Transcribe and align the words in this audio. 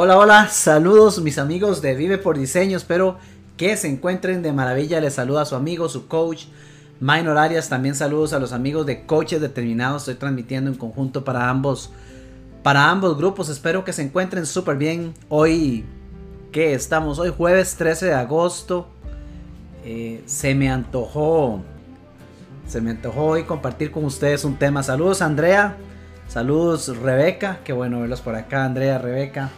Hola, 0.00 0.16
hola, 0.16 0.48
saludos 0.48 1.20
mis 1.20 1.38
amigos 1.38 1.82
de 1.82 1.96
Vive 1.96 2.18
por 2.18 2.38
Diseño, 2.38 2.76
espero 2.76 3.18
que 3.56 3.76
se 3.76 3.88
encuentren 3.88 4.42
de 4.42 4.52
maravilla. 4.52 5.00
Les 5.00 5.14
saluda 5.14 5.42
a 5.42 5.44
su 5.44 5.56
amigo, 5.56 5.88
su 5.88 6.06
coach, 6.06 6.44
Minor 7.00 7.36
Arias. 7.36 7.68
También 7.68 7.96
saludos 7.96 8.32
a 8.32 8.38
los 8.38 8.52
amigos 8.52 8.86
de 8.86 9.06
Coaches 9.06 9.40
Determinados. 9.40 10.02
Estoy 10.02 10.14
transmitiendo 10.14 10.70
en 10.70 10.76
conjunto 10.76 11.24
para 11.24 11.50
ambos, 11.50 11.90
para 12.62 12.88
ambos 12.90 13.16
grupos. 13.16 13.48
Espero 13.48 13.84
que 13.84 13.92
se 13.92 14.02
encuentren 14.02 14.46
súper 14.46 14.76
bien. 14.76 15.14
Hoy, 15.28 15.84
¿qué 16.52 16.74
estamos? 16.74 17.18
Hoy 17.18 17.34
jueves 17.36 17.74
13 17.74 18.06
de 18.06 18.14
agosto. 18.14 18.86
Eh, 19.84 20.22
se 20.26 20.54
me 20.54 20.70
antojó, 20.70 21.60
se 22.68 22.80
me 22.80 22.90
antojó 22.90 23.24
hoy 23.24 23.42
compartir 23.42 23.90
con 23.90 24.04
ustedes 24.04 24.44
un 24.44 24.60
tema. 24.60 24.84
Saludos 24.84 25.22
Andrea, 25.22 25.76
saludos 26.28 26.96
Rebeca, 26.98 27.58
qué 27.64 27.72
bueno 27.72 27.98
verlos 27.98 28.20
por 28.20 28.36
acá, 28.36 28.64
Andrea, 28.64 28.98
Rebeca 28.98 29.50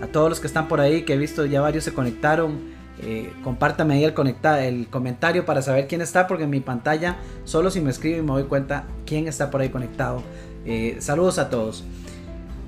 a 0.00 0.06
todos 0.06 0.28
los 0.28 0.40
que 0.40 0.46
están 0.46 0.68
por 0.68 0.80
ahí, 0.80 1.02
que 1.02 1.14
he 1.14 1.18
visto 1.18 1.44
ya 1.46 1.60
varios 1.60 1.84
se 1.84 1.92
conectaron. 1.92 2.76
Eh, 3.00 3.32
compártame 3.44 3.94
ahí 3.94 4.04
el, 4.04 4.14
el 4.58 4.88
comentario 4.88 5.46
para 5.46 5.62
saber 5.62 5.86
quién 5.86 6.00
está, 6.00 6.26
porque 6.26 6.44
en 6.44 6.50
mi 6.50 6.60
pantalla 6.60 7.16
solo 7.44 7.70
si 7.70 7.80
me 7.80 7.90
escriben 7.90 8.24
me 8.24 8.32
doy 8.32 8.44
cuenta 8.44 8.86
quién 9.06 9.28
está 9.28 9.50
por 9.50 9.60
ahí 9.60 9.68
conectado. 9.68 10.22
Eh, 10.64 10.96
saludos 11.00 11.38
a 11.38 11.48
todos. 11.48 11.84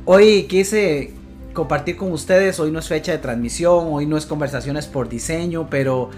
Hoy 0.05 0.45
quise 0.45 1.12
compartir 1.53 1.97
con 1.97 2.12
ustedes, 2.12 2.61
hoy 2.61 2.70
no 2.70 2.79
es 2.79 2.89
fecha 2.89 3.12
de 3.12 3.19
transmisión, 3.19 3.89
hoy 3.91 4.06
no 4.06 4.17
es 4.17 4.25
conversaciones 4.25 4.87
por 4.87 5.09
diseño, 5.09 5.69
pero 5.69 6.11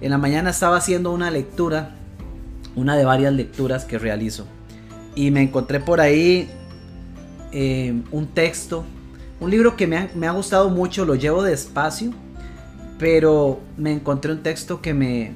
en 0.00 0.10
la 0.10 0.18
mañana 0.18 0.50
estaba 0.50 0.76
haciendo 0.76 1.12
una 1.12 1.30
lectura, 1.30 1.96
una 2.76 2.96
de 2.96 3.04
varias 3.04 3.32
lecturas 3.32 3.84
que 3.84 3.98
realizo. 3.98 4.46
Y 5.14 5.30
me 5.30 5.42
encontré 5.42 5.80
por 5.80 6.00
ahí 6.00 6.48
eh, 7.52 8.00
un 8.12 8.28
texto 8.28 8.84
un 9.40 9.50
libro 9.50 9.76
que 9.76 9.86
me 9.86 10.26
ha, 10.26 10.30
gustado 10.30 10.70
mucho, 10.70 11.04
lo 11.04 11.14
llevo 11.14 11.42
despacio, 11.42 12.12
pero 12.98 13.60
me 13.76 13.92
encontré 13.92 14.32
un 14.32 14.42
texto 14.42 14.80
que 14.80 14.94
me, 14.94 15.32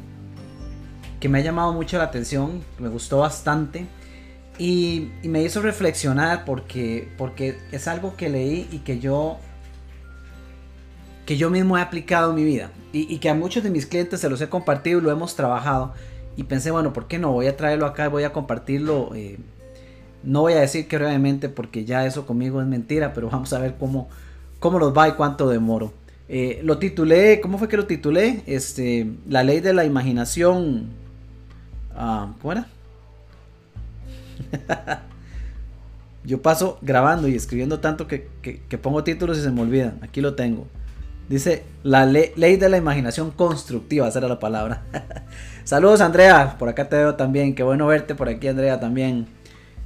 que 1.20 1.29
me 1.29 1.39
ha 1.39 1.43
llamado 1.43 1.73
mucho 1.73 1.98
la 1.98 2.05
atención, 2.05 2.62
me 2.78 2.89
gustó 2.89 3.19
bastante 3.19 3.87
y, 4.59 5.11
me 5.23 5.43
hizo 5.43 5.61
reflexionar 5.61 6.45
porque, 6.45 7.12
porque 7.19 7.59
es 7.73 7.89
algo 7.89 8.17
que 8.17 8.31
leí 8.31 8.69
y 8.73 8.78
que 8.78 9.01
yo, 9.01 9.37
que 11.27 11.37
yo 11.37 11.51
mismo 11.51 11.77
he 11.77 11.83
aplicado 11.83 12.31
en 12.31 12.37
mi 12.37 12.45
vida 12.45 12.71
y, 12.93 13.19
que 13.19 13.28
a 13.28 13.34
muchos 13.34 13.62
de 13.62 13.71
mis 13.71 13.87
clientes 13.87 14.21
se 14.21 14.31
los 14.31 14.41
he 14.41 14.48
compartido 14.48 14.98
y 14.98 15.03
lo 15.03 15.11
hemos 15.11 15.37
trabajado 15.37 15.93
y 16.37 16.45
pensé, 16.45 16.71
bueno, 16.71 16.93
¿por 16.93 17.06
qué 17.06 17.19
no? 17.19 17.33
Voy 17.33 17.48
a 17.48 17.56
traerlo 17.56 17.84
acá 17.87 18.06
y 18.06 18.09
voy 18.09 18.25
a 18.25 18.33
compartirlo. 18.33 19.15
Eh, 19.15 19.39
no 20.22 20.42
voy 20.42 20.54
a 20.54 20.60
decir 20.60 20.86
que 20.88 20.96
brevemente 20.96 21.48
porque 21.48 21.84
ya 21.84 22.06
eso 22.06 22.26
conmigo 22.26 22.60
es 22.60 22.66
mentira, 22.66 23.12
pero 23.12 23.30
vamos 23.30 23.52
a 23.52 23.58
ver 23.58 23.76
cómo, 23.78 24.08
cómo 24.58 24.78
nos 24.78 24.96
va 24.96 25.08
y 25.08 25.12
cuánto 25.12 25.48
demoro. 25.48 25.92
Eh, 26.28 26.60
lo 26.62 26.78
titulé, 26.78 27.40
¿cómo 27.40 27.58
fue 27.58 27.68
que 27.68 27.76
lo 27.76 27.86
titulé? 27.86 28.42
Este, 28.46 29.10
la 29.28 29.42
ley 29.42 29.60
de 29.60 29.74
la 29.74 29.84
imaginación. 29.84 30.91
Ah, 31.94 32.32
¿Cómo 32.41 32.52
era? 32.52 32.68
Yo 36.24 36.41
paso 36.41 36.78
grabando 36.82 37.26
y 37.26 37.34
escribiendo 37.34 37.80
tanto 37.80 38.06
que, 38.06 38.28
pongo 38.80 39.02
títulos 39.02 39.38
y 39.38 39.42
se 39.42 39.50
me 39.50 39.62
olvidan. 39.62 39.98
Aquí 40.02 40.20
lo 40.20 40.34
tengo. 40.34 40.68
Dice 41.28 41.64
la 41.82 42.06
ley 42.06 42.56
de 42.56 42.68
la 42.68 42.76
imaginación 42.76 43.30
constructiva, 43.30 44.06
esa 44.08 44.18
era 44.18 44.28
la 44.28 44.38
palabra. 44.38 44.82
Saludos 45.64 46.00
Andrea, 46.00 46.56
por 46.58 46.68
acá 46.68 46.88
te 46.88 46.96
veo 46.96 47.14
también. 47.14 47.54
Qué 47.54 47.62
bueno 47.62 47.86
verte 47.86 48.14
por 48.14 48.28
aquí 48.28 48.48
Andrea 48.48 48.78
también. 48.78 49.26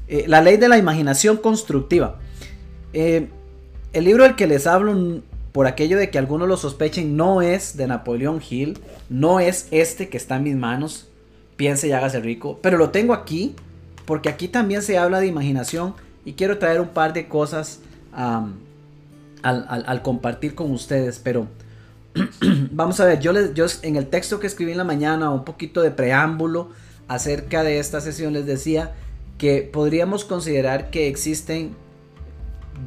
Eh, 0.09 0.25
la 0.29 0.41
ley 0.41 0.57
de 0.57 0.69
la 0.69 0.79
imaginación 0.79 1.39
constructiva. 1.39 2.19
Eh, 2.93 3.29
el 3.93 4.05
libro 4.05 4.25
del 4.25 4.37
que 4.37 4.47
les 4.47 4.67
hablo, 4.67 5.23
por 5.53 5.67
aquello 5.67 5.97
de 5.97 6.11
que 6.11 6.19
algunos 6.19 6.49
lo 6.49 6.57
sospechen, 6.57 7.17
no 7.17 7.43
es 7.43 7.77
de 7.77 7.87
Napoleón 7.87 8.41
Hill, 8.49 8.79
no 9.09 9.41
es 9.41 9.69
este 9.71 10.09
que 10.09 10.17
está 10.17 10.37
en 10.37 10.43
mis 10.43 10.57
manos, 10.57 11.09
piense 11.57 11.89
y 11.89 11.93
hágase 11.93 12.21
rico, 12.21 12.59
pero 12.61 12.77
lo 12.77 12.91
tengo 12.91 13.15
aquí, 13.15 13.55
porque 14.05 14.29
aquí 14.29 14.49
también 14.49 14.83
se 14.83 14.99
habla 14.99 15.21
de 15.21 15.29
imaginación 15.29 15.95
y 16.25 16.33
quiero 16.33 16.59
traer 16.59 16.81
un 16.81 16.89
par 16.89 17.13
de 17.13 17.29
cosas 17.29 17.81
al, 18.13 20.03
compartir 20.03 20.55
con 20.55 20.71
ustedes, 20.73 21.21
pero 21.23 21.47
vamos 22.73 22.99
a 23.01 23.05
ver, 23.05 23.21
yo, 23.21 23.33
les, 23.33 23.55
yo 23.55 23.67
en 23.83 23.97
el 23.97 24.09
texto 24.09 24.41
que 24.41 24.47
escribí 24.47 24.73
en 24.73 24.79
la 24.79 24.85
mañana, 24.85 25.31
un 25.31 25.45
poquito 25.45 25.83
de 25.83 25.91
preámbulo 25.91 26.71
acerca 27.09 27.63
de 27.63 27.79
esta 27.79 28.01
sesión, 28.01 28.33
les 28.33 28.47
decía 28.47 28.95
que 29.39 29.63
podríamos 29.63 30.25
considerar 30.25 30.91
que 30.91 31.09
existen 31.09 31.75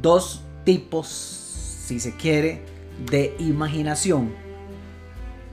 dos 0.02 0.42
tipos, 0.64 1.08
si 1.08 2.00
se 2.00 2.16
quiere, 2.16 2.62
de 3.10 3.36
imaginación. 3.40 4.32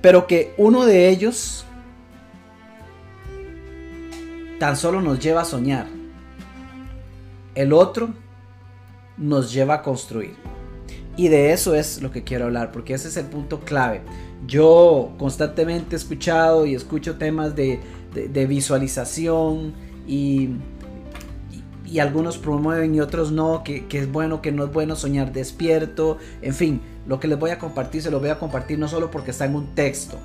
Pero 0.00 0.26
que 0.26 0.54
uno 0.56 0.84
de 0.84 1.08
ellos 1.08 1.64
tan 4.58 4.76
solo 4.76 5.00
nos 5.00 5.18
lleva 5.18 5.42
a 5.42 5.44
soñar. 5.44 5.86
El 7.54 7.72
otro 7.72 8.10
nos 9.16 9.52
lleva 9.52 9.74
a 9.74 9.82
construir. 9.82 10.34
Y 11.16 11.28
de 11.28 11.52
eso 11.52 11.74
es 11.74 12.02
lo 12.02 12.10
que 12.10 12.24
quiero 12.24 12.46
hablar, 12.46 12.72
porque 12.72 12.94
ese 12.94 13.08
es 13.08 13.16
el 13.16 13.26
punto 13.26 13.60
clave. 13.60 14.02
Yo 14.46 15.12
constantemente 15.16 15.94
he 15.94 15.98
escuchado 15.98 16.66
y 16.66 16.74
escucho 16.74 17.16
temas 17.16 17.54
de, 17.54 17.80
de 18.12 18.46
visualización 18.46 19.74
y 20.06 20.50
y 21.94 22.00
algunos 22.00 22.38
promueven 22.38 22.92
y 22.96 23.00
otros 23.00 23.30
no, 23.30 23.62
que, 23.62 23.86
es 23.88 24.10
bueno, 24.10 24.42
que 24.42 24.50
no 24.50 24.64
es 24.64 24.72
bueno 24.72 24.96
soñar 24.96 25.32
despierto, 25.32 26.18
en 26.42 26.52
fin, 26.52 26.80
lo 27.06 27.20
que 27.20 27.28
les 27.28 27.38
voy 27.38 27.52
a 27.52 27.60
compartir 27.60 28.02
se 28.02 28.10
lo 28.10 28.18
voy 28.18 28.30
a 28.30 28.38
compartir 28.40 28.80
no 28.80 28.88
solo 28.88 29.12
porque 29.12 29.30
está 29.30 29.44
en 29.44 29.54
un 29.54 29.76
texto, 29.76 30.18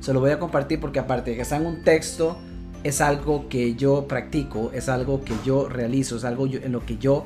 se 0.00 0.12
lo 0.12 0.18
voy 0.18 0.32
a 0.32 0.40
compartir 0.40 0.80
porque 0.80 0.98
aparte 0.98 1.30
de 1.30 1.36
que 1.36 1.42
está 1.42 1.58
en 1.58 1.66
un 1.66 1.84
texto, 1.84 2.38
es 2.82 3.00
algo 3.00 3.48
que 3.48 3.76
yo 3.76 4.08
practico, 4.08 4.72
es 4.74 4.88
algo 4.88 5.22
que 5.22 5.34
yo 5.44 5.68
realizo, 5.68 6.16
es 6.16 6.24
algo 6.24 6.48
en 6.48 6.72
lo 6.72 6.84
que 6.84 6.98
yo 6.98 7.22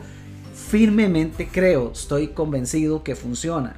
firmemente 0.55 1.49
creo, 1.51 1.93
estoy 1.93 2.29
convencido 2.29 3.03
que 3.03 3.17
funciona. 3.17 3.77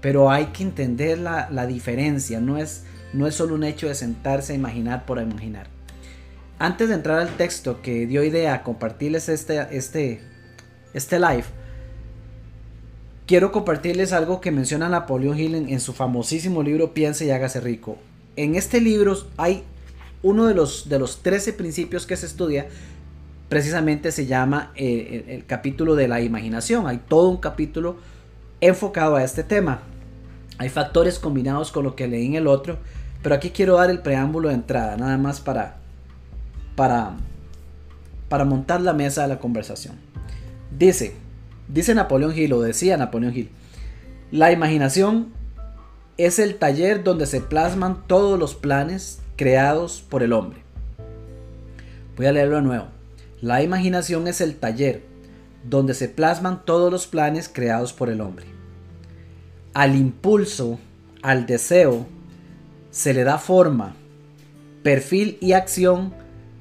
Pero 0.00 0.28
hay 0.28 0.46
que 0.46 0.64
entender 0.64 1.18
la, 1.18 1.48
la 1.52 1.68
diferencia, 1.68 2.40
no 2.40 2.58
es, 2.58 2.82
no 3.12 3.28
es 3.28 3.36
solo 3.36 3.54
un 3.54 3.62
hecho 3.62 3.86
de 3.86 3.94
sentarse 3.94 4.54
a 4.54 4.56
imaginar 4.56 5.06
por 5.06 5.22
imaginar. 5.22 5.75
Antes 6.58 6.88
de 6.88 6.94
entrar 6.94 7.18
al 7.18 7.36
texto 7.36 7.82
que 7.82 8.06
dio 8.06 8.24
idea 8.24 8.54
a 8.54 8.62
compartirles 8.62 9.28
este, 9.28 9.76
este, 9.76 10.22
este 10.94 11.20
live, 11.20 11.44
quiero 13.26 13.52
compartirles 13.52 14.14
algo 14.14 14.40
que 14.40 14.50
menciona 14.50 14.88
Napoleón 14.88 15.38
Hill 15.38 15.54
en, 15.54 15.80
su 15.80 15.92
famosísimo 15.92 16.62
libro 16.62 16.94
Piense 16.94 17.26
y 17.26 17.30
hágase 17.30 17.60
rico. 17.60 17.98
En 18.36 18.54
este 18.54 18.80
libro 18.80 19.18
hay 19.36 19.64
uno 20.22 20.46
de 20.46 20.54
los, 20.54 20.88
de 20.88 20.98
los 20.98 21.22
13 21.22 21.52
principios 21.52 22.06
que 22.06 22.16
se 22.16 22.24
estudia, 22.24 22.68
precisamente 23.50 24.10
se 24.10 24.24
llama 24.24 24.72
eh, 24.76 25.24
el, 25.26 25.34
el 25.34 25.46
capítulo 25.46 25.94
de 25.94 26.08
la 26.08 26.22
imaginación. 26.22 26.86
Hay 26.86 27.02
todo 27.06 27.28
un 27.28 27.36
capítulo 27.36 27.98
enfocado 28.62 29.16
a 29.16 29.24
este 29.24 29.42
tema. 29.42 29.82
Hay 30.56 30.70
factores 30.70 31.18
combinados 31.18 31.70
con 31.70 31.84
lo 31.84 31.94
que 31.94 32.08
leí 32.08 32.24
en 32.24 32.34
el 32.34 32.46
otro, 32.46 32.78
pero 33.22 33.34
aquí 33.34 33.50
quiero 33.50 33.76
dar 33.76 33.90
el 33.90 33.98
preámbulo 33.98 34.48
de 34.48 34.54
entrada, 34.54 34.96
nada 34.96 35.18
más 35.18 35.40
para, 35.40 35.76
para, 36.76 37.16
para 38.28 38.44
montar 38.44 38.80
la 38.80 38.92
mesa 38.92 39.22
de 39.22 39.28
la 39.28 39.38
conversación. 39.38 39.96
Dice, 40.70 41.14
dice 41.68 41.94
Napoleón 41.94 42.36
Hill, 42.36 42.52
o 42.52 42.60
decía 42.60 42.96
Napoleón 42.96 43.34
Hill, 43.34 43.50
la 44.30 44.52
imaginación 44.52 45.32
es 46.18 46.38
el 46.38 46.56
taller 46.56 47.02
donde 47.02 47.26
se 47.26 47.40
plasman 47.40 48.06
todos 48.06 48.38
los 48.38 48.54
planes 48.54 49.20
creados 49.36 50.04
por 50.08 50.22
el 50.22 50.32
hombre. 50.32 50.60
Voy 52.16 52.26
a 52.26 52.32
leerlo 52.32 52.56
de 52.56 52.62
nuevo. 52.62 52.86
La 53.40 53.62
imaginación 53.62 54.26
es 54.28 54.40
el 54.40 54.56
taller 54.56 55.02
donde 55.64 55.94
se 55.94 56.08
plasman 56.08 56.64
todos 56.64 56.90
los 56.90 57.06
planes 57.06 57.50
creados 57.52 57.92
por 57.92 58.08
el 58.08 58.20
hombre. 58.20 58.46
Al 59.74 59.94
impulso, 59.94 60.78
al 61.22 61.44
deseo, 61.44 62.06
se 62.90 63.12
le 63.12 63.24
da 63.24 63.36
forma, 63.36 63.94
perfil 64.82 65.36
y 65.40 65.52
acción 65.52 66.14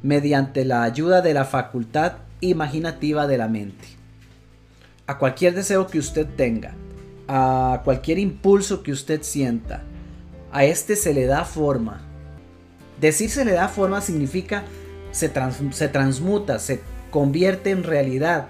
mediante 0.05 0.65
la 0.65 0.83
ayuda 0.83 1.23
de 1.23 1.33
la 1.33 1.45
facultad 1.45 2.17
imaginativa 2.39 3.25
de 3.25 3.39
la 3.39 3.47
mente. 3.47 3.87
A 5.07 5.17
cualquier 5.17 5.55
deseo 5.55 5.87
que 5.87 5.97
usted 5.97 6.27
tenga, 6.27 6.75
a 7.27 7.81
cualquier 7.83 8.19
impulso 8.19 8.83
que 8.83 8.91
usted 8.91 9.23
sienta, 9.23 9.81
a 10.51 10.63
este 10.63 10.95
se 10.95 11.11
le 11.15 11.25
da 11.25 11.43
forma. 11.43 12.01
Decir 13.01 13.31
se 13.31 13.45
le 13.45 13.53
da 13.53 13.67
forma 13.67 13.99
significa 13.99 14.63
se, 15.09 15.31
se 15.71 15.87
transmuta, 15.87 16.59
se 16.59 16.81
convierte 17.09 17.71
en 17.71 17.83
realidad. 17.83 18.45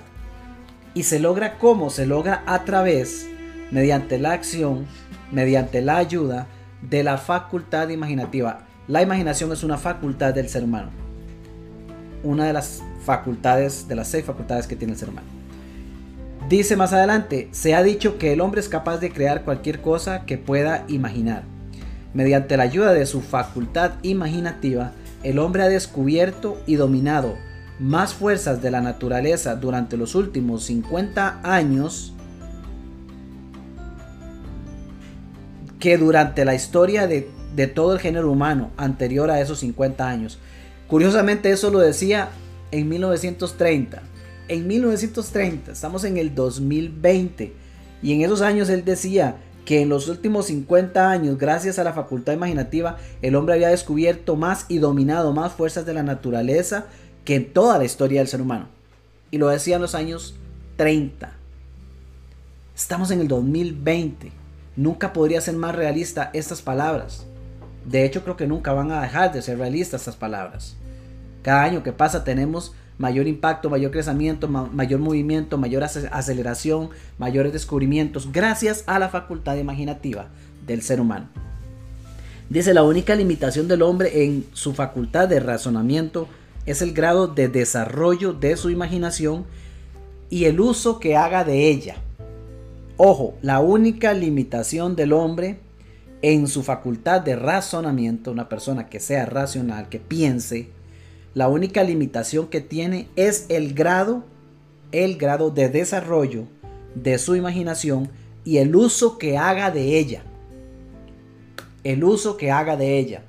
Y 0.93 1.03
se 1.03 1.19
logra 1.19 1.57
cómo? 1.57 1.89
Se 1.89 2.05
logra 2.05 2.43
a 2.47 2.65
través, 2.65 3.29
mediante 3.71 4.19
la 4.19 4.33
acción, 4.33 4.87
mediante 5.31 5.81
la 5.81 5.95
ayuda 5.95 6.47
de 6.81 7.03
la 7.03 7.17
facultad 7.17 7.87
imaginativa. 7.87 8.67
La 8.89 9.01
imaginación 9.01 9.53
es 9.53 9.63
una 9.63 9.77
facultad 9.77 10.33
del 10.33 10.49
ser 10.49 10.65
humano 10.65 11.04
una 12.25 12.45
de 12.45 12.53
las 12.53 12.83
facultades, 13.05 13.87
de 13.87 13.95
las 13.95 14.09
seis 14.09 14.25
facultades 14.25 14.67
que 14.67 14.75
tiene 14.75 14.93
el 14.93 14.99
ser 14.99 15.09
humano. 15.09 15.27
Dice 16.49 16.75
más 16.75 16.93
adelante, 16.93 17.47
se 17.51 17.73
ha 17.73 17.81
dicho 17.81 18.17
que 18.17 18.33
el 18.33 18.41
hombre 18.41 18.61
es 18.61 18.69
capaz 18.69 18.97
de 18.97 19.11
crear 19.11 19.43
cualquier 19.43 19.81
cosa 19.81 20.25
que 20.25 20.37
pueda 20.37 20.83
imaginar. 20.87 21.43
Mediante 22.13 22.55
la 22.55 22.63
ayuda 22.63 22.93
de 22.93 23.05
su 23.05 23.21
facultad 23.21 23.93
imaginativa, 24.03 24.91
el 25.23 25.39
hombre 25.39 25.63
ha 25.63 25.69
descubierto 25.69 26.61
y 26.67 26.75
dominado 26.75 27.35
más 27.79 28.13
fuerzas 28.13 28.61
de 28.61 28.71
la 28.71 28.81
naturaleza 28.81 29.55
durante 29.55 29.97
los 29.97 30.15
últimos 30.15 30.63
50 30.65 31.41
años 31.43 32.13
que 35.79 35.97
durante 35.97 36.45
la 36.45 36.55
historia 36.55 37.07
de, 37.07 37.29
de, 37.55 37.67
todo 37.67 37.93
el 37.93 37.99
género 37.99 38.31
humano 38.31 38.71
anterior 38.77 39.29
a 39.29 39.41
esos 39.41 39.59
50 39.59 40.07
años. 40.07 40.39
Curiosamente 40.87 41.51
eso 41.51 41.71
lo 41.71 41.79
decía 41.79 42.29
en 42.71 42.89
1930 42.89 44.15
en 44.47 44.67
1930, 44.67 45.71
estamos 45.71 46.03
en 46.03 46.17
el 46.17 46.35
2020, 46.35 47.53
y 48.01 48.13
en 48.13 48.21
esos 48.21 48.41
años 48.41 48.69
él 48.69 48.85
decía 48.85 49.37
que 49.65 49.81
en 49.81 49.89
los 49.89 50.07
últimos 50.07 50.45
50 50.45 51.09
años, 51.09 51.37
gracias 51.37 51.79
a 51.79 51.83
la 51.83 51.93
facultad 51.93 52.33
imaginativa, 52.33 52.97
el 53.23 53.35
hombre 53.35 53.55
había 53.55 53.69
descubierto 53.69 54.35
más 54.35 54.65
y 54.69 54.77
dominado 54.77 55.33
más 55.33 55.53
fuerzas 55.53 55.85
de 55.87 55.95
la 55.95 56.03
naturaleza 56.03 56.85
que 57.23 57.35
en 57.35 57.51
toda 57.51 57.79
la 57.79 57.85
historia 57.85 58.19
del 58.19 58.27
ser 58.27 58.41
humano. 58.41 58.67
Y 59.31 59.39
lo 59.39 59.47
decía 59.47 59.77
en 59.77 59.81
los 59.81 59.95
años 59.95 60.35
30. 60.77 61.33
Estamos 62.75 63.09
en 63.09 63.21
el 63.21 63.27
2020. 63.27 64.31
Nunca 64.75 65.13
podría 65.13 65.41
ser 65.41 65.55
más 65.55 65.73
realista 65.73 66.29
estas 66.33 66.61
palabras. 66.61 67.25
De 67.85 68.03
hecho, 68.03 68.23
creo 68.23 68.35
que 68.35 68.47
nunca 68.47 68.73
van 68.73 68.91
a 68.91 69.01
dejar 69.01 69.31
de 69.31 69.41
ser 69.41 69.57
realistas 69.57 70.01
estas 70.01 70.15
palabras. 70.15 70.75
Cada 71.41 71.63
año 71.63 71.83
que 71.83 71.91
pasa 71.91 72.23
tenemos 72.23 72.73
mayor 72.97 73.27
impacto, 73.27 73.69
mayor 73.69 73.91
crecimiento, 73.91 74.47
mayor 74.47 74.99
movimiento, 74.99 75.57
mayor 75.57 75.83
aceleración, 75.83 76.89
mayores 77.17 77.53
descubrimientos, 77.53 78.31
gracias 78.31 78.83
a 78.87 78.99
la 78.99 79.09
facultad 79.09 79.57
imaginativa 79.57 80.27
del 80.65 80.81
ser 80.81 80.99
humano. 80.99 81.27
Dice, 82.49 82.73
la 82.73 82.83
única 82.83 83.15
limitación 83.15 83.67
del 83.67 83.81
hombre 83.81 84.23
en 84.23 84.45
su 84.53 84.73
facultad 84.73 85.27
de 85.27 85.39
razonamiento 85.39 86.27
es 86.65 86.81
el 86.81 86.93
grado 86.93 87.27
de 87.27 87.47
desarrollo 87.47 88.33
de 88.33 88.55
su 88.55 88.69
imaginación 88.69 89.45
y 90.29 90.45
el 90.45 90.59
uso 90.59 90.99
que 90.99 91.15
haga 91.15 91.43
de 91.43 91.69
ella. 91.69 91.97
Ojo, 92.97 93.35
la 93.41 93.59
única 93.59 94.13
limitación 94.13 94.95
del 94.95 95.13
hombre 95.13 95.59
en 96.21 96.47
su 96.47 96.63
facultad 96.63 97.21
de 97.21 97.35
razonamiento, 97.35 98.31
una 98.31 98.49
persona 98.49 98.87
que 98.87 98.99
sea 98.99 99.25
racional, 99.25 99.89
que 99.89 99.99
piense, 99.99 100.69
la 101.33 101.49
única 101.49 101.83
limitación 101.83 102.47
que 102.47 102.61
tiene 102.61 103.09
es 103.15 103.45
el 103.49 103.73
grado, 103.73 104.23
el 104.91 105.17
grado 105.17 105.51
de 105.51 105.69
desarrollo 105.69 106.45
de 106.95 107.17
su 107.17 107.35
imaginación 107.35 108.09
y 108.45 108.57
el 108.57 108.75
uso 108.75 109.17
que 109.17 109.37
haga 109.37 109.69
de 109.69 109.99
ella. 109.99 110.23
El 111.83 112.03
uso 112.03 112.37
que 112.37 112.51
haga 112.51 112.77
de 112.77 112.97
ella. 112.97 113.23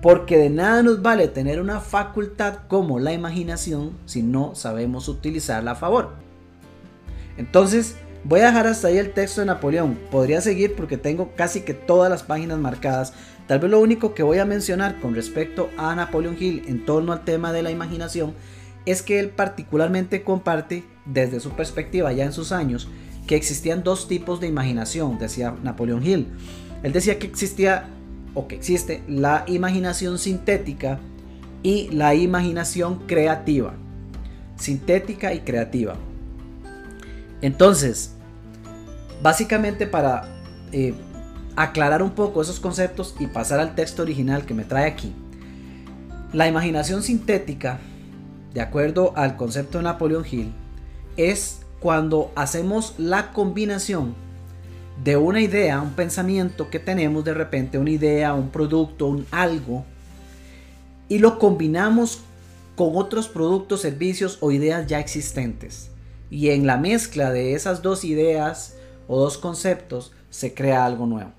Porque 0.00 0.38
de 0.38 0.50
nada 0.50 0.82
nos 0.82 1.02
vale 1.02 1.28
tener 1.28 1.60
una 1.60 1.80
facultad 1.80 2.60
como 2.68 2.98
la 2.98 3.12
imaginación 3.12 3.92
si 4.06 4.22
no 4.22 4.54
sabemos 4.54 5.08
utilizarla 5.08 5.72
a 5.72 5.76
favor. 5.76 6.14
Entonces, 7.36 7.96
voy 8.28 8.40
a 8.40 8.46
dejar 8.46 8.66
hasta 8.66 8.88
ahí 8.88 8.98
el 8.98 9.12
texto 9.12 9.40
de 9.40 9.46
Napoleón. 9.46 9.98
Podría 10.10 10.40
seguir 10.40 10.74
porque 10.74 10.96
tengo 10.96 11.32
casi 11.36 11.60
que 11.60 11.74
todas 11.74 12.10
las 12.10 12.22
páginas 12.22 12.58
marcadas, 12.58 13.12
Tal 13.46 13.60
vez 13.60 13.70
lo 13.70 13.80
único 13.80 14.12
que 14.12 14.24
voy 14.24 14.38
a 14.38 14.44
mencionar 14.44 14.98
con 15.00 15.14
respecto 15.14 15.70
a 15.76 15.94
Napoleon 15.94 16.36
Hill 16.38 16.64
en 16.66 16.84
torno 16.84 17.12
al 17.12 17.24
tema 17.24 17.52
de 17.52 17.62
la 17.62 17.70
imaginación 17.70 18.34
es 18.86 19.02
que 19.02 19.20
él 19.20 19.30
particularmente 19.30 20.24
comparte 20.24 20.84
desde 21.04 21.38
su 21.38 21.50
perspectiva 21.50 22.12
ya 22.12 22.24
en 22.24 22.32
sus 22.32 22.50
años 22.50 22.88
que 23.26 23.36
existían 23.36 23.84
dos 23.84 24.08
tipos 24.08 24.40
de 24.40 24.48
imaginación, 24.48 25.18
decía 25.18 25.54
Napoleon 25.62 26.04
Hill. 26.04 26.26
Él 26.82 26.92
decía 26.92 27.18
que 27.18 27.26
existía 27.26 27.88
o 28.34 28.48
que 28.48 28.56
existe 28.56 29.02
la 29.08 29.44
imaginación 29.46 30.18
sintética 30.18 30.98
y 31.62 31.88
la 31.90 32.14
imaginación 32.14 33.06
creativa. 33.06 33.74
Sintética 34.56 35.34
y 35.34 35.40
creativa. 35.40 35.96
Entonces, 37.42 38.15
básicamente 39.22 39.86
para 39.86 40.28
eh, 40.72 40.94
aclarar 41.56 42.02
un 42.02 42.10
poco 42.10 42.42
esos 42.42 42.60
conceptos 42.60 43.14
y 43.18 43.26
pasar 43.26 43.60
al 43.60 43.74
texto 43.74 44.02
original 44.02 44.44
que 44.44 44.54
me 44.54 44.64
trae 44.64 44.86
aquí. 44.86 45.12
La 46.32 46.46
imaginación 46.46 47.02
sintética, 47.02 47.78
de 48.52 48.60
acuerdo 48.60 49.12
al 49.16 49.36
concepto 49.36 49.78
de 49.78 49.84
Napoleon 49.84 50.24
Hill, 50.30 50.52
es 51.16 51.60
cuando 51.80 52.32
hacemos 52.34 52.94
la 52.98 53.32
combinación 53.32 54.14
de 55.02 55.16
una 55.16 55.40
idea, 55.40 55.80
un 55.80 55.92
pensamiento 55.92 56.70
que 56.70 56.78
tenemos 56.78 57.24
de 57.24 57.34
repente, 57.34 57.78
una 57.78 57.90
idea, 57.90 58.34
un 58.34 58.50
producto, 58.50 59.06
un 59.06 59.26
algo, 59.30 59.84
y 61.08 61.18
lo 61.18 61.38
combinamos 61.38 62.20
con 62.74 62.90
otros 62.94 63.28
productos, 63.28 63.80
servicios 63.80 64.38
o 64.40 64.50
ideas 64.50 64.86
ya 64.86 64.98
existentes. 64.98 65.90
Y 66.30 66.50
en 66.50 66.66
la 66.66 66.76
mezcla 66.76 67.30
de 67.30 67.54
esas 67.54 67.82
dos 67.82 68.04
ideas 68.04 68.75
o 69.08 69.18
dos 69.18 69.38
conceptos 69.38 70.12
se 70.30 70.54
crea 70.54 70.84
algo 70.84 71.06
nuevo. 71.06 71.32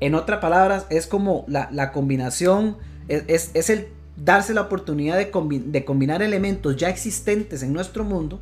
En 0.00 0.14
otras 0.14 0.40
palabras, 0.40 0.86
es 0.90 1.06
como 1.06 1.44
la, 1.46 1.92
combinación, 1.92 2.78
es, 3.08 3.54
el 3.54 3.88
darse 4.16 4.54
la 4.54 4.62
oportunidad 4.62 5.16
de, 5.16 5.30
de 5.66 5.84
combinar 5.84 6.22
elementos 6.22 6.76
ya 6.76 6.88
existentes 6.88 7.62
en 7.62 7.72
nuestro 7.72 8.04
mundo 8.04 8.40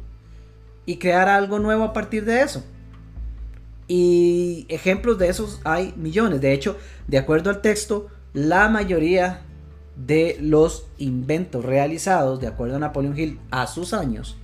y 0.87 0.99
crear 0.99 1.29
algo 1.29 1.59
nuevo 1.59 1.85
a 1.85 1.93
partir 1.93 2.25
de 2.25 2.43
eso. 2.43 2.65
Y 3.89 4.67
ejemplos 4.69 5.19
de 5.19 5.29
esos 5.29 5.61
hay 5.65 5.95
millones. 5.97 6.41
De 6.41 6.53
hecho, 6.53 6.77
de 7.07 7.19
acuerdo 7.19 7.51
al 7.51 7.61
texto, 7.61 8.09
la 8.35 8.69
mayoría 8.69 9.43
de 9.97 10.37
los 10.41 10.87
inventos 10.99 11.65
realizados, 11.65 12.41
de 12.41 12.47
acuerdo 12.47 12.77
a 12.77 12.79
Napoleon 12.79 13.19
Hill, 13.19 13.41
a 13.51 13.67
sus 13.67 13.93
años, 13.93 14.37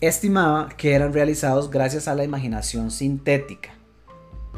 estimaba 0.00 0.68
que 0.76 0.94
eran 0.94 1.12
realizados 1.12 1.70
gracias 1.70 2.08
a 2.08 2.14
la 2.14 2.24
imaginación 2.24 2.90
sintética. 2.90 3.70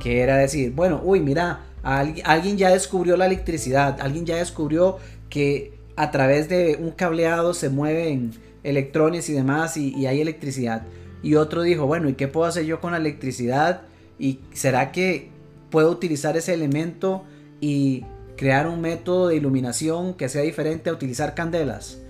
Que 0.01 0.21
era 0.21 0.37
decir, 0.37 0.73
bueno, 0.73 1.01
uy, 1.05 1.21
mira, 1.21 1.61
alguien 1.83 2.57
ya 2.57 2.71
descubrió 2.71 3.17
la 3.17 3.27
electricidad, 3.27 4.01
alguien 4.01 4.25
ya 4.25 4.37
descubrió 4.37 4.99
que 5.29 5.75
a 5.97 6.11
través 6.11 6.49
de 6.49 6.79
un 6.81 6.91
cableado 6.93 7.55
se 7.55 7.69
mueven 7.69 8.33
electrones 8.63 9.29
y 9.29 9.33
demás 9.33 9.77
y, 9.77 10.07
hay 10.07 10.21
electricidad. 10.21 10.83
Y 11.23 11.35
otro 11.35 11.63
dijo, 11.63 11.87
bueno, 11.87 12.09
¿y 12.09 12.15
qué 12.15 12.29
puedo 12.29 12.47
hacer 12.47 12.65
yo 12.65 12.81
con 12.81 12.93
la 12.93 12.99
electricidad? 12.99 13.83
¿Y 14.19 14.41
será 14.53 14.93
que 14.93 15.31
puedo 15.71 15.91
utilizar 15.91 16.37
ese 16.37 16.55
elemento 16.55 17.25
y 17.61 18.05
crear 18.37 18.67
un 18.67 18.81
método 18.81 19.29
de 19.29 19.37
iluminación 19.37 20.15
que 20.15 20.29
sea 20.29 20.43
diferente 20.43 20.91
a 20.91 20.93
utilizar 20.93 21.35
candelas? 21.35 22.02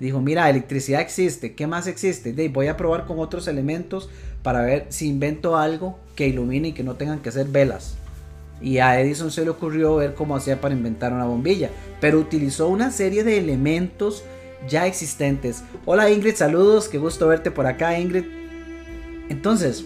Dijo, 0.00 0.20
mira, 0.20 0.50
electricidad 0.50 1.00
existe, 1.00 1.54
¿qué 1.54 1.66
más 1.66 1.86
existe? 1.86 2.32
De, 2.32 2.48
voy 2.48 2.66
a 2.66 2.76
probar 2.76 3.06
con 3.06 3.20
otros 3.20 3.46
elementos 3.46 4.10
para 4.42 4.62
ver 4.62 4.86
si 4.88 5.08
invento 5.08 5.56
algo 5.56 5.98
que 6.16 6.26
ilumine 6.26 6.68
y 6.68 6.72
que 6.72 6.82
no 6.82 6.96
tengan 6.96 7.20
que 7.20 7.30
ser 7.30 7.46
velas. 7.46 7.96
Y 8.60 8.78
a 8.78 9.00
Edison 9.00 9.30
se 9.30 9.44
le 9.44 9.50
ocurrió 9.50 9.96
ver 9.96 10.14
cómo 10.14 10.36
hacía 10.36 10.60
para 10.60 10.74
inventar 10.74 11.12
una 11.12 11.26
bombilla, 11.26 11.70
pero 12.00 12.18
utilizó 12.18 12.68
una 12.68 12.90
serie 12.90 13.24
de 13.24 13.38
elementos 13.38 14.24
ya 14.68 14.86
existentes. 14.86 15.62
Hola 15.84 16.10
Ingrid, 16.10 16.34
saludos, 16.34 16.88
qué 16.88 16.98
gusto 16.98 17.28
verte 17.28 17.50
por 17.50 17.66
acá 17.66 17.98
Ingrid. 17.98 18.24
Entonces, 19.28 19.84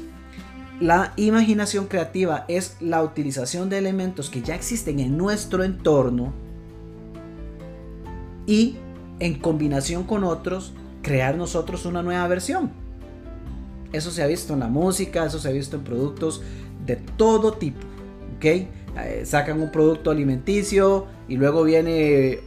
la 0.80 1.12
imaginación 1.16 1.86
creativa 1.86 2.44
es 2.48 2.76
la 2.80 3.02
utilización 3.02 3.68
de 3.68 3.78
elementos 3.78 4.30
que 4.30 4.42
ya 4.42 4.54
existen 4.54 5.00
en 5.00 5.16
nuestro 5.16 5.64
entorno 5.64 6.32
y 8.46 8.76
en 9.20 9.38
combinación 9.38 10.04
con 10.04 10.24
otros 10.24 10.72
crear 11.02 11.36
nosotros 11.36 11.86
una 11.86 12.02
nueva 12.02 12.26
versión. 12.28 12.70
Eso 13.92 14.10
se 14.10 14.22
ha 14.22 14.26
visto 14.26 14.52
en 14.52 14.60
la 14.60 14.68
música, 14.68 15.24
eso 15.24 15.38
se 15.38 15.48
ha 15.48 15.52
visto 15.52 15.76
en 15.76 15.84
productos 15.84 16.42
de 16.84 16.96
todo 16.96 17.52
tipo. 17.54 17.80
¿ok? 18.36 18.44
Eh, 18.44 19.22
sacan 19.24 19.60
un 19.60 19.70
producto 19.70 20.10
alimenticio 20.10 21.06
y 21.28 21.36
luego 21.36 21.62
viene 21.64 22.40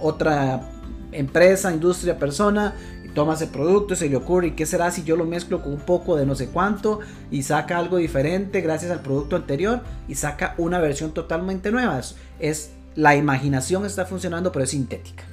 otra 0.00 0.68
empresa, 1.12 1.72
industria, 1.72 2.18
persona 2.18 2.74
y 3.04 3.08
toma 3.08 3.34
ese 3.34 3.46
producto 3.46 3.94
y 3.94 3.96
se 3.96 4.08
le 4.08 4.16
ocurre, 4.16 4.48
¿y 4.48 4.50
qué 4.52 4.66
será 4.66 4.90
si 4.90 5.04
yo 5.04 5.16
lo 5.16 5.24
mezclo 5.24 5.62
con 5.62 5.74
un 5.74 5.80
poco 5.80 6.16
de 6.16 6.26
no 6.26 6.34
sé 6.34 6.48
cuánto 6.48 7.00
y 7.30 7.42
saca 7.42 7.78
algo 7.78 7.98
diferente 7.98 8.60
gracias 8.62 8.90
al 8.90 9.00
producto 9.00 9.36
anterior 9.36 9.82
y 10.08 10.14
saca 10.14 10.54
una 10.58 10.80
versión 10.80 11.12
totalmente 11.12 11.70
nueva? 11.70 12.00
es 12.40 12.70
la 12.94 13.16
imaginación 13.16 13.86
está 13.86 14.04
funcionando, 14.04 14.52
pero 14.52 14.64
es 14.64 14.70
sintética. 14.70 15.24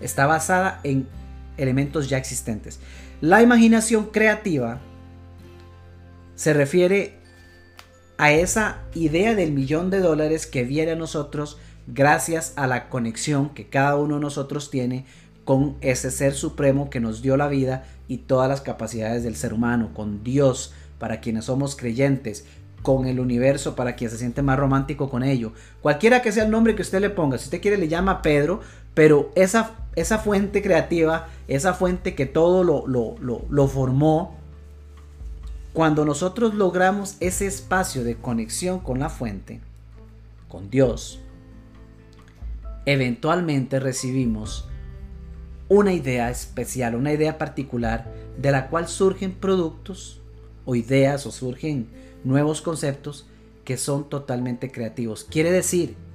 Está 0.00 0.26
basada 0.26 0.80
en 0.84 1.06
elementos 1.56 2.08
ya 2.08 2.18
existentes. 2.18 2.80
La 3.20 3.42
imaginación 3.42 4.06
creativa 4.06 4.78
se 6.34 6.52
refiere 6.52 7.18
a 8.16 8.32
esa 8.32 8.78
idea 8.94 9.34
del 9.34 9.52
millón 9.52 9.90
de 9.90 10.00
dólares 10.00 10.46
que 10.46 10.64
viene 10.64 10.92
a 10.92 10.96
nosotros 10.96 11.58
gracias 11.86 12.52
a 12.56 12.66
la 12.66 12.88
conexión 12.88 13.50
que 13.50 13.68
cada 13.68 13.96
uno 13.96 14.16
de 14.16 14.20
nosotros 14.20 14.70
tiene 14.70 15.06
con 15.44 15.76
ese 15.80 16.10
ser 16.10 16.34
supremo 16.34 16.90
que 16.90 17.00
nos 17.00 17.22
dio 17.22 17.36
la 17.36 17.48
vida 17.48 17.84
y 18.06 18.18
todas 18.18 18.48
las 18.48 18.60
capacidades 18.60 19.22
del 19.22 19.34
ser 19.34 19.54
humano, 19.54 19.90
con 19.94 20.22
Dios 20.22 20.74
para 20.98 21.20
quienes 21.20 21.46
somos 21.46 21.74
creyentes, 21.74 22.44
con 22.82 23.06
el 23.06 23.18
universo 23.18 23.74
para 23.74 23.96
quien 23.96 24.10
se 24.10 24.18
siente 24.18 24.42
más 24.42 24.58
romántico 24.58 25.08
con 25.08 25.22
ello. 25.22 25.52
Cualquiera 25.80 26.22
que 26.22 26.32
sea 26.32 26.44
el 26.44 26.50
nombre 26.50 26.74
que 26.74 26.82
usted 26.82 27.00
le 27.00 27.10
ponga, 27.10 27.38
si 27.38 27.44
usted 27.44 27.62
quiere 27.62 27.78
le 27.78 27.88
llama 27.88 28.20
Pedro, 28.20 28.60
pero 28.98 29.30
esa, 29.36 29.76
esa 29.94 30.18
fuente 30.18 30.60
creativa, 30.60 31.28
esa 31.46 31.72
fuente 31.72 32.16
que 32.16 32.26
todo 32.26 32.64
lo, 32.64 32.84
lo, 32.88 33.14
lo 33.48 33.68
formó, 33.68 34.36
cuando 35.72 36.04
nosotros 36.04 36.54
logramos 36.54 37.16
ese 37.20 37.46
espacio 37.46 38.02
de 38.02 38.16
conexión 38.16 38.80
con 38.80 38.98
la 38.98 39.08
fuente, 39.08 39.60
con 40.48 40.68
Dios, 40.68 41.20
eventualmente 42.86 43.78
recibimos 43.78 44.68
una 45.68 45.92
idea 45.92 46.28
especial, 46.28 46.96
una 46.96 47.12
idea 47.12 47.38
particular 47.38 48.12
de 48.36 48.50
la 48.50 48.66
cual 48.68 48.88
surgen 48.88 49.30
productos 49.30 50.20
o 50.64 50.74
ideas 50.74 51.24
o 51.24 51.30
surgen 51.30 51.86
nuevos 52.24 52.62
conceptos 52.62 53.28
que 53.64 53.76
son 53.76 54.08
totalmente 54.08 54.72
creativos. 54.72 55.22
Quiere 55.22 55.52
decir 55.52 56.07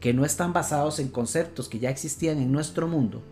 que 0.00 0.14
no 0.14 0.24
están 0.24 0.52
basados 0.52 1.00
en 1.00 1.08
conceptos 1.08 1.68
que 1.68 1.78
ya 1.78 1.90
existían 1.90 2.38
en 2.38 2.52
nuestro 2.52 2.86
mundo, 2.86 3.22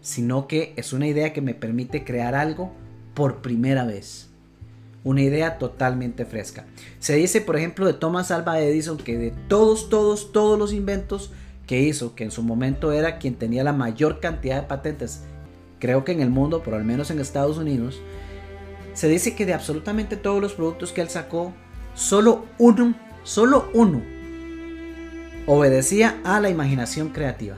sino 0.00 0.46
que 0.46 0.72
es 0.76 0.92
una 0.92 1.06
idea 1.06 1.32
que 1.32 1.40
me 1.40 1.54
permite 1.54 2.04
crear 2.04 2.34
algo 2.34 2.72
por 3.14 3.42
primera 3.42 3.84
vez. 3.84 4.30
Una 5.04 5.22
idea 5.22 5.58
totalmente 5.58 6.24
fresca. 6.24 6.66
Se 6.98 7.14
dice, 7.14 7.40
por 7.40 7.56
ejemplo, 7.56 7.86
de 7.86 7.94
Thomas 7.94 8.30
Alva 8.30 8.60
Edison 8.60 8.96
que 8.96 9.16
de 9.16 9.30
todos, 9.48 9.88
todos, 9.88 10.32
todos 10.32 10.58
los 10.58 10.72
inventos 10.72 11.30
que 11.66 11.80
hizo, 11.80 12.14
que 12.14 12.24
en 12.24 12.30
su 12.30 12.42
momento 12.42 12.92
era 12.92 13.18
quien 13.18 13.34
tenía 13.34 13.62
la 13.62 13.72
mayor 13.72 14.20
cantidad 14.20 14.62
de 14.62 14.68
patentes, 14.68 15.22
creo 15.78 16.04
que 16.04 16.12
en 16.12 16.20
el 16.20 16.30
mundo, 16.30 16.62
pero 16.64 16.76
al 16.76 16.84
menos 16.84 17.10
en 17.10 17.20
Estados 17.20 17.58
Unidos, 17.58 18.00
se 18.94 19.08
dice 19.08 19.36
que 19.36 19.46
de 19.46 19.54
absolutamente 19.54 20.16
todos 20.16 20.40
los 20.40 20.54
productos 20.54 20.92
que 20.92 21.02
él 21.02 21.08
sacó, 21.08 21.52
solo 21.94 22.46
uno, 22.58 22.94
solo 23.22 23.70
uno, 23.74 24.02
obedecía 25.48 26.20
a 26.24 26.40
la 26.40 26.50
imaginación 26.50 27.08
creativa. 27.08 27.56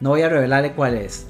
No 0.00 0.10
voy 0.10 0.22
a 0.22 0.28
revelarle 0.28 0.72
cuál 0.72 0.96
es. 0.96 1.28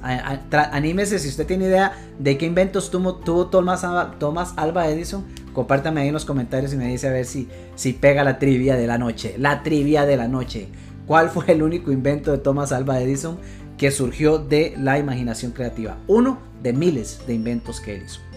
Anímese 0.71 1.19
si 1.19 1.29
usted 1.29 1.45
tiene 1.45 1.65
idea 1.65 1.93
de 2.17 2.39
qué 2.39 2.47
inventos 2.47 2.89
tuvo, 2.89 3.45
Thomas, 3.47 3.85
Thomas 4.17 4.53
Alba 4.57 4.87
Edison. 4.87 5.25
Compártame 5.53 6.01
ahí 6.01 6.07
en 6.07 6.15
los 6.15 6.25
comentarios 6.25 6.73
y 6.73 6.77
me 6.77 6.87
dice 6.87 7.07
a 7.07 7.11
ver 7.11 7.25
si, 7.25 7.47
si 7.75 7.93
pega 7.93 8.23
la 8.23 8.39
trivia 8.39 8.75
de 8.75 8.87
la 8.87 8.97
noche. 8.97 9.35
La 9.37 9.61
trivia 9.61 10.07
de 10.07 10.17
la 10.17 10.27
noche. 10.27 10.69
¿Cuál 11.05 11.29
fue 11.29 11.45
el 11.51 11.61
único 11.61 11.91
invento 11.91 12.31
de 12.31 12.39
Thomas 12.39 12.71
Alba 12.71 12.99
Edison 12.99 13.37
que 13.77 13.91
surgió 13.91 14.39
de 14.39 14.73
la 14.79 14.97
imaginación 14.97 15.51
creativa? 15.51 15.99
Uno 16.07 16.39
de 16.63 16.73
miles 16.73 17.21
de 17.27 17.35
inventos 17.35 17.79
que 17.79 17.97
él 17.97 18.03
hizo. 18.05 18.32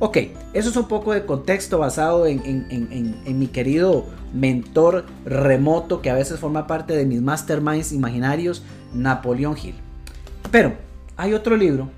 Ok, 0.00 0.18
eso 0.52 0.68
es 0.70 0.76
un 0.76 0.88
poco 0.88 1.12
de 1.12 1.24
contexto 1.24 1.78
basado 1.78 2.26
en, 2.26 3.38
mi 3.38 3.46
querido 3.46 4.06
mentor 4.32 5.06
remoto 5.24 6.02
que 6.02 6.10
a 6.10 6.14
veces 6.14 6.40
forma 6.40 6.66
parte 6.66 6.96
de 6.96 7.06
mis 7.06 7.22
masterminds 7.22 7.92
imaginarios, 7.92 8.62
Napoleón 8.92 9.56
Hill. 9.62 9.76
Pero 10.50 10.74
hay 11.16 11.32
otro 11.32 11.56
libro 11.56 11.88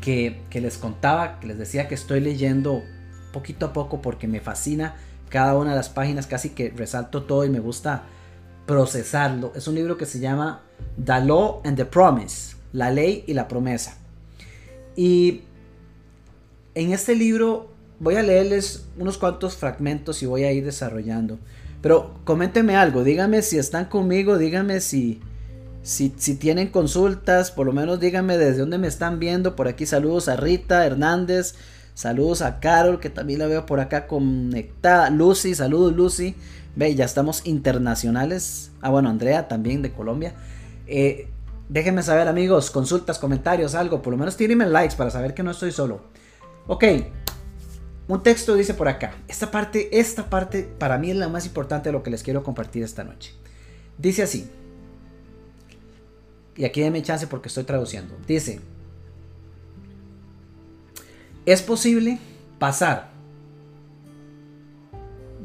que 0.00 0.40
les 0.54 0.78
contaba, 0.78 1.40
que 1.40 1.48
les 1.48 1.58
decía 1.58 1.88
que 1.88 1.94
estoy 1.94 2.20
leyendo 2.20 2.82
poquito 3.32 3.66
a 3.66 3.72
poco 3.72 4.00
porque 4.00 4.26
me 4.28 4.40
fascina 4.40 4.94
cada 5.28 5.56
una 5.56 5.70
de 5.70 5.76
las 5.76 5.88
páginas, 5.88 6.26
casi 6.26 6.50
que 6.50 6.70
resalto 6.70 7.22
todo 7.22 7.44
y 7.44 7.50
me 7.50 7.60
gusta 7.60 8.02
procesarlo. 8.66 9.52
Es 9.54 9.68
un 9.68 9.76
libro 9.76 9.96
que 9.96 10.06
se 10.06 10.20
llama 10.20 10.62
The 11.02 11.24
Law 11.24 11.62
and 11.64 11.76
the 11.76 11.84
Promise, 11.84 12.56
la 12.72 12.90
ley 12.90 13.24
y 13.26 13.34
la 13.34 13.48
promesa. 13.48 13.96
Y 14.96 15.42
en 16.74 16.92
este 16.92 17.14
libro 17.14 17.68
voy 17.98 18.16
a 18.16 18.22
leerles 18.22 18.86
unos 18.98 19.18
cuantos 19.18 19.56
fragmentos 19.56 20.22
y 20.22 20.26
voy 20.26 20.44
a 20.44 20.52
ir 20.52 20.64
desarrollando. 20.64 21.38
Pero 21.82 22.14
coméntenme 22.24 22.76
algo, 22.76 23.04
díganme 23.04 23.42
si 23.42 23.58
están 23.58 23.86
conmigo, 23.86 24.36
díganme 24.38 24.80
si, 24.80 25.20
si, 25.82 26.10
tienen 26.10 26.68
consultas, 26.68 27.50
por 27.50 27.66
lo 27.66 27.72
menos 27.72 28.00
díganme 28.00 28.36
desde 28.36 28.60
dónde 28.60 28.78
me 28.78 28.88
están 28.88 29.18
viendo. 29.18 29.56
Por 29.56 29.68
aquí 29.68 29.86
saludos 29.86 30.28
a 30.28 30.36
Rita 30.36 30.84
Hernández, 30.84 31.54
saludos 31.94 32.42
a 32.42 32.60
Carol, 32.60 33.00
que 33.00 33.08
también 33.08 33.38
la 33.38 33.46
veo 33.46 33.64
por 33.64 33.80
acá 33.80 34.06
conectada. 34.06 35.08
Lucy, 35.10 35.54
saludos 35.54 35.94
Lucy. 35.94 36.34
Ve, 36.76 36.94
ya 36.94 37.04
estamos 37.04 37.46
internacionales. 37.46 38.70
Ah, 38.80 38.90
bueno, 38.90 39.08
Andrea 39.08 39.48
también 39.48 39.82
de 39.82 39.92
Colombia. 39.92 40.34
Eh, 40.86 41.28
déjenme 41.68 42.02
saber 42.02 42.28
amigos, 42.28 42.70
consultas, 42.70 43.18
comentarios, 43.18 43.74
algo. 43.74 44.02
Por 44.02 44.12
lo 44.12 44.18
menos 44.18 44.36
tírenme 44.36 44.66
likes 44.66 44.96
para 44.96 45.10
saber 45.10 45.32
que 45.32 45.42
no 45.42 45.50
estoy 45.50 45.72
solo. 45.72 46.02
Ok, 46.66 46.84
un 48.10 48.24
texto 48.24 48.56
dice 48.56 48.74
por 48.74 48.88
acá. 48.88 49.14
Esta 49.28 49.52
parte, 49.52 50.00
esta 50.00 50.28
parte 50.28 50.64
para 50.64 50.98
mí 50.98 51.12
es 51.12 51.16
la 51.16 51.28
más 51.28 51.46
importante 51.46 51.90
de 51.90 51.92
lo 51.92 52.02
que 52.02 52.10
les 52.10 52.24
quiero 52.24 52.42
compartir 52.42 52.82
esta 52.82 53.04
noche. 53.04 53.32
Dice 53.98 54.24
así. 54.24 54.50
Y 56.56 56.64
aquí 56.64 56.80
denme 56.80 57.02
chance 57.02 57.28
porque 57.28 57.46
estoy 57.46 57.62
traduciendo. 57.62 58.16
Dice. 58.26 58.60
Es 61.46 61.62
posible 61.62 62.18
pasar 62.58 63.10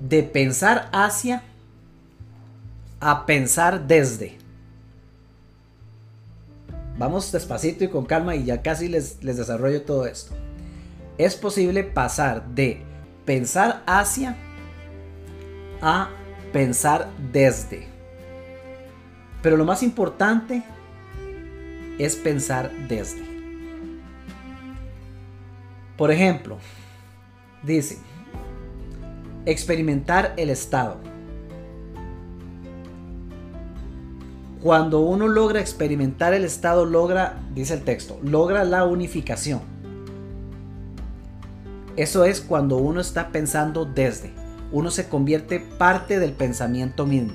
de 0.09 0.23
pensar 0.23 0.89
hacia 0.91 1.43
a 2.99 3.27
pensar 3.27 3.85
desde. 3.85 4.39
Vamos 6.97 7.31
despacito 7.31 7.83
y 7.83 7.89
con 7.89 8.05
calma 8.05 8.35
y 8.35 8.45
ya 8.45 8.63
casi 8.63 8.87
les, 8.87 9.23
les 9.23 9.37
desarrollo 9.37 9.83
todo 9.83 10.07
esto 10.07 10.35
es 11.17 11.35
posible 11.35 11.83
pasar 11.83 12.47
de 12.49 12.83
pensar 13.25 13.83
hacia 13.85 14.35
a 15.81 16.09
pensar 16.51 17.09
desde. 17.31 17.87
Pero 19.41 19.57
lo 19.57 19.65
más 19.65 19.83
importante 19.83 20.63
es 21.99 22.15
pensar 22.15 22.71
desde. 22.87 23.23
Por 25.97 26.11
ejemplo, 26.11 26.57
dice, 27.63 27.99
experimentar 29.45 30.33
el 30.37 30.49
estado. 30.49 30.97
Cuando 34.61 35.01
uno 35.01 35.27
logra 35.27 35.61
experimentar 35.61 36.33
el 36.33 36.43
estado, 36.43 36.85
logra, 36.85 37.37
dice 37.53 37.75
el 37.75 37.83
texto, 37.83 38.19
logra 38.23 38.63
la 38.63 38.83
unificación 38.83 39.74
eso 41.97 42.25
es 42.25 42.41
cuando 42.41 42.77
uno 42.77 42.99
está 42.99 43.29
pensando 43.29 43.85
desde. 43.85 44.33
Uno 44.71 44.91
se 44.91 45.07
convierte 45.07 45.59
parte 45.59 46.19
del 46.19 46.33
pensamiento 46.33 47.05
mismo. 47.05 47.33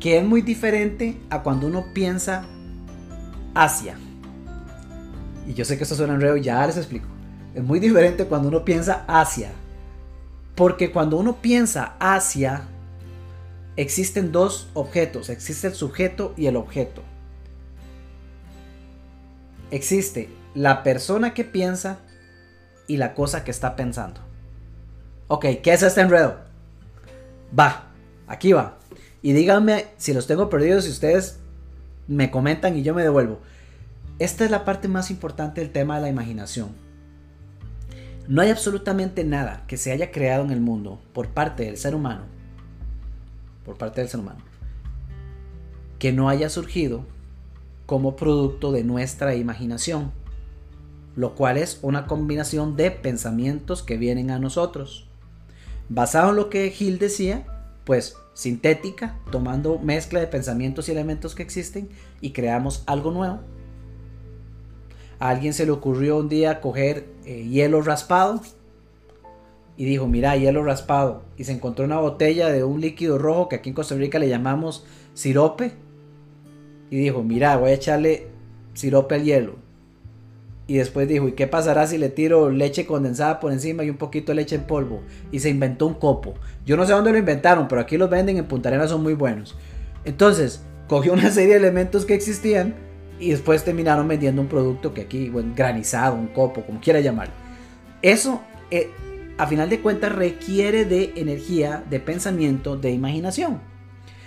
Que 0.00 0.18
es 0.18 0.24
muy 0.24 0.42
diferente 0.42 1.18
a 1.30 1.42
cuando 1.42 1.66
uno 1.66 1.86
piensa 1.94 2.44
hacia. 3.54 3.96
Y 5.46 5.54
yo 5.54 5.64
sé 5.64 5.76
que 5.78 5.84
esto 5.84 5.94
suena 5.94 6.14
enredo, 6.14 6.36
ya 6.36 6.66
les 6.66 6.76
explico. 6.76 7.06
Es 7.54 7.64
muy 7.64 7.80
diferente 7.80 8.26
cuando 8.26 8.48
uno 8.48 8.64
piensa 8.64 9.04
hacia. 9.08 9.50
Porque 10.54 10.92
cuando 10.92 11.16
uno 11.16 11.36
piensa 11.40 11.94
hacia, 11.98 12.62
existen 13.76 14.30
dos 14.30 14.68
objetos. 14.74 15.30
Existe 15.30 15.68
el 15.68 15.74
sujeto 15.74 16.34
y 16.36 16.46
el 16.46 16.56
objeto. 16.56 17.02
Existe 19.70 20.28
la 20.54 20.82
persona 20.82 21.32
que 21.32 21.44
piensa 21.44 22.00
y 22.88 22.96
la 22.96 23.14
cosa 23.14 23.44
que 23.44 23.52
está 23.52 23.76
pensando. 23.76 24.20
Ok, 25.28 25.44
¿qué 25.62 25.72
es 25.72 25.82
este 25.82 26.00
enredo? 26.00 26.38
Va, 27.56 27.92
aquí 28.26 28.52
va. 28.52 28.78
Y 29.22 29.32
díganme 29.32 29.86
si 29.98 30.12
los 30.12 30.26
tengo 30.26 30.48
perdidos, 30.48 30.84
si 30.84 30.90
ustedes 30.90 31.38
me 32.08 32.30
comentan 32.30 32.76
y 32.76 32.82
yo 32.82 32.94
me 32.94 33.02
devuelvo. 33.02 33.38
Esta 34.18 34.44
es 34.44 34.50
la 34.50 34.64
parte 34.64 34.88
más 34.88 35.10
importante 35.10 35.60
del 35.60 35.70
tema 35.70 35.96
de 35.96 36.02
la 36.02 36.08
imaginación. 36.08 36.70
No 38.26 38.42
hay 38.42 38.50
absolutamente 38.50 39.22
nada 39.24 39.64
que 39.66 39.76
se 39.76 39.92
haya 39.92 40.10
creado 40.10 40.44
en 40.44 40.50
el 40.50 40.60
mundo 40.60 41.00
por 41.12 41.28
parte 41.28 41.64
del 41.64 41.76
ser 41.76 41.94
humano, 41.94 42.24
por 43.64 43.78
parte 43.78 44.00
del 44.00 44.10
ser 44.10 44.20
humano, 44.20 44.40
que 45.98 46.12
no 46.12 46.28
haya 46.28 46.50
surgido 46.50 47.04
como 47.86 48.16
producto 48.16 48.72
de 48.72 48.84
nuestra 48.84 49.34
imaginación 49.34 50.12
lo 51.18 51.34
cual 51.34 51.56
es 51.56 51.80
una 51.82 52.06
combinación 52.06 52.76
de 52.76 52.92
pensamientos 52.92 53.82
que 53.82 53.96
vienen 53.96 54.30
a 54.30 54.38
nosotros. 54.38 55.08
Basado 55.88 56.30
en 56.30 56.36
lo 56.36 56.48
que 56.48 56.70
Gil 56.70 57.00
decía, 57.00 57.44
pues 57.82 58.14
sintética, 58.34 59.18
tomando 59.32 59.80
mezcla 59.80 60.20
de 60.20 60.28
pensamientos 60.28 60.88
y 60.88 60.92
elementos 60.92 61.34
que 61.34 61.42
existen 61.42 61.88
y 62.20 62.30
creamos 62.30 62.84
algo 62.86 63.10
nuevo. 63.10 63.40
A 65.18 65.30
alguien 65.30 65.54
se 65.54 65.66
le 65.66 65.72
ocurrió 65.72 66.18
un 66.18 66.28
día 66.28 66.60
coger 66.60 67.08
eh, 67.24 67.48
hielo 67.48 67.82
raspado 67.82 68.40
y 69.76 69.86
dijo, 69.86 70.06
mira, 70.06 70.36
hielo 70.36 70.62
raspado. 70.62 71.24
Y 71.36 71.42
se 71.42 71.50
encontró 71.50 71.84
una 71.84 71.98
botella 71.98 72.48
de 72.48 72.62
un 72.62 72.80
líquido 72.80 73.18
rojo 73.18 73.48
que 73.48 73.56
aquí 73.56 73.70
en 73.70 73.74
Costa 73.74 73.96
Rica 73.96 74.20
le 74.20 74.28
llamamos 74.28 74.86
sirope. 75.14 75.72
y 76.90 76.96
dijo, 76.96 77.24
mira, 77.24 77.56
voy 77.56 77.70
a 77.70 77.74
echarle 77.74 78.28
sirope 78.74 79.16
al 79.16 79.24
hielo. 79.24 79.67
Y 80.68 80.76
después 80.76 81.08
dijo, 81.08 81.26
¿y 81.26 81.32
qué 81.32 81.46
pasará 81.46 81.86
si 81.86 81.96
le 81.96 82.10
tiro 82.10 82.50
leche 82.50 82.84
condensada 82.84 83.40
por 83.40 83.52
encima 83.52 83.84
y 83.84 83.90
un 83.90 83.96
poquito 83.96 84.32
de 84.32 84.36
leche 84.36 84.54
en 84.54 84.64
polvo? 84.64 85.00
Y 85.32 85.40
se 85.40 85.48
inventó 85.48 85.86
un 85.86 85.94
copo. 85.94 86.34
Yo 86.66 86.76
no 86.76 86.84
sé 86.84 86.92
dónde 86.92 87.10
lo 87.10 87.16
inventaron, 87.16 87.68
pero 87.68 87.80
aquí 87.80 87.96
los 87.96 88.10
venden 88.10 88.36
en 88.36 88.44
Punta 88.44 88.68
Arenas, 88.68 88.90
son 88.90 89.02
muy 89.02 89.14
buenos. 89.14 89.56
Entonces, 90.04 90.62
cogió 90.86 91.14
una 91.14 91.30
serie 91.30 91.54
de 91.54 91.60
elementos 91.60 92.04
que 92.04 92.12
existían 92.12 92.74
y 93.18 93.30
después 93.30 93.64
terminaron 93.64 94.06
vendiendo 94.06 94.42
un 94.42 94.48
producto 94.48 94.92
que 94.92 95.00
aquí, 95.00 95.30
bueno, 95.30 95.54
granizado, 95.56 96.16
un 96.16 96.28
copo, 96.28 96.60
como 96.60 96.80
quiera 96.80 97.00
llamarlo. 97.00 97.32
Eso, 98.02 98.42
eh, 98.70 98.90
a 99.38 99.46
final 99.46 99.70
de 99.70 99.80
cuentas, 99.80 100.14
requiere 100.14 100.84
de 100.84 101.14
energía, 101.16 101.82
de 101.88 101.98
pensamiento, 101.98 102.76
de 102.76 102.90
imaginación. 102.90 103.62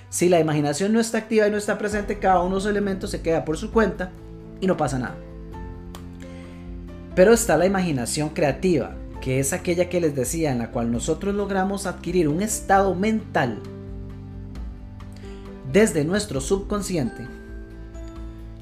Si 0.09 0.27
la 0.27 0.39
imaginación 0.39 0.91
no 0.91 0.99
está 0.99 1.19
activa 1.19 1.47
y 1.47 1.51
no 1.51 1.57
está 1.57 1.77
presente, 1.77 2.17
cada 2.17 2.39
uno 2.39 2.49
de 2.49 2.55
los 2.55 2.65
elementos 2.65 3.11
se 3.11 3.21
queda 3.21 3.45
por 3.45 3.57
su 3.57 3.71
cuenta 3.71 4.11
y 4.59 4.65
no 4.65 4.75
pasa 4.75 4.97
nada. 4.97 5.15
Pero 7.15 7.33
está 7.33 7.57
la 7.57 7.65
imaginación 7.65 8.29
creativa, 8.29 8.95
que 9.21 9.39
es 9.39 9.53
aquella 9.53 9.89
que 9.89 10.01
les 10.01 10.15
decía, 10.15 10.51
en 10.51 10.59
la 10.59 10.71
cual 10.71 10.91
nosotros 10.91 11.35
logramos 11.35 11.85
adquirir 11.85 12.27
un 12.27 12.41
estado 12.41 12.95
mental 12.95 13.59
desde 15.71 16.03
nuestro 16.03 16.41
subconsciente, 16.41 17.27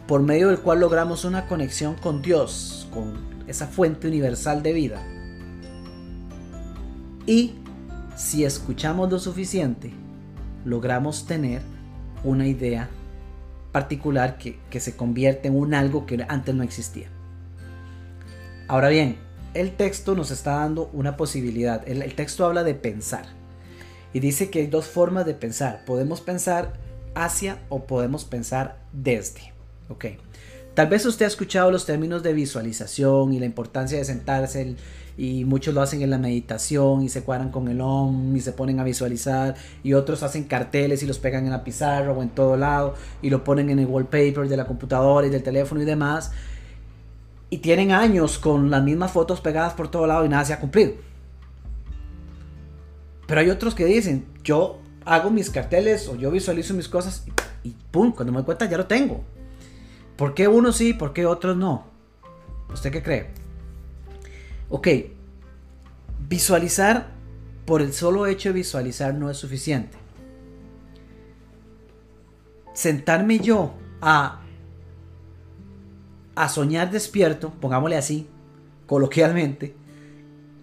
por 0.07 0.21
medio 0.21 0.49
del 0.49 0.59
cual 0.59 0.79
logramos 0.79 1.25
una 1.25 1.47
conexión 1.47 1.95
con 1.95 2.21
Dios, 2.21 2.87
con 2.91 3.13
esa 3.47 3.67
fuente 3.67 4.07
universal 4.07 4.63
de 4.63 4.73
vida. 4.73 5.01
Y 7.25 7.53
si 8.15 8.43
escuchamos 8.43 9.11
lo 9.11 9.19
suficiente, 9.19 9.91
logramos 10.65 11.25
tener 11.25 11.61
una 12.23 12.47
idea 12.47 12.89
particular 13.71 14.37
que, 14.37 14.79
se 14.79 14.95
convierte 14.95 15.47
en 15.47 15.55
un 15.55 15.73
algo 15.73 16.05
que 16.05 16.25
antes 16.27 16.55
no 16.55 16.63
existía. 16.63 17.07
Ahora 18.69 18.89
bien, 18.89 19.17
el 19.55 19.75
texto 19.75 20.13
nos 20.13 20.29
está 20.29 20.57
dando 20.57 20.91
una 20.93 21.17
posibilidad. 21.17 21.81
El, 21.89 22.13
texto 22.13 22.45
habla 22.45 22.63
de 22.63 22.75
pensar. 22.75 23.25
Y 24.13 24.19
dice 24.19 24.51
que 24.51 24.59
hay 24.59 24.67
dos 24.67 24.85
formas 24.85 25.25
de 25.25 25.33
pensar. 25.33 25.83
Podemos 25.85 26.21
pensar 26.21 26.73
hacia 27.15 27.57
o 27.69 27.85
podemos 27.85 28.25
pensar 28.25 28.77
desde. 28.93 29.53
Ok. 29.89 30.05
Tal 30.75 30.87
vez 30.87 31.03
usted 31.07 31.25
ha 31.25 31.27
escuchado 31.27 31.71
los 31.71 31.87
términos 31.87 32.21
de 32.21 32.31
visualización 32.33 33.33
y 33.33 33.39
la 33.39 33.47
importancia 33.47 33.97
de 33.97 34.05
sentarse 34.05 34.75
y 35.17 35.45
muchos 35.45 35.73
lo 35.73 35.81
hacen 35.81 36.03
en 36.03 36.11
la 36.11 36.19
meditación 36.19 37.01
y 37.01 37.09
se 37.09 37.23
cuadran 37.23 37.49
con 37.49 37.69
el 37.69 37.81
OM 37.81 38.35
y 38.35 38.39
se 38.39 38.51
ponen 38.51 38.79
a 38.79 38.83
visualizar 38.83 39.55
y 39.83 39.93
otros 39.93 40.21
hacen 40.21 40.43
carteles 40.43 41.01
y 41.01 41.07
los 41.07 41.17
pegan 41.17 41.45
en 41.45 41.51
la 41.51 41.63
pizarra 41.63 42.11
o 42.13 42.21
en 42.21 42.29
todo 42.29 42.55
lado 42.55 42.93
y 43.23 43.31
lo 43.31 43.43
ponen 43.43 43.71
en 43.71 43.79
el 43.79 43.87
wallpaper 43.87 44.47
de 44.47 44.57
la 44.57 44.65
computadora 44.67 45.25
y 45.25 45.31
del 45.31 45.41
teléfono 45.41 45.81
y 45.81 45.85
demás 45.85 46.31
y 47.49 47.59
tienen 47.59 47.91
años 47.91 48.37
con 48.37 48.69
las 48.69 48.83
mismas 48.83 49.11
fotos 49.11 49.41
pegadas 49.41 49.73
por 49.73 49.89
todo 49.89 50.05
lado 50.05 50.25
y 50.25 50.29
nada 50.29 50.45
se 50.45 50.53
ha 50.53 50.59
cumplido. 50.59 50.93
Pero 53.27 53.41
hay 53.41 53.49
otros 53.49 53.75
que 53.75 53.85
dicen, 53.85 54.25
yo 54.43 54.79
hago 55.05 55.29
mis 55.31 55.49
carteles 55.49 56.07
o 56.07 56.15
yo 56.15 56.31
visualizo 56.31 56.73
mis 56.73 56.87
cosas 56.87 57.25
y, 57.63 57.75
pum, 57.91 58.11
cuando 58.11 58.31
me 58.31 58.37
doy 58.37 58.45
cuenta 58.45 58.65
ya 58.65 58.77
lo 58.77 58.87
tengo. 58.87 59.23
¿Por 60.15 60.33
qué 60.33 60.47
unos 60.47 60.77
sí, 60.77 60.93
por 60.93 61.13
qué 61.13 61.25
otros 61.25 61.55
no? 61.55 61.85
¿Usted 62.73 62.91
qué 62.91 63.01
cree? 63.01 63.29
Ok, 64.69 64.87
visualizar 66.27 67.07
por 67.65 67.81
el 67.81 67.93
solo 67.93 68.25
hecho 68.27 68.49
de 68.49 68.53
visualizar 68.53 69.13
no 69.13 69.29
es 69.29 69.37
suficiente. 69.37 69.97
Sentarme 72.73 73.39
yo 73.39 73.73
a, 74.01 74.41
a 76.39 76.47
soñar 76.47 76.89
despierto, 76.89 77.51
pongámosle 77.59 77.97
así, 77.97 78.27
coloquialmente, 78.85 79.75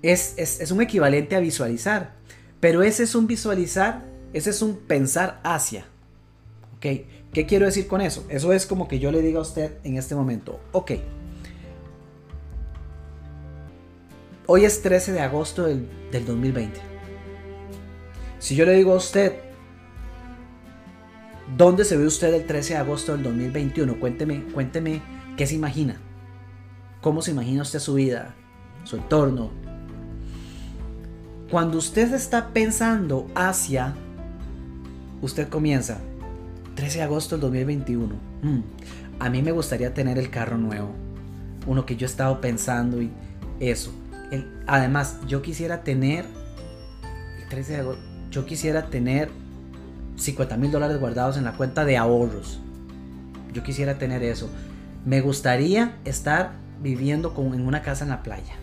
es, 0.01 0.35
es 0.39 0.71
un 0.71 0.81
equivalente 0.81 1.37
a 1.37 1.41
visualizar. 1.41 2.15
Pero 2.61 2.83
ese 2.83 3.03
es 3.03 3.15
un 3.15 3.27
visualizar, 3.27 4.03
ese 4.33 4.51
es 4.51 4.63
un 4.63 4.77
pensar 4.77 5.39
hacia. 5.45 5.85
¿Ok? 6.77 6.87
¿Qué 7.31 7.45
quiero 7.47 7.67
decir 7.67 7.87
con 7.89 8.01
eso? 8.01 8.25
Eso 8.31 8.55
es 8.55 8.65
como 8.65 8.89
que 8.89 8.99
yo 8.99 9.13
le 9.13 9.21
diga 9.21 9.39
a 9.39 9.43
usted 9.43 9.73
en 9.85 9.99
este 9.99 10.15
momento, 10.15 10.59
ok, 10.73 10.93
hoy 14.47 14.65
es 14.65 14.81
13 14.81 15.13
de 15.13 15.21
agosto 15.21 15.65
del, 15.65 15.87
2020. 16.11 16.81
Si 18.39 18.57
yo 18.57 18.65
le 18.65 18.73
digo 18.73 18.95
a 18.95 18.97
usted, 18.97 19.35
¿dónde 21.59 21.85
se 21.85 21.99
ve 21.99 22.07
usted 22.07 22.33
el 22.33 22.47
13 22.47 22.73
de 22.73 22.79
agosto 22.81 23.13
del 23.13 23.25
2021? 23.25 24.01
Cuénteme, 24.01 24.43
cuénteme 24.55 25.03
qué 25.37 25.47
se 25.47 25.55
imagina. 25.55 25.97
¿Cómo 27.01 27.23
se 27.23 27.31
imagina 27.31 27.63
usted 27.63 27.79
su 27.79 27.95
vida, 27.95 28.35
su 28.85 28.97
entorno? 28.97 29.51
Cuando 31.51 31.79
usted 31.79 32.13
está 32.13 32.49
pensando 32.49 33.29
hacia, 33.35 33.95
usted 35.23 35.49
comienza, 35.49 35.99
13 36.75 36.99
de 36.99 37.05
agosto 37.05 37.37
del 37.37 37.43
2021. 37.43 38.15
Mm, 38.43 38.61
a 39.21 39.31
mí 39.31 39.43
me 39.43 39.53
gustaría 39.53 39.95
tener 39.95 40.19
el 40.19 40.31
carro 40.31 40.59
nuevo. 40.59 40.91
Uno 41.67 41.87
que 41.87 41.97
yo 41.97 42.07
he 42.07 42.11
estado 42.11 42.41
pensando 42.41 43.01
y 43.01 43.11
eso. 43.61 43.93
además, 44.67 45.19
yo 45.27 45.43
quisiera 45.43 45.83
tener. 45.85 46.25
El 47.41 47.49
13 47.49 47.73
de 47.73 47.79
agosto. 47.79 48.03
Yo 48.31 48.45
quisiera 48.45 48.91
tener 48.91 49.31
50 50.17 50.57
mil 50.57 50.71
dólares 50.71 50.99
guardados 50.99 51.37
en 51.37 51.45
la 51.45 51.53
cuenta 51.53 51.85
de 51.85 51.97
ahorros. 51.97 52.61
Yo 53.53 53.63
quisiera 53.63 53.99
tener 53.99 54.23
eso. 54.23 54.51
Me 55.07 55.21
gustaría 55.21 55.97
estar 56.05 56.51
viviendo 56.83 57.33
con, 57.33 57.55
en 57.55 57.65
una 57.65 57.81
casa 57.81 58.03
en 58.03 58.11
la 58.11 58.25
playa. 58.25 58.55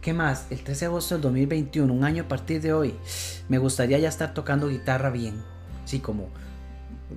¿Qué 0.00 0.14
más? 0.14 0.46
El 0.48 0.64
13 0.64 0.80
de 0.80 0.86
agosto 0.86 1.14
del 1.14 1.22
2021, 1.22 1.92
un 1.92 2.04
año 2.04 2.22
a 2.22 2.28
partir 2.28 2.62
de 2.62 2.72
hoy, 2.72 2.94
me 3.50 3.58
gustaría 3.58 3.98
ya 3.98 4.08
estar 4.08 4.32
tocando 4.32 4.68
guitarra 4.68 5.10
bien. 5.10 5.42
Sí, 5.84 6.00
como 6.00 6.30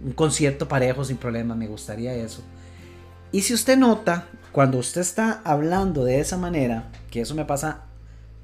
un 0.04 0.12
concierto 0.12 0.68
parejo 0.68 1.06
sin 1.06 1.16
problema, 1.16 1.56
me 1.56 1.68
gustaría 1.68 2.14
eso. 2.14 2.44
Y 3.32 3.44
si 3.44 3.54
usted 3.54 3.78
nota, 3.78 4.28
cuando 4.52 4.80
usted 4.80 5.00
está 5.00 5.42
hablando 5.46 6.04
de 6.04 6.20
esa 6.20 6.36
manera, 6.36 6.92
que 7.10 7.22
eso 7.22 7.36
me 7.36 7.46
pasa 7.46 7.86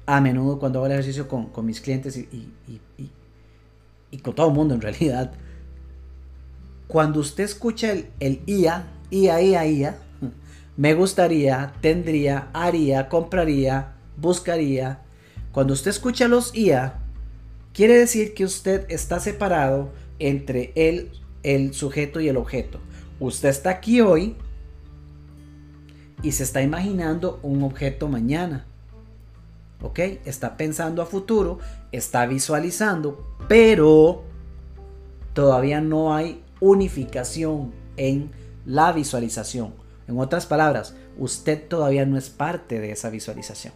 a 0.06 0.22
menudo 0.22 0.58
cuando 0.58 0.78
hago 0.78 0.86
el 0.86 0.92
ejercicio 0.92 1.28
con, 1.28 1.50
mis 1.66 1.82
clientes 1.82 2.16
y, 2.16 2.50
y, 4.10 4.18
con 4.20 4.34
todo 4.34 4.48
el 4.48 4.54
mundo 4.54 4.74
en 4.74 4.80
realidad, 4.80 5.32
cuando 6.86 7.20
usted 7.20 7.44
escucha 7.44 7.92
el, 7.92 8.08
el 8.20 8.40
IA, 8.46 8.86
IA, 9.10 9.42
IA, 9.42 9.66
IA, 9.66 9.98
me 10.76 10.94
gustaría, 10.94 11.72
tendría, 11.80 12.48
haría, 12.52 13.08
compraría, 13.08 13.94
buscaría, 14.16 15.00
cuando 15.52 15.72
usted 15.72 15.90
escucha 15.90 16.28
los 16.28 16.54
IA, 16.54 17.00
quiere 17.72 17.98
decir 17.98 18.34
que 18.34 18.44
usted 18.44 18.86
está 18.88 19.18
separado 19.18 19.90
entre 20.18 20.72
él 20.76 21.10
el 21.42 21.74
sujeto 21.74 22.20
y 22.20 22.28
el 22.28 22.36
objeto. 22.36 22.78
Usted 23.18 23.48
está 23.48 23.70
aquí 23.70 24.00
hoy 24.00 24.36
y 26.22 26.32
se 26.32 26.42
está 26.42 26.62
imaginando 26.62 27.40
un 27.42 27.62
objeto 27.62 28.08
mañana. 28.08 28.66
¿Ok? 29.80 29.98
Está 30.24 30.56
pensando 30.56 31.02
a 31.02 31.06
futuro, 31.06 31.58
está 31.92 32.26
visualizando, 32.26 33.36
pero 33.48 34.22
todavía 35.32 35.80
no 35.80 36.14
hay 36.14 36.42
unificación 36.60 37.72
en 37.96 38.30
la 38.68 38.92
visualización. 38.92 39.72
En 40.06 40.18
otras 40.18 40.44
palabras, 40.44 40.94
usted 41.16 41.66
todavía 41.66 42.04
no 42.04 42.18
es 42.18 42.28
parte 42.28 42.78
de 42.80 42.92
esa 42.92 43.08
visualización. 43.08 43.72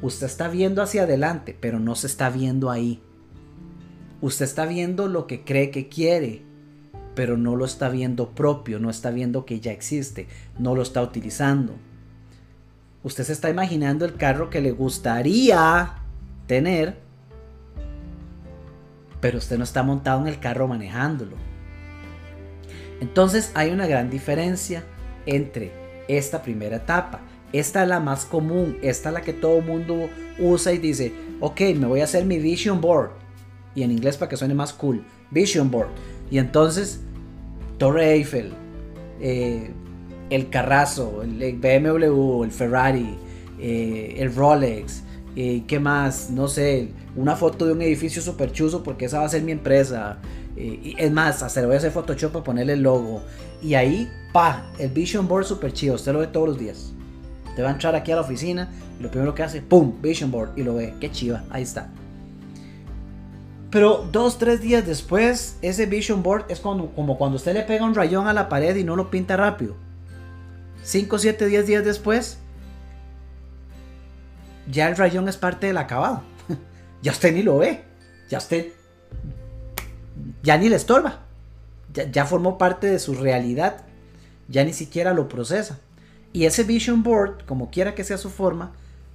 Usted 0.00 0.26
está 0.26 0.48
viendo 0.48 0.82
hacia 0.82 1.02
adelante, 1.02 1.56
pero 1.60 1.78
no 1.78 1.94
se 1.94 2.06
está 2.06 2.30
viendo 2.30 2.70
ahí. 2.70 3.02
Usted 4.22 4.46
está 4.46 4.64
viendo 4.64 5.06
lo 5.06 5.26
que 5.26 5.44
cree 5.44 5.70
que 5.70 5.90
quiere, 5.90 6.42
pero 7.14 7.36
no 7.36 7.56
lo 7.56 7.66
está 7.66 7.90
viendo 7.90 8.30
propio, 8.30 8.78
no 8.78 8.88
está 8.88 9.10
viendo 9.10 9.44
que 9.44 9.60
ya 9.60 9.72
existe, 9.72 10.28
no 10.58 10.74
lo 10.74 10.80
está 10.80 11.02
utilizando. 11.02 11.74
Usted 13.02 13.24
se 13.24 13.34
está 13.34 13.50
imaginando 13.50 14.06
el 14.06 14.16
carro 14.16 14.48
que 14.48 14.62
le 14.62 14.72
gustaría 14.72 15.96
tener, 16.46 16.98
pero 19.20 19.36
usted 19.36 19.58
no 19.58 19.64
está 19.64 19.82
montado 19.82 20.22
en 20.22 20.28
el 20.28 20.40
carro 20.40 20.66
manejándolo. 20.68 21.36
Entonces 23.00 23.50
hay 23.54 23.70
una 23.70 23.86
gran 23.86 24.10
diferencia 24.10 24.84
entre 25.26 25.72
esta 26.08 26.42
primera 26.42 26.76
etapa. 26.76 27.20
Esta 27.52 27.82
es 27.82 27.88
la 27.88 28.00
más 28.00 28.24
común, 28.24 28.76
esta 28.82 29.10
es 29.10 29.14
la 29.14 29.20
que 29.22 29.32
todo 29.32 29.60
mundo 29.60 30.08
usa 30.38 30.72
y 30.72 30.78
dice, 30.78 31.12
ok, 31.40 31.60
me 31.76 31.86
voy 31.86 32.00
a 32.00 32.04
hacer 32.04 32.24
mi 32.24 32.38
vision 32.38 32.80
board. 32.80 33.10
Y 33.74 33.82
en 33.82 33.90
inglés 33.90 34.16
para 34.16 34.28
que 34.28 34.36
suene 34.36 34.54
más 34.54 34.72
cool, 34.72 35.04
vision 35.30 35.70
board. 35.70 35.88
Y 36.30 36.38
entonces 36.38 37.00
Torre 37.78 38.12
Eiffel, 38.14 38.52
eh, 39.20 39.70
el 40.30 40.48
Carrazo, 40.50 41.22
el 41.22 41.56
BMW, 41.56 42.42
el 42.44 42.50
Ferrari, 42.50 43.16
eh, 43.60 44.16
el 44.18 44.34
Rolex, 44.34 45.02
eh, 45.36 45.62
¿qué 45.66 45.78
más? 45.78 46.30
No 46.30 46.48
sé, 46.48 46.88
una 47.14 47.36
foto 47.36 47.66
de 47.66 47.72
un 47.72 47.82
edificio 47.82 48.22
super 48.22 48.50
chuzo 48.52 48.82
porque 48.82 49.04
esa 49.04 49.20
va 49.20 49.26
a 49.26 49.28
ser 49.28 49.42
mi 49.42 49.52
empresa. 49.52 50.18
Eh, 50.56 50.80
y 50.82 50.96
es 50.98 51.10
más, 51.10 51.42
hasta 51.42 51.60
le 51.60 51.66
voy 51.66 51.74
a 51.74 51.78
hacer 51.78 51.92
Photoshop 51.92 52.32
para 52.32 52.44
ponerle 52.44 52.74
el 52.74 52.82
logo. 52.82 53.22
Y 53.62 53.74
ahí, 53.74 54.10
pa, 54.32 54.70
el 54.78 54.90
Vision 54.90 55.28
Board 55.28 55.44
super 55.44 55.72
chido. 55.72 55.94
Usted 55.94 56.12
lo 56.12 56.20
ve 56.20 56.26
todos 56.28 56.48
los 56.48 56.58
días. 56.58 56.92
Te 57.54 57.62
va 57.62 57.68
a 57.68 57.72
entrar 57.72 57.94
aquí 57.94 58.12
a 58.12 58.16
la 58.16 58.22
oficina 58.22 58.70
y 58.98 59.02
lo 59.02 59.10
primero 59.10 59.34
que 59.34 59.42
hace, 59.42 59.62
¡pum! 59.62 60.00
Vision 60.00 60.30
Board 60.30 60.50
y 60.56 60.62
lo 60.62 60.74
ve. 60.74 60.94
¡Qué 61.00 61.10
chiva! 61.10 61.44
Ahí 61.50 61.62
está. 61.62 61.90
Pero 63.70 64.08
dos, 64.10 64.38
tres 64.38 64.60
días 64.60 64.86
después, 64.86 65.58
ese 65.60 65.86
Vision 65.86 66.22
Board 66.22 66.46
es 66.48 66.60
como 66.60 67.18
cuando 67.18 67.36
usted 67.36 67.52
le 67.52 67.62
pega 67.62 67.84
un 67.84 67.94
rayón 67.94 68.28
a 68.28 68.32
la 68.32 68.48
pared 68.48 68.76
y 68.76 68.84
no 68.84 68.96
lo 68.96 69.10
pinta 69.10 69.36
rápido. 69.36 69.74
5, 70.82 71.18
7, 71.18 71.46
10 71.46 71.66
días 71.66 71.84
después, 71.84 72.38
ya 74.70 74.88
el 74.88 74.96
rayón 74.96 75.28
es 75.28 75.36
parte 75.36 75.66
del 75.66 75.78
acabado. 75.78 76.22
ya 77.02 77.10
usted 77.10 77.34
ni 77.34 77.42
lo 77.42 77.58
ve. 77.58 77.82
Ya 78.30 78.38
usted 78.38 78.68
ya 80.46 80.56
ni 80.56 80.68
le 80.68 80.76
estorba. 80.76 81.22
Ya, 81.92 82.24
formó 82.24 82.56
parte 82.56 82.86
de 82.86 83.00
su 83.00 83.14
realidad. 83.14 83.84
Ya 84.48 84.64
ni 84.64 84.72
siquiera 84.72 85.12
lo 85.12 85.28
procesa. 85.28 85.80
Y 86.32 86.44
ese 86.44 86.62
Vision 86.62 87.02
Board, 87.02 87.44
como 87.46 87.70
quiera 87.70 87.96
que 87.96 88.04
sea 88.04 88.16
su 88.16 88.30
forma, 88.30 88.72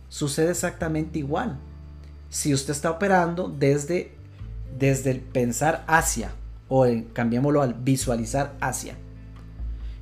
sucede 0.10 0.52
exactamente 0.52 1.20
igual. 1.20 1.58
Si 2.30 2.54
usted 2.54 2.74
está 2.74 2.92
operando 2.92 3.48
desde, 3.48 4.12
desde 4.78 5.12
el 5.12 5.22
pensar 5.22 5.86
hacia, 5.88 6.32
o 6.68 6.86
cambiémoslo 7.14 7.62
al 7.62 7.76
visualizar 7.76 8.58
hacia. 8.60 8.96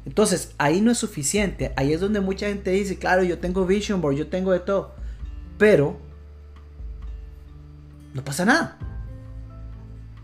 Entonces, 0.06 0.56
ahí 0.58 0.82
no 0.82 0.90
es 0.90 0.98
suficiente. 0.98 1.74
Ahí 1.76 1.94
es 1.94 2.02
donde 2.02 2.22
mucha 2.22 2.48
gente 2.48 2.72
dice, 2.72 2.98
claro, 2.98 3.22
yo 3.22 3.38
tengo 3.38 3.68
Vision 3.68 4.02
Board, 4.02 4.16
yo 4.16 4.28
tengo 4.28 4.52
de 4.52 4.62
todo. 4.62 4.96
Pero 5.60 6.00
no 8.16 8.24
pasa 8.24 8.46
nada. 8.46 8.80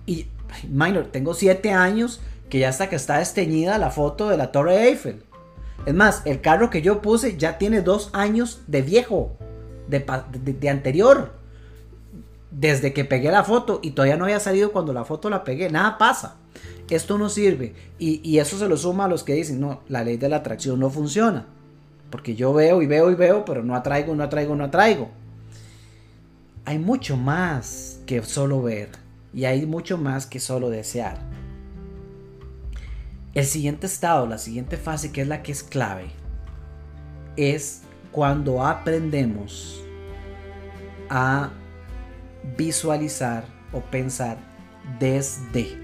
Y, 0.08 0.28
minor, 0.70 1.08
tengo 1.12 1.34
7 1.34 1.72
años 1.72 2.22
que 2.50 2.60
ya 2.60 2.70
hasta 2.70 2.90
que 2.90 2.96
está 2.96 3.22
esteñida 3.22 3.78
la 3.78 3.92
foto 3.92 4.30
de 4.30 4.38
la 4.38 4.52
Torre 4.52 4.88
Eiffel. 4.88 5.24
Es 5.86 5.94
más, 5.94 6.22
el 6.26 6.42
carro 6.42 6.70
que 6.70 6.82
yo 6.82 7.02
puse 7.02 7.38
ya 7.38 7.58
tiene 7.58 7.82
2 7.82 8.12
años 8.14 8.62
de 8.68 8.82
viejo, 8.82 9.36
de, 9.88 10.70
anterior. 10.70 11.34
Desde 12.52 12.94
que 12.94 13.04
pegué 13.04 13.32
la 13.32 13.44
foto 13.44 13.80
y 13.84 13.92
todavía 13.92 14.16
no 14.16 14.24
había 14.24 14.40
salido 14.40 14.72
cuando 14.72 14.94
la 14.94 15.04
foto 15.04 15.30
la 15.30 15.44
pegué. 15.44 15.70
Nada 15.70 15.98
pasa. 15.98 16.38
Esto 16.90 17.18
no 17.18 17.28
sirve. 17.28 17.74
Y, 18.00 18.22
y 18.28 18.40
eso 18.40 18.58
se 18.58 18.70
lo 18.70 18.78
suma 18.78 19.06
a 19.06 19.08
los 19.10 19.24
que 19.24 19.34
dicen, 19.34 19.60
no, 19.60 19.82
la 19.90 20.04
ley 20.04 20.16
de 20.16 20.30
la 20.30 20.38
atracción 20.38 20.80
no 20.80 20.90
funciona. 20.90 21.48
Porque 22.10 22.36
yo 22.36 22.54
veo 22.54 22.82
y 22.82 22.88
veo 22.88 23.12
y 23.12 23.16
veo, 23.16 23.44
pero 23.44 23.62
no 23.62 23.76
atraigo, 23.76 24.16
no 24.16 24.24
atraigo, 24.24 24.56
no 24.56 24.64
atraigo 24.64 25.10
hay 26.66 26.80
mucho 26.80 27.16
más 27.16 28.00
que 28.06 28.22
solo 28.24 28.62
ver 28.62 28.90
y 29.36 29.46
hay 29.46 29.66
mucho 29.66 29.98
más 29.98 30.26
que 30.26 30.40
solo 30.40 30.70
desear. 30.70 31.20
El 33.34 33.46
siguiente 33.46 33.86
estado, 33.86 34.26
la 34.26 34.38
siguiente 34.38 34.78
fase 34.78 35.12
que 35.12 35.22
es 35.22 35.28
la 35.28 35.44
que 35.44 35.52
es 35.52 35.62
clave, 35.62 36.06
es 37.36 37.82
cuando 38.14 38.66
aprendemos 38.66 39.84
a 41.10 41.52
visualizar 42.58 43.46
o 43.74 43.82
pensar 43.82 44.38
desde. 45.00 45.78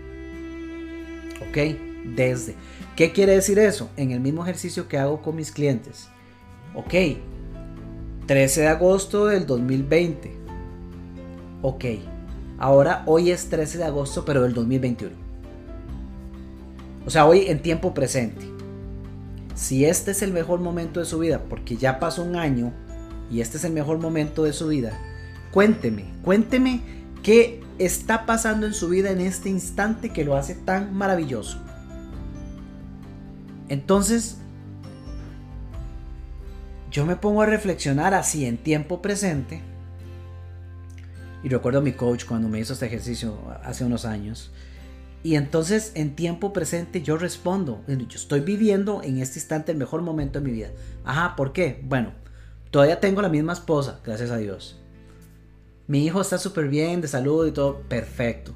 ¿Ok? 1.50 1.78
Desde. 2.16 2.56
¿Qué 2.96 3.12
quiere 3.12 3.34
decir 3.34 3.60
eso? 3.60 3.90
En 3.98 4.12
el 4.12 4.22
mismo 4.22 4.44
ejercicio 4.44 4.88
que 4.88 4.98
hago 4.98 5.22
con 5.22 5.36
mis 5.36 5.52
clientes. 5.52 6.08
Ok, 6.74 6.94
13 8.28 8.62
de 8.62 8.68
agosto 8.68 9.26
del 9.26 9.46
2020 9.46 10.42
ok, 11.62 11.86
ahora 12.62 13.02
hoy 13.08 13.32
es 13.32 13.50
13 13.50 13.80
de 13.80 13.86
agosto, 13.86 14.24
pero 14.24 14.44
del 14.44 14.54
2021. 14.54 15.16
O 17.08 17.10
sea, 17.10 17.26
hoy 17.26 17.46
en 17.48 17.60
tiempo 17.60 17.96
presente. 17.96 18.46
Si 19.56 19.84
este 19.84 20.12
es 20.12 20.22
el 20.22 20.32
mejor 20.32 20.60
momento 20.60 21.00
de 21.00 21.08
su 21.08 21.18
vida, 21.18 21.42
porque 21.50 21.76
ya 21.76 22.00
pasó 22.00 22.22
un 22.22 22.36
año 22.36 22.72
y 23.32 23.42
este 23.42 23.58
es 23.58 23.64
el 23.64 23.74
mejor 23.74 23.98
momento 23.98 24.44
de 24.44 24.54
su 24.54 24.68
vida, 24.68 24.96
cuénteme, 25.52 26.06
cuénteme 26.24 26.82
qué 27.24 27.64
está 27.80 28.28
pasando 28.28 28.68
en 28.68 28.76
su 28.76 28.90
vida 28.90 29.10
en 29.10 29.22
este 29.22 29.50
instante 29.50 30.10
que 30.10 30.24
lo 30.24 30.36
hace 30.36 30.54
tan 30.54 30.94
maravilloso. 30.94 31.60
Entonces, 33.70 34.38
yo 36.92 37.08
me 37.08 37.16
pongo 37.16 37.42
a 37.42 37.48
reflexionar 37.48 38.14
así 38.14 38.46
en 38.46 38.58
tiempo 38.58 39.02
presente 39.02 39.71
y 41.44 41.50
recuerdo 41.50 41.80
a 41.80 41.84
mi 41.84 41.94
coach 41.94 42.26
cuando 42.26 42.48
me 42.48 42.60
hizo 42.60 42.74
este 42.74 42.86
ejercicio 42.86 43.38
hace 43.64 43.84
unos 43.84 44.06
años. 44.06 44.52
Y 45.24 45.36
entonces 45.36 45.92
en 45.96 46.16
tiempo 46.16 46.52
presente 46.52 47.02
yo 47.02 47.18
respondo, 47.18 47.82
yo 47.88 48.16
estoy 48.16 48.40
viviendo 48.40 49.02
en 49.04 49.20
este 49.20 49.40
instante 49.40 49.72
el 49.72 49.78
mejor 49.78 50.02
momento 50.02 50.40
de 50.40 50.46
mi 50.46 50.52
vida. 50.52 50.70
Ajá, 51.06 51.36
¿por 51.36 51.54
qué? 51.54 51.80
Bueno, 51.84 52.14
todavía 52.72 53.00
tengo 53.00 53.22
la 53.22 53.30
misma 53.30 53.54
esposa, 53.54 54.00
gracias 54.04 54.32
a 54.32 54.38
Dios. 54.38 54.80
Mi 55.88 56.06
hijo 56.06 56.22
está 56.22 56.38
súper 56.38 56.70
bien, 56.70 57.02
de 57.02 57.08
salud 57.08 57.46
y 57.46 57.52
todo, 57.52 57.82
perfecto. 57.82 58.54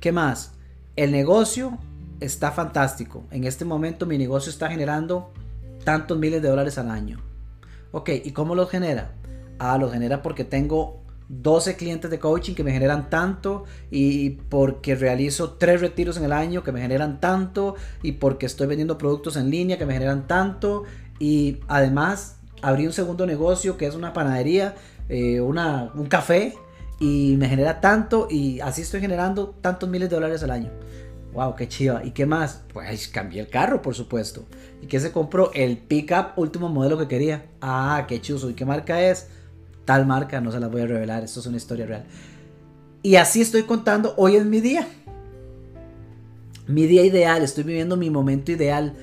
¿Qué 0.00 0.12
más? 0.12 0.52
El 0.96 1.12
negocio 1.12 1.78
está 2.20 2.52
fantástico. 2.52 3.24
En 3.30 3.44
este 3.44 3.64
momento 3.64 4.04
mi 4.04 4.18
negocio 4.18 4.50
está 4.50 4.68
generando 4.68 5.32
tantos 5.84 6.18
miles 6.18 6.42
de 6.42 6.48
dólares 6.48 6.76
al 6.76 6.90
año. 6.90 7.20
Ok, 7.92 8.10
¿y 8.24 8.32
cómo 8.32 8.54
lo 8.54 8.66
genera? 8.66 9.12
Ah, 9.58 9.78
lo 9.78 9.90
genera 9.90 10.22
porque 10.22 10.44
tengo 10.44 11.05
12 11.28 11.76
clientes 11.76 12.10
de 12.10 12.18
coaching 12.18 12.54
que 12.54 12.64
me 12.64 12.72
generan 12.72 13.10
tanto 13.10 13.64
y 13.90 14.30
porque 14.30 14.94
realizo 14.94 15.52
3 15.54 15.80
retiros 15.80 16.16
en 16.16 16.24
el 16.24 16.32
año 16.32 16.62
que 16.62 16.72
me 16.72 16.80
generan 16.80 17.20
tanto 17.20 17.74
y 18.02 18.12
porque 18.12 18.46
estoy 18.46 18.66
vendiendo 18.66 18.98
productos 18.98 19.36
en 19.36 19.50
línea 19.50 19.78
que 19.78 19.86
me 19.86 19.92
generan 19.92 20.26
tanto 20.26 20.84
y 21.18 21.58
además 21.68 22.38
abrí 22.62 22.86
un 22.86 22.92
segundo 22.92 23.26
negocio 23.26 23.76
que 23.76 23.86
es 23.86 23.94
una 23.94 24.12
panadería, 24.12 24.74
eh, 25.08 25.40
una, 25.40 25.90
un 25.94 26.06
café 26.06 26.54
y 26.98 27.36
me 27.38 27.48
genera 27.48 27.80
tanto 27.80 28.28
y 28.30 28.60
así 28.60 28.82
estoy 28.82 29.00
generando 29.00 29.54
tantos 29.60 29.88
miles 29.88 30.08
de 30.08 30.16
dólares 30.16 30.42
al 30.42 30.50
año. 30.50 30.70
Wow, 31.36 31.54
qué 31.54 31.68
chiva. 31.68 32.02
¿Y 32.02 32.12
qué 32.12 32.24
más? 32.24 32.62
Pues 32.72 33.08
cambié 33.08 33.42
el 33.42 33.48
carro, 33.48 33.82
por 33.82 33.94
supuesto. 33.94 34.46
¿Y 34.80 34.86
qué 34.86 34.98
se 35.00 35.12
compró? 35.12 35.50
El 35.52 35.76
pickup 35.76 36.28
último 36.36 36.70
modelo 36.70 36.96
que 36.96 37.08
quería. 37.08 37.44
Ah, 37.60 38.06
qué 38.08 38.22
chuzo. 38.22 38.48
¿Y 38.48 38.54
qué 38.54 38.64
marca 38.64 39.02
es? 39.02 39.28
Tal 39.86 40.04
marca, 40.04 40.42
no 40.42 40.52
se 40.52 40.60
la 40.60 40.68
voy 40.68 40.82
a 40.82 40.86
revelar, 40.86 41.24
esto 41.24 41.40
es 41.40 41.46
una 41.46 41.56
historia 41.56 41.86
real. 41.86 42.04
Y 43.02 43.16
así 43.16 43.40
estoy 43.40 43.62
contando, 43.62 44.12
hoy 44.18 44.36
es 44.36 44.44
mi 44.44 44.60
día. 44.60 44.86
Mi 46.66 46.86
día 46.86 47.04
ideal, 47.04 47.42
estoy 47.42 47.64
viviendo 47.64 47.96
mi 47.96 48.10
momento 48.10 48.52
ideal 48.52 48.94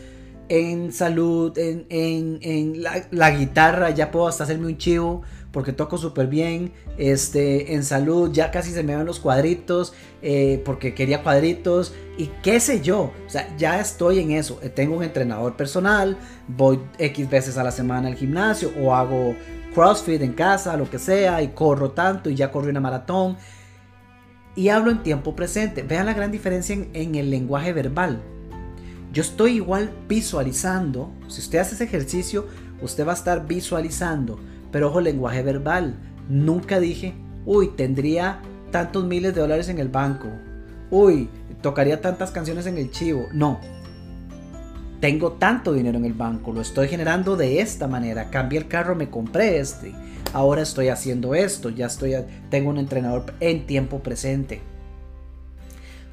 en 0.50 0.92
salud, 0.92 1.58
en, 1.58 2.84
la, 3.12 3.32
guitarra, 3.32 3.90
ya 3.92 4.12
puedo 4.12 4.28
hasta 4.28 4.44
hacerme 4.44 4.68
un 4.68 4.78
chivo 4.78 5.24
porque 5.52 5.72
toco 5.72 5.98
súper 6.00 6.28
bien, 6.28 6.74
este, 6.98 7.76
en 7.76 7.84
salud 7.84 8.32
ya 8.34 8.50
casi 8.50 8.72
se 8.72 8.82
me 8.82 8.96
ven 8.96 9.06
los 9.06 9.20
cuadritos, 9.20 9.94
eh, 10.24 10.62
porque 10.66 10.96
quería 10.96 11.22
cuadritos 11.22 11.94
y 12.18 12.32
qué 12.42 12.60
sé 12.60 12.82
yo, 12.82 13.12
o 13.26 13.30
sea, 13.30 13.56
ya 13.56 13.80
estoy 13.80 14.20
en 14.20 14.32
eso, 14.32 14.60
tengo 14.76 14.98
un 14.98 15.04
entrenador 15.04 15.56
personal, 15.56 16.18
voy 16.48 16.80
X 16.98 17.30
veces 17.30 17.58
a 17.58 17.64
la 17.64 17.72
semana 17.72 18.08
al 18.08 18.16
gimnasio 18.16 18.72
o 18.82 18.96
hago 18.96 19.36
CrossFit 19.74 20.22
en 20.22 20.34
casa, 20.34 20.78
lo 20.78 20.90
que 20.90 21.00
sea, 21.00 21.42
y 21.42 21.50
corro 21.50 21.92
tanto 21.92 22.30
y 22.30 22.36
ya 22.36 22.52
corrí 22.52 22.70
una 22.70 22.80
maratón. 22.80 23.38
Y 24.56 24.70
hablo 24.70 24.92
en 24.92 25.04
tiempo 25.04 25.36
presente. 25.36 25.84
Vean 25.84 26.06
la 26.06 26.14
gran 26.14 26.32
diferencia 26.32 26.76
en, 26.94 27.16
el 27.16 27.30
lenguaje 27.30 27.74
verbal. 27.74 28.22
Yo 29.12 29.22
estoy 29.22 29.54
igual 29.54 29.92
visualizando. 30.08 31.12
Si 31.28 31.42
usted 31.42 31.60
hace 31.60 31.76
ese 31.76 31.84
ejercicio, 31.86 32.48
usted 32.82 33.06
va 33.06 33.12
a 33.12 33.16
estar 33.16 33.48
visualizando. 33.48 34.40
Pero 34.72 34.90
ojo, 34.90 35.02
lenguaje 35.02 35.42
verbal. 35.42 35.96
Nunca 36.30 36.80
dije, 36.80 37.16
uy, 37.46 37.70
tendría 37.76 38.42
tantos 38.72 39.06
miles 39.06 39.34
de 39.34 39.42
dólares 39.42 39.70
en 39.70 39.80
el 39.80 39.90
banco. 39.90 40.28
Uy, 40.92 41.30
tocaría 41.62 42.02
tantas 42.02 42.32
canciones 42.32 42.68
en 42.68 42.78
el 42.78 42.92
chivo. 42.92 43.28
No, 43.34 43.60
tengo 45.04 45.34
tanto 45.34 45.74
dinero 45.74 45.98
en 45.98 46.06
el 46.06 46.14
banco, 46.14 46.54
lo 46.54 46.62
estoy 46.62 46.88
generando 46.88 47.36
de 47.36 47.60
esta 47.60 47.90
manera, 47.90 48.30
cambié 48.30 48.58
el 48.58 48.70
carro, 48.70 48.96
me 48.96 49.10
compré 49.10 49.60
este, 49.60 49.94
ahora 50.32 50.62
estoy 50.62 50.88
haciendo 50.88 51.36
esto, 51.36 51.70
ya 51.70 51.88
estoy, 51.88 52.16
tengo 52.50 52.70
un 52.70 52.78
entrenador 52.78 53.34
en 53.42 53.66
tiempo 53.66 54.00
presente. 54.00 54.62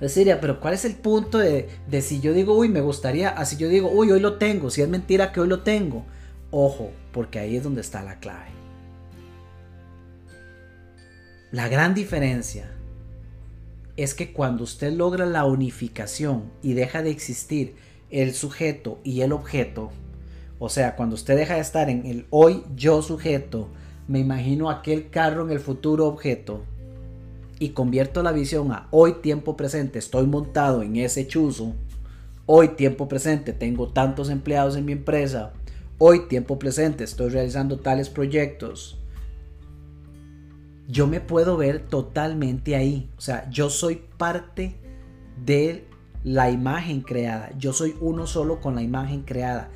Decía, 0.01 0.41
pero 0.41 0.59
¿cuál 0.59 0.75
es 0.75 0.85
el 0.85 0.97
punto 0.97 1.39
de, 1.39 1.69
de 1.89 2.03
si 2.03 2.19
yo 2.19 2.33
digo, 2.33 2.59
uy, 2.59 2.69
me 2.69 2.81
gustaría, 2.81 3.29
así 3.29 3.57
yo 3.57 3.69
digo, 3.69 3.89
uy, 3.93 4.11
hoy 4.11 4.19
lo 4.19 4.39
tengo, 4.39 4.71
si 4.71 4.83
es 4.83 4.89
mentira 4.89 5.31
que 5.31 5.39
hoy 5.39 5.47
lo 5.47 5.61
tengo? 5.61 6.05
Ojo, 6.51 6.91
porque 7.13 7.39
ahí 7.39 7.55
es 7.55 7.63
donde 7.63 7.83
está 7.83 8.03
la 8.03 8.19
clave. 8.19 8.51
La 11.53 11.69
gran 11.69 11.95
diferencia 11.95 12.73
es 13.97 14.15
que 14.15 14.33
cuando 14.33 14.65
usted 14.65 14.93
logra 14.93 15.27
la 15.27 15.45
unificación 15.45 16.51
y 16.61 16.73
deja 16.73 17.05
de 17.05 17.11
existir 17.11 17.77
el 18.11 18.35
sujeto 18.35 18.99
y 19.05 19.21
el 19.21 19.33
objeto, 19.33 19.91
o 20.59 20.69
sea, 20.69 20.97
cuando 20.97 21.15
usted 21.15 21.37
deja 21.37 21.55
de 21.55 21.61
estar 21.61 21.89
en 21.89 22.07
el 22.07 22.27
hoy 22.31 22.63
yo 22.77 23.03
sujeto, 23.03 23.69
me 24.09 24.19
imagino 24.19 24.71
aquel 24.71 25.11
carro 25.11 25.45
en 25.45 25.51
el 25.51 25.61
futuro 25.61 26.07
objeto, 26.07 26.63
y 27.59 27.71
convierto 27.71 28.23
la 28.23 28.33
visión 28.33 28.73
a 28.73 28.89
hoy 28.91 29.15
tiempo 29.23 29.57
presente, 29.57 29.99
estoy 29.99 30.27
montado 30.27 30.83
en 30.83 30.97
ese 30.97 31.27
chuzo, 31.27 31.75
hoy 32.47 32.69
tiempo 32.69 33.07
presente, 33.09 33.53
tengo 33.53 33.89
tantos 33.89 34.31
empleados 34.31 34.77
en 34.77 34.85
mi 34.85 34.93
empresa, 34.93 35.53
hoy 35.99 36.27
tiempo 36.29 36.59
presente, 36.59 37.05
estoy 37.05 37.31
realizando 37.31 37.79
tales 37.79 38.09
proyectos, 38.09 39.01
yo 40.91 41.07
me 41.07 41.21
puedo 41.21 41.57
ver 41.57 41.87
totalmente 41.87 42.75
ahí. 42.75 43.09
O 43.17 43.21
sea, 43.21 43.49
yo 43.51 43.71
soy 43.71 44.03
parte 44.19 44.75
de 45.45 45.85
la 46.25 46.51
imagen 46.51 47.01
creada. 47.01 47.51
Yo 47.59 47.73
soy 47.73 47.97
uno 48.01 48.27
solo 48.27 48.61
con 48.61 48.75
la 48.75 48.83
imagen 48.83 49.23
creada. 49.23 49.71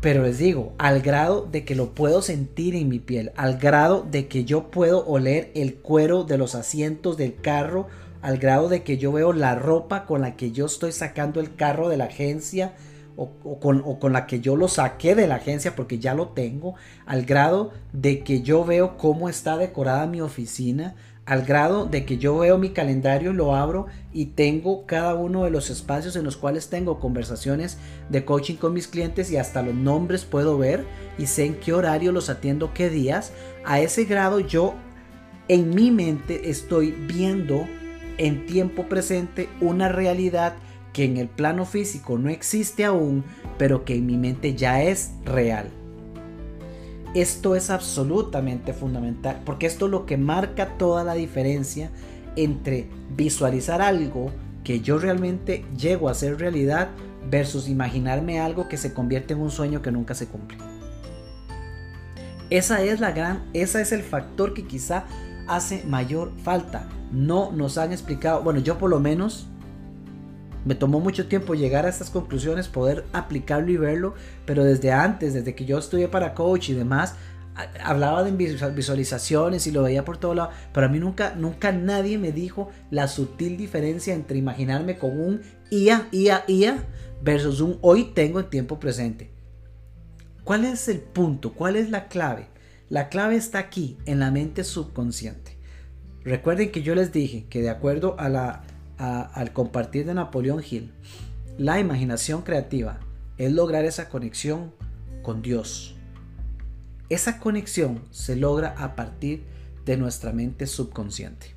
Pero 0.00 0.22
les 0.22 0.38
digo, 0.38 0.74
al 0.78 1.00
grado 1.00 1.48
de 1.50 1.64
que 1.64 1.74
lo 1.74 1.94
puedo 1.94 2.22
sentir 2.22 2.74
en 2.76 2.88
mi 2.88 2.98
piel, 2.98 3.32
al 3.36 3.58
grado 3.58 4.06
de 4.08 4.28
que 4.28 4.44
yo 4.44 4.70
puedo 4.70 5.04
oler 5.06 5.50
el 5.54 5.76
cuero 5.76 6.24
de 6.24 6.38
los 6.38 6.54
asientos 6.54 7.16
del 7.16 7.34
carro, 7.34 7.88
al 8.22 8.38
grado 8.38 8.68
de 8.68 8.82
que 8.82 8.98
yo 8.98 9.12
veo 9.12 9.32
la 9.32 9.54
ropa 9.54 10.04
con 10.04 10.20
la 10.20 10.36
que 10.36 10.52
yo 10.52 10.66
estoy 10.66 10.92
sacando 10.92 11.40
el 11.40 11.54
carro 11.54 11.88
de 11.88 11.96
la 11.96 12.04
agencia 12.04 12.74
o, 13.16 13.30
con, 13.60 13.82
o, 13.84 13.98
con, 13.98 14.12
la 14.12 14.26
que 14.26 14.40
yo 14.40 14.56
lo 14.56 14.68
saqué 14.68 15.14
de 15.14 15.26
la 15.26 15.36
agencia 15.36 15.74
porque 15.74 15.98
ya 15.98 16.14
lo 16.14 16.28
tengo, 16.28 16.74
al 17.06 17.24
grado 17.24 17.72
de 17.92 18.20
que 18.22 18.42
yo 18.42 18.64
veo 18.64 18.98
cómo 18.98 19.28
está 19.28 19.56
decorada 19.56 20.06
mi 20.06 20.20
oficina, 20.20 20.94
al 21.26 21.42
grado 21.42 21.86
de 21.86 22.04
que 22.04 22.18
yo 22.18 22.38
veo 22.38 22.56
mi 22.56 22.70
calendario, 22.70 23.32
lo 23.32 23.56
abro 23.56 23.86
y 24.12 24.26
tengo 24.26 24.86
cada 24.86 25.14
uno 25.14 25.42
de 25.42 25.50
los 25.50 25.70
espacios 25.70 26.14
en 26.14 26.24
los 26.24 26.36
cuales 26.36 26.70
tengo 26.70 27.00
conversaciones 27.00 27.78
de 28.08 28.24
coaching 28.24 28.54
con 28.54 28.72
mis 28.72 28.86
clientes 28.86 29.30
y 29.32 29.36
hasta 29.36 29.62
los 29.62 29.74
nombres 29.74 30.24
puedo 30.24 30.56
ver 30.56 30.84
y 31.18 31.26
sé 31.26 31.44
en 31.44 31.54
qué 31.56 31.72
horario 31.72 32.12
los 32.12 32.30
atiendo, 32.30 32.72
qué 32.72 32.90
días. 32.90 33.32
A 33.64 33.80
ese 33.80 34.04
grado 34.04 34.38
yo 34.38 34.74
en 35.48 35.74
mi 35.74 35.90
mente 35.90 36.48
estoy 36.48 36.92
viendo 36.92 37.66
en 38.18 38.46
tiempo 38.46 38.88
presente 38.88 39.48
una 39.60 39.88
realidad 39.88 40.54
que 40.92 41.04
en 41.04 41.16
el 41.16 41.28
plano 41.28 41.66
físico 41.66 42.18
no 42.18 42.30
existe 42.30 42.84
aún, 42.84 43.24
pero 43.58 43.84
que 43.84 43.96
en 43.96 44.06
mi 44.06 44.16
mente 44.16 44.54
ya 44.54 44.80
es 44.82 45.10
real. 45.24 45.70
Esto 47.16 47.56
es 47.56 47.70
absolutamente 47.70 48.74
fundamental, 48.74 49.40
porque 49.46 49.64
esto 49.64 49.86
es 49.86 49.90
lo 49.90 50.04
que 50.04 50.18
marca 50.18 50.76
toda 50.76 51.02
la 51.02 51.14
diferencia 51.14 51.90
entre 52.36 52.90
visualizar 53.16 53.80
algo 53.80 54.30
que 54.64 54.80
yo 54.80 54.98
realmente 54.98 55.64
llego 55.78 56.10
a 56.10 56.14
ser 56.14 56.38
realidad 56.38 56.90
versus 57.30 57.70
imaginarme 57.70 58.38
algo 58.38 58.68
que 58.68 58.76
se 58.76 58.92
convierte 58.92 59.32
en 59.32 59.40
un 59.40 59.50
sueño 59.50 59.80
que 59.80 59.92
nunca 59.92 60.14
se 60.14 60.26
cumple. 60.26 60.58
Esa 62.50 62.82
es 62.82 63.00
la 63.00 63.12
gran, 63.12 63.48
esa 63.54 63.80
es 63.80 63.92
el 63.92 64.02
factor 64.02 64.52
que 64.52 64.66
quizá 64.66 65.06
hace 65.48 65.84
mayor 65.84 66.32
falta. 66.44 66.86
No 67.12 67.50
nos 67.50 67.78
han 67.78 67.92
explicado, 67.92 68.42
bueno, 68.42 68.60
yo 68.60 68.76
por 68.76 68.90
lo 68.90 69.00
menos 69.00 69.48
me 70.66 70.74
tomó 70.74 70.98
mucho 70.98 71.28
tiempo 71.28 71.54
llegar 71.54 71.86
a 71.86 71.88
estas 71.88 72.10
conclusiones, 72.10 72.66
poder 72.66 73.04
aplicarlo 73.12 73.70
y 73.70 73.76
verlo, 73.76 74.14
pero 74.44 74.64
desde 74.64 74.90
antes, 74.90 75.32
desde 75.32 75.54
que 75.54 75.64
yo 75.64 75.78
estudié 75.78 76.08
para 76.08 76.34
coach 76.34 76.70
y 76.70 76.74
demás, 76.74 77.14
hablaba 77.82 78.24
de 78.24 78.32
visualizaciones 78.32 79.68
y 79.68 79.70
lo 79.70 79.84
veía 79.84 80.04
por 80.04 80.18
todo 80.18 80.34
lado, 80.34 80.50
pero 80.74 80.86
a 80.86 80.88
mí 80.88 80.98
nunca, 80.98 81.34
nunca 81.36 81.70
nadie 81.70 82.18
me 82.18 82.32
dijo 82.32 82.68
la 82.90 83.06
sutil 83.06 83.56
diferencia 83.56 84.12
entre 84.12 84.38
imaginarme 84.38 84.98
con 84.98 85.18
un 85.18 85.40
IA, 85.70 86.08
IA, 86.10 86.44
IA 86.48 86.84
versus 87.22 87.60
un 87.60 87.78
hoy 87.80 88.10
tengo 88.12 88.40
en 88.40 88.50
tiempo 88.50 88.80
presente. 88.80 89.30
¿Cuál 90.42 90.64
es 90.64 90.88
el 90.88 90.98
punto? 90.98 91.52
¿Cuál 91.52 91.76
es 91.76 91.90
la 91.90 92.08
clave? 92.08 92.48
La 92.88 93.08
clave 93.08 93.36
está 93.36 93.60
aquí, 93.60 93.98
en 94.04 94.18
la 94.18 94.32
mente 94.32 94.64
subconsciente. 94.64 95.56
Recuerden 96.24 96.72
que 96.72 96.82
yo 96.82 96.96
les 96.96 97.12
dije 97.12 97.46
que 97.48 97.62
de 97.62 97.70
acuerdo 97.70 98.16
a 98.18 98.28
la 98.28 98.64
al 98.98 99.52
compartir 99.52 100.06
de 100.06 100.14
Napoleón 100.14 100.62
Hill, 100.68 100.92
la 101.58 101.80
imaginación 101.80 102.42
creativa 102.42 103.00
es 103.38 103.52
lograr 103.52 103.84
esa 103.84 104.08
conexión 104.08 104.72
con 105.22 105.42
Dios. 105.42 105.96
Esa 107.08 107.38
conexión 107.38 108.02
se 108.10 108.36
logra 108.36 108.74
a 108.78 108.96
partir 108.96 109.44
de 109.84 109.96
nuestra 109.96 110.32
mente 110.32 110.66
subconsciente, 110.66 111.54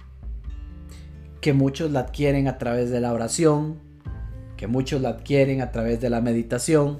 que 1.42 1.54
muchos 1.54 1.92
la 1.92 2.02
adquieren 2.02 2.48
a 2.48 2.58
través 2.58 2.92
de 2.92 3.02
la 3.02 3.14
oración, 3.14 3.80
que 4.58 4.68
muchos 4.68 5.02
la 5.02 5.10
adquieren 5.10 5.62
a 5.62 5.72
través 5.72 6.02
de 6.02 6.10
la 6.10 6.22
meditación, 6.22 7.00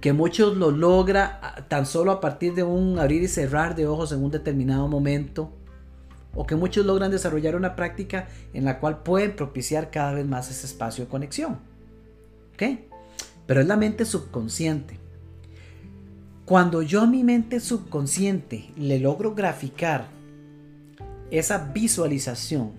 que 0.00 0.12
muchos 0.12 0.56
lo 0.56 0.70
logra 0.70 1.66
tan 1.68 1.86
solo 1.86 2.12
a 2.12 2.20
partir 2.20 2.54
de 2.54 2.62
un 2.62 2.98
abrir 2.98 3.22
y 3.22 3.28
cerrar 3.28 3.74
de 3.74 3.86
ojos 3.86 4.12
en 4.12 4.22
un 4.22 4.30
determinado 4.30 4.88
momento, 4.88 5.52
o 6.36 6.46
que 6.46 6.54
muchos 6.54 6.84
logran 6.84 7.10
desarrollar 7.10 7.56
una 7.56 7.74
práctica 7.74 8.28
en 8.52 8.64
la 8.64 8.78
cual 8.78 9.02
pueden 9.02 9.34
propiciar 9.34 9.90
cada 9.90 10.12
vez 10.12 10.26
más 10.26 10.50
ese 10.50 10.66
espacio 10.66 11.04
de 11.04 11.10
conexión. 11.10 11.58
Pero 13.46 13.60
es 13.60 13.66
la 13.66 13.76
mente 13.76 14.04
subconsciente. 14.04 14.98
Cuando 16.44 16.82
yo 16.82 17.02
a 17.02 17.06
mi 17.06 17.24
mente 17.24 17.58
subconsciente 17.58 18.70
le 18.76 18.98
logro 19.00 19.34
graficar 19.34 20.06
esa 21.30 21.72
visualización 21.72 22.72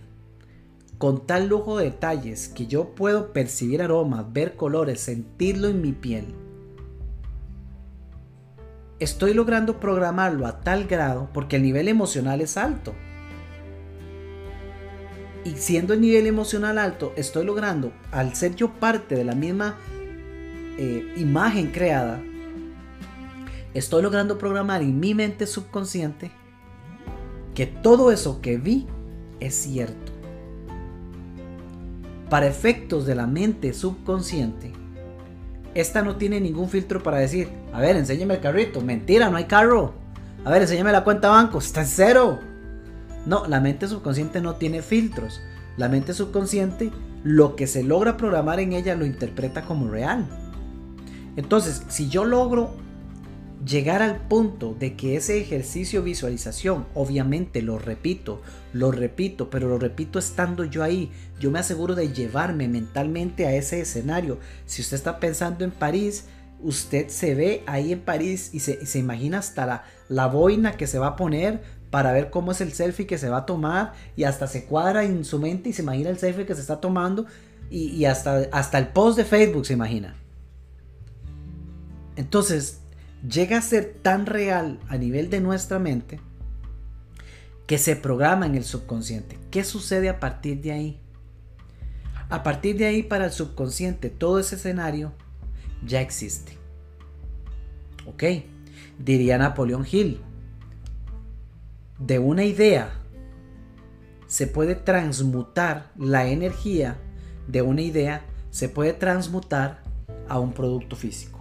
con 0.97 1.27
tal 1.27 1.47
lujo 1.47 1.77
de 1.77 1.85
detalles 1.85 2.47
que 2.47 2.65
yo 2.65 2.95
puedo 2.95 3.33
percibir 3.33 3.81
aromas, 3.81 4.31
ver 4.31 4.55
colores, 4.55 5.01
sentirlo 5.01 5.67
en 5.67 5.81
mi 5.81 5.91
piel, 5.91 6.33
estoy 8.99 9.33
logrando 9.33 9.79
programarlo 9.79 10.47
a 10.47 10.61
tal 10.61 10.87
grado 10.87 11.29
porque 11.33 11.57
el 11.57 11.63
nivel 11.63 11.87
emocional 11.87 12.41
es 12.41 12.57
alto 12.57 12.95
y 15.47 15.55
siendo 15.55 15.93
el 15.93 16.01
nivel 16.01 16.27
emocional 16.27 16.77
alto, 16.77 17.13
estoy 17.15 17.45
logrando, 17.45 17.93
al 18.11 18.35
ser 18.35 18.55
yo 18.55 18.73
parte 18.73 19.15
de 19.15 19.23
la 19.23 19.33
misma 19.33 19.77
eh, 20.77 21.13
imagen 21.15 21.71
creada, 21.71 22.21
estoy 23.73 24.03
logrando 24.03 24.37
programar 24.37 24.81
en 24.81 24.99
mi 24.99 25.15
mente 25.15 25.47
subconsciente 25.47 26.31
que 27.55 27.65
todo 27.65 28.11
eso 28.11 28.41
que 28.41 28.57
vi 28.57 28.87
es 29.39 29.55
cierto. 29.55 30.11
Para 32.29 32.47
efectos 32.47 33.05
de 33.05 33.15
la 33.15 33.25
mente 33.25 33.71
subconsciente, 33.71 34.73
esta 35.75 36.01
no 36.01 36.17
tiene 36.17 36.41
ningún 36.41 36.67
filtro 36.67 37.01
para 37.01 37.19
decir, 37.19 37.47
a 37.71 37.79
ver, 37.79 37.95
enséñame 37.95 38.33
el 38.33 38.41
carrito. 38.41 38.81
Mentira, 38.81 39.29
no 39.29 39.37
hay 39.37 39.45
carro. 39.45 39.93
A 40.43 40.51
ver, 40.51 40.63
enséñame 40.63 40.91
la 40.91 41.05
cuenta 41.05 41.29
banco. 41.29 41.59
Está 41.59 41.81
en 41.81 41.87
cero. 41.87 42.39
No, 43.27 43.45
la 43.45 43.59
mente 43.59 43.89
subconsciente 43.89 44.39
no 44.39 44.55
tiene 44.55 44.81
filtros. 44.81 45.41
La 45.75 45.89
mente 45.89 46.13
subconsciente, 46.13 46.91
lo 47.23 47.57
que 47.57 47.67
se 47.67 47.83
logra 47.83 48.15
programar 48.15 48.61
en 48.61 48.71
ella 48.71 48.95
lo 48.95 49.05
interpreta 49.05 49.63
como 49.65 49.89
real. 49.89 50.25
Entonces, 51.35 51.83
si 51.89 52.07
yo 52.07 52.23
logro 52.23 52.71
llegar 53.65 54.01
al 54.01 54.15
punto 54.15 54.77
de 54.79 54.95
que 54.95 55.17
ese 55.17 55.41
ejercicio 55.41 56.03
visualización, 56.03 56.85
obviamente 56.93 57.61
lo 57.61 57.77
repito, 57.77 58.41
lo 58.71 58.91
repito, 58.91 59.49
pero 59.49 59.67
lo 59.67 59.77
repito 59.77 60.19
estando 60.19 60.63
yo 60.63 60.81
ahí, 60.81 61.11
yo 61.37 61.51
me 61.51 61.59
aseguro 61.59 61.95
de 61.95 62.13
llevarme 62.13 62.69
mentalmente 62.69 63.45
a 63.45 63.53
ese 63.53 63.81
escenario. 63.81 64.39
Si 64.65 64.81
usted 64.81 64.95
está 64.95 65.19
pensando 65.19 65.65
en 65.65 65.71
París, 65.71 66.27
usted 66.61 67.09
se 67.09 67.35
ve 67.35 67.63
ahí 67.67 67.91
en 67.91 67.99
París 67.99 68.51
y 68.53 68.61
se, 68.61 68.97
imagina 68.97 69.39
hasta 69.39 69.65
la, 69.65 69.83
la 70.07 70.27
boina 70.27 70.77
que 70.77 70.87
se 70.87 70.97
va 70.97 71.07
a 71.07 71.15
poner 71.17 71.76
para 71.89 72.11
ver 72.11 72.29
cómo 72.29 72.51
es 72.51 72.61
el 72.61 72.73
selfie 72.73 73.07
que 73.07 73.17
se 73.17 73.29
va 73.29 73.37
a 73.37 73.45
tomar 73.45 73.93
y 74.15 74.25
hasta 74.25 74.47
se 74.47 74.65
cuadra 74.65 75.03
en 75.03 75.23
su 75.23 75.39
mente 75.39 75.69
y 75.69 75.73
se 75.73 75.81
imagina 75.81 76.09
el 76.09 76.17
selfie 76.17 76.45
que 76.45 76.55
se 76.55 76.61
está 76.61 76.81
tomando 76.81 77.25
y, 77.69 78.05
hasta, 78.05 78.47
hasta 78.51 78.77
el 78.77 78.87
post 78.89 79.17
de 79.17 79.25
Facebook 79.25 79.65
se 79.65 79.73
imagina. 79.73 80.15
Entonces, 82.15 82.79
llega 83.27 83.57
a 83.57 83.61
ser 83.61 83.97
tan 84.01 84.25
real 84.25 84.79
a 84.87 84.97
nivel 84.97 85.29
de 85.29 85.41
nuestra 85.41 85.79
mente 85.79 86.19
que 87.65 87.77
se 87.77 87.95
programa 87.95 88.45
en 88.45 88.55
el 88.55 88.63
subconsciente. 88.63 89.37
¿Qué 89.51 89.63
sucede 89.63 90.09
a 90.09 90.19
partir 90.19 90.61
de 90.61 90.71
ahí? 90.71 90.99
A 92.29 92.43
partir 92.43 92.77
de 92.77 92.85
ahí 92.85 93.03
para 93.03 93.25
el 93.25 93.31
subconsciente 93.31 94.09
todo 94.09 94.39
ese 94.39 94.55
escenario 94.55 95.13
ya 95.85 96.01
existe. 96.01 96.57
¿Ok? 98.05 98.23
Diría 98.97 99.37
Napoleón 99.37 99.85
Hill, 99.89 100.21
de 101.99 102.19
una 102.19 102.43
idea 102.43 102.91
se 104.27 104.45
puede 104.45 104.75
transmutar 104.75 105.91
la 105.97 106.27
energía 106.27 106.97
de 107.47 107.61
una 107.61 107.81
idea, 107.81 108.25
se 108.51 108.69
puede 108.69 108.93
transmutar 108.93 109.81
a 110.27 110.39
un 110.39 110.51
producto 110.51 110.95
físico. 110.95 111.39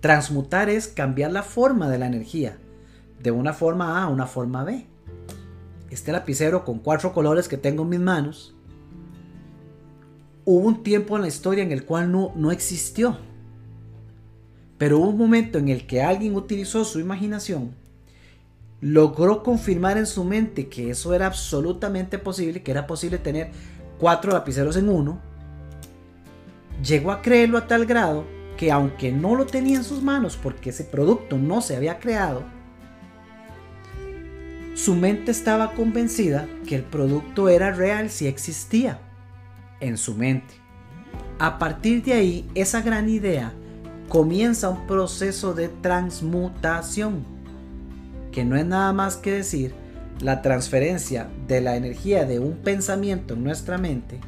Transmutar 0.00 0.68
es 0.68 0.88
cambiar 0.88 1.30
la 1.30 1.44
forma 1.44 1.88
de 1.88 1.98
la 1.98 2.06
energía 2.06 2.58
de 3.22 3.30
una 3.30 3.52
forma 3.52 4.00
A 4.00 4.04
a 4.04 4.08
una 4.08 4.26
forma 4.26 4.64
B. 4.64 4.84
Este 5.90 6.10
lapicero 6.10 6.64
con 6.64 6.80
cuatro 6.80 7.12
colores 7.12 7.46
que 7.46 7.56
tengo 7.56 7.84
en 7.84 7.88
mis 7.90 8.00
manos, 8.00 8.54
hubo 10.44 10.66
un 10.66 10.82
tiempo 10.82 11.14
en 11.16 11.22
la 11.22 11.28
historia 11.28 11.62
en 11.62 11.70
el 11.70 11.84
cual 11.84 12.10
no, 12.10 12.32
no 12.34 12.50
existió. 12.50 13.16
Pero 14.76 14.98
hubo 14.98 15.10
un 15.10 15.18
momento 15.18 15.58
en 15.58 15.68
el 15.68 15.86
que 15.86 16.02
alguien 16.02 16.34
utilizó 16.34 16.84
su 16.84 16.98
imaginación 16.98 17.81
logró 18.82 19.44
confirmar 19.44 19.96
en 19.96 20.06
su 20.06 20.24
mente 20.24 20.68
que 20.68 20.90
eso 20.90 21.14
era 21.14 21.26
absolutamente 21.26 22.18
posible, 22.18 22.62
que 22.62 22.72
era 22.72 22.86
posible 22.86 23.16
tener 23.16 23.52
cuatro 23.98 24.32
lapiceros 24.32 24.76
en 24.76 24.88
uno, 24.88 25.20
llegó 26.84 27.12
a 27.12 27.22
creerlo 27.22 27.58
a 27.58 27.68
tal 27.68 27.86
grado 27.86 28.26
que 28.56 28.72
aunque 28.72 29.12
no 29.12 29.36
lo 29.36 29.46
tenía 29.46 29.76
en 29.76 29.84
sus 29.84 30.02
manos 30.02 30.36
porque 30.36 30.70
ese 30.70 30.82
producto 30.82 31.38
no 31.38 31.62
se 31.62 31.76
había 31.76 32.00
creado, 32.00 32.42
su 34.74 34.96
mente 34.96 35.30
estaba 35.30 35.72
convencida 35.74 36.48
que 36.66 36.74
el 36.74 36.82
producto 36.82 37.48
era 37.48 37.70
real 37.70 38.10
si 38.10 38.26
existía 38.26 38.98
en 39.78 39.96
su 39.96 40.16
mente. 40.16 40.54
A 41.38 41.58
partir 41.58 42.02
de 42.02 42.14
ahí, 42.14 42.50
esa 42.56 42.82
gran 42.82 43.08
idea 43.08 43.52
comienza 44.08 44.70
un 44.70 44.86
proceso 44.88 45.54
de 45.54 45.68
transmutación, 45.68 47.24
que 48.32 48.44
no 48.44 48.56
es 48.56 48.66
nada 48.66 48.92
más 48.92 49.16
que 49.16 49.30
decir 49.30 49.74
la 50.20 50.42
transferencia 50.42 51.28
de 51.46 51.60
la 51.60 51.76
energía 51.76 52.24
de 52.24 52.38
un 52.38 52.56
pensamiento 52.56 53.34
en 53.34 53.44
nuestra 53.44 53.78
mente 53.78 54.20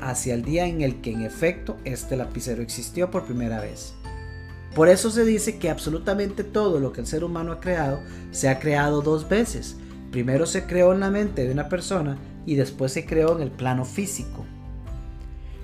hacia 0.00 0.34
el 0.34 0.44
día 0.44 0.66
en 0.66 0.82
el 0.82 1.00
que 1.00 1.12
en 1.12 1.22
efecto 1.22 1.76
este 1.84 2.16
lapicero 2.16 2.62
existió 2.62 3.10
por 3.10 3.24
primera 3.24 3.60
vez. 3.60 3.94
Por 4.74 4.88
eso 4.88 5.10
se 5.10 5.24
dice 5.24 5.58
que 5.58 5.70
absolutamente 5.70 6.44
todo 6.44 6.78
lo 6.78 6.92
que 6.92 7.00
el 7.00 7.06
ser 7.06 7.24
humano 7.24 7.52
ha 7.52 7.60
creado 7.60 8.00
se 8.30 8.48
ha 8.48 8.58
creado 8.58 9.02
dos 9.02 9.28
veces. 9.28 9.76
Primero 10.12 10.46
se 10.46 10.64
creó 10.64 10.92
en 10.92 11.00
la 11.00 11.10
mente 11.10 11.44
de 11.44 11.52
una 11.52 11.68
persona 11.68 12.16
y 12.46 12.54
después 12.54 12.92
se 12.92 13.04
creó 13.04 13.34
en 13.36 13.42
el 13.42 13.50
plano 13.50 13.84
físico. 13.84 14.44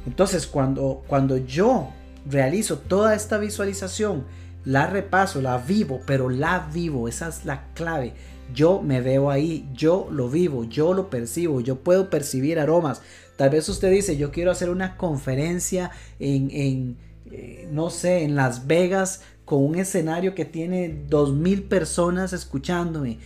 Entonces 0.06 0.46
cuando, 0.46 1.02
cuando 1.06 1.36
yo 1.36 1.90
realizo 2.26 2.78
toda 2.78 3.14
esta 3.14 3.38
visualización, 3.38 4.24
la 4.64 4.86
repaso, 4.86 5.42
la 5.42 5.58
vivo, 5.58 6.00
pero 6.06 6.30
la 6.30 6.68
vivo, 6.72 7.08
esa 7.08 7.28
es 7.28 7.44
la 7.44 7.72
clave. 7.74 8.14
Yo 8.54 8.82
me 8.82 9.00
veo 9.00 9.30
ahí, 9.30 9.68
yo 9.72 10.08
lo 10.10 10.28
vivo, 10.28 10.64
yo 10.64 10.94
lo 10.94 11.10
percibo, 11.10 11.60
yo 11.60 11.80
puedo 11.80 12.10
percibir 12.10 12.58
aromas. 12.58 13.02
Tal 13.36 13.50
vez 13.50 13.68
usted 13.68 13.90
dice, 13.90 14.16
yo 14.16 14.30
quiero 14.30 14.50
hacer 14.50 14.70
una 14.70 14.96
conferencia 14.96 15.90
en, 16.18 16.50
en 16.50 16.96
eh, 17.30 17.68
no 17.72 17.90
sé, 17.90 18.22
en 18.22 18.36
Las 18.36 18.66
Vegas 18.66 19.22
con 19.44 19.64
un 19.64 19.76
escenario 19.76 20.34
que 20.34 20.44
tiene 20.44 21.04
dos 21.08 21.32
mil 21.32 21.64
personas 21.64 22.32
escuchándome. 22.32 23.18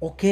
Ok, 0.00 0.24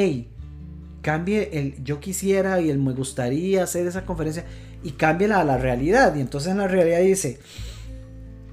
cambie 1.02 1.50
el 1.52 1.82
yo 1.84 2.00
quisiera 2.00 2.60
y 2.60 2.70
el 2.70 2.78
me 2.78 2.92
gustaría 2.92 3.62
hacer 3.62 3.86
esa 3.86 4.06
conferencia 4.06 4.44
y 4.82 4.92
cambie 4.92 5.32
a 5.32 5.44
la 5.44 5.58
realidad. 5.58 6.14
Y 6.16 6.20
entonces 6.20 6.52
en 6.52 6.58
la 6.58 6.68
realidad 6.68 7.00
dice, 7.00 7.40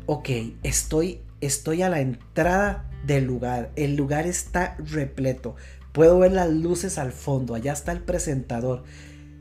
ok, 0.06 0.30
estoy, 0.64 1.22
estoy 1.42 1.82
a 1.82 1.90
la 1.90 2.02
entrada 2.02 2.90
del 3.06 3.26
lugar. 3.26 3.72
El 3.76 3.96
lugar 3.96 4.28
está 4.28 4.76
repleto. 4.78 5.56
Puedo 5.92 6.20
ver 6.20 6.32
las 6.32 6.50
luces 6.50 6.98
al 6.98 7.12
fondo. 7.12 7.56
Allá 7.56 7.74
está 7.74 7.92
el 7.92 8.02
presentador. 8.02 8.84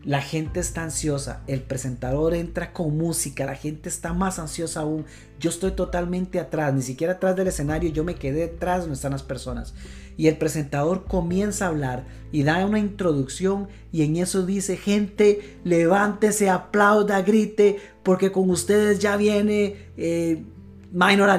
La 0.06 0.22
gente 0.22 0.60
está 0.60 0.84
ansiosa, 0.84 1.42
el 1.48 1.62
presentador 1.62 2.32
entra 2.32 2.72
con 2.72 2.96
música, 2.96 3.44
la 3.44 3.56
gente 3.56 3.88
está 3.88 4.12
más 4.12 4.38
ansiosa 4.38 4.82
aún. 4.82 5.04
Yo 5.40 5.50
estoy 5.50 5.72
totalmente 5.72 6.38
atrás, 6.38 6.72
ni 6.72 6.82
siquiera 6.82 7.14
atrás 7.14 7.34
del 7.34 7.48
escenario, 7.48 7.90
yo 7.90 8.04
me 8.04 8.14
quedé 8.14 8.42
detrás 8.42 8.82
donde 8.82 8.94
están 8.94 9.10
las 9.10 9.24
personas. 9.24 9.74
Y 10.16 10.28
el 10.28 10.38
presentador 10.38 11.06
comienza 11.06 11.64
a 11.64 11.68
hablar 11.70 12.04
y 12.30 12.44
da 12.44 12.64
una 12.64 12.78
introducción 12.78 13.66
y 13.90 14.04
en 14.04 14.14
eso 14.16 14.46
dice, 14.46 14.76
gente, 14.76 15.58
levántese, 15.64 16.50
aplauda, 16.50 17.20
grite, 17.22 17.80
porque 18.04 18.30
con 18.30 18.48
ustedes 18.48 19.00
ya 19.00 19.16
viene 19.16 19.88
eh, 19.96 20.44
Minor 20.92 21.30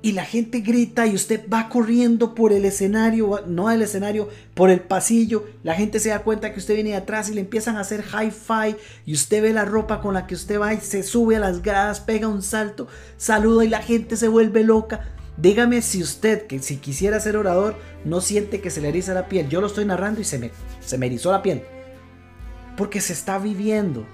y 0.00 0.12
la 0.12 0.24
gente 0.24 0.60
grita 0.60 1.06
y 1.06 1.14
usted 1.14 1.48
va 1.52 1.68
corriendo 1.68 2.34
por 2.34 2.52
el 2.52 2.64
escenario, 2.64 3.42
no 3.46 3.70
el 3.70 3.82
escenario, 3.82 4.28
por 4.54 4.70
el 4.70 4.80
pasillo, 4.80 5.46
la 5.64 5.74
gente 5.74 5.98
se 5.98 6.10
da 6.10 6.20
cuenta 6.20 6.52
que 6.52 6.60
usted 6.60 6.74
viene 6.74 6.90
de 6.90 6.96
atrás 6.96 7.28
y 7.28 7.34
le 7.34 7.40
empiezan 7.40 7.76
a 7.76 7.80
hacer 7.80 8.04
hi-fi 8.04 8.76
y 9.06 9.14
usted 9.14 9.42
ve 9.42 9.52
la 9.52 9.64
ropa 9.64 10.00
con 10.00 10.14
la 10.14 10.26
que 10.26 10.36
usted 10.36 10.60
va 10.60 10.72
y 10.72 10.80
se 10.80 11.02
sube 11.02 11.36
a 11.36 11.40
las 11.40 11.62
gradas, 11.62 12.00
pega 12.00 12.28
un 12.28 12.42
salto, 12.42 12.86
saluda 13.16 13.64
y 13.64 13.68
la 13.68 13.82
gente 13.82 14.16
se 14.16 14.28
vuelve 14.28 14.62
loca. 14.62 15.14
Dígame 15.36 15.82
si 15.82 16.02
usted, 16.02 16.46
que 16.46 16.60
si 16.60 16.76
quisiera 16.76 17.20
ser 17.20 17.36
orador, 17.36 17.76
no 18.04 18.20
siente 18.20 18.60
que 18.60 18.70
se 18.70 18.80
le 18.80 18.88
eriza 18.88 19.14
la 19.14 19.28
piel. 19.28 19.48
Yo 19.48 19.60
lo 19.60 19.68
estoy 19.68 19.84
narrando 19.84 20.20
y 20.20 20.24
se 20.24 20.38
me, 20.38 20.50
se 20.80 20.98
me 20.98 21.06
erizó 21.06 21.30
la 21.30 21.42
piel. 21.42 21.62
Porque 22.76 23.00
se 23.00 23.12
está 23.12 23.38
viviendo 23.38 24.04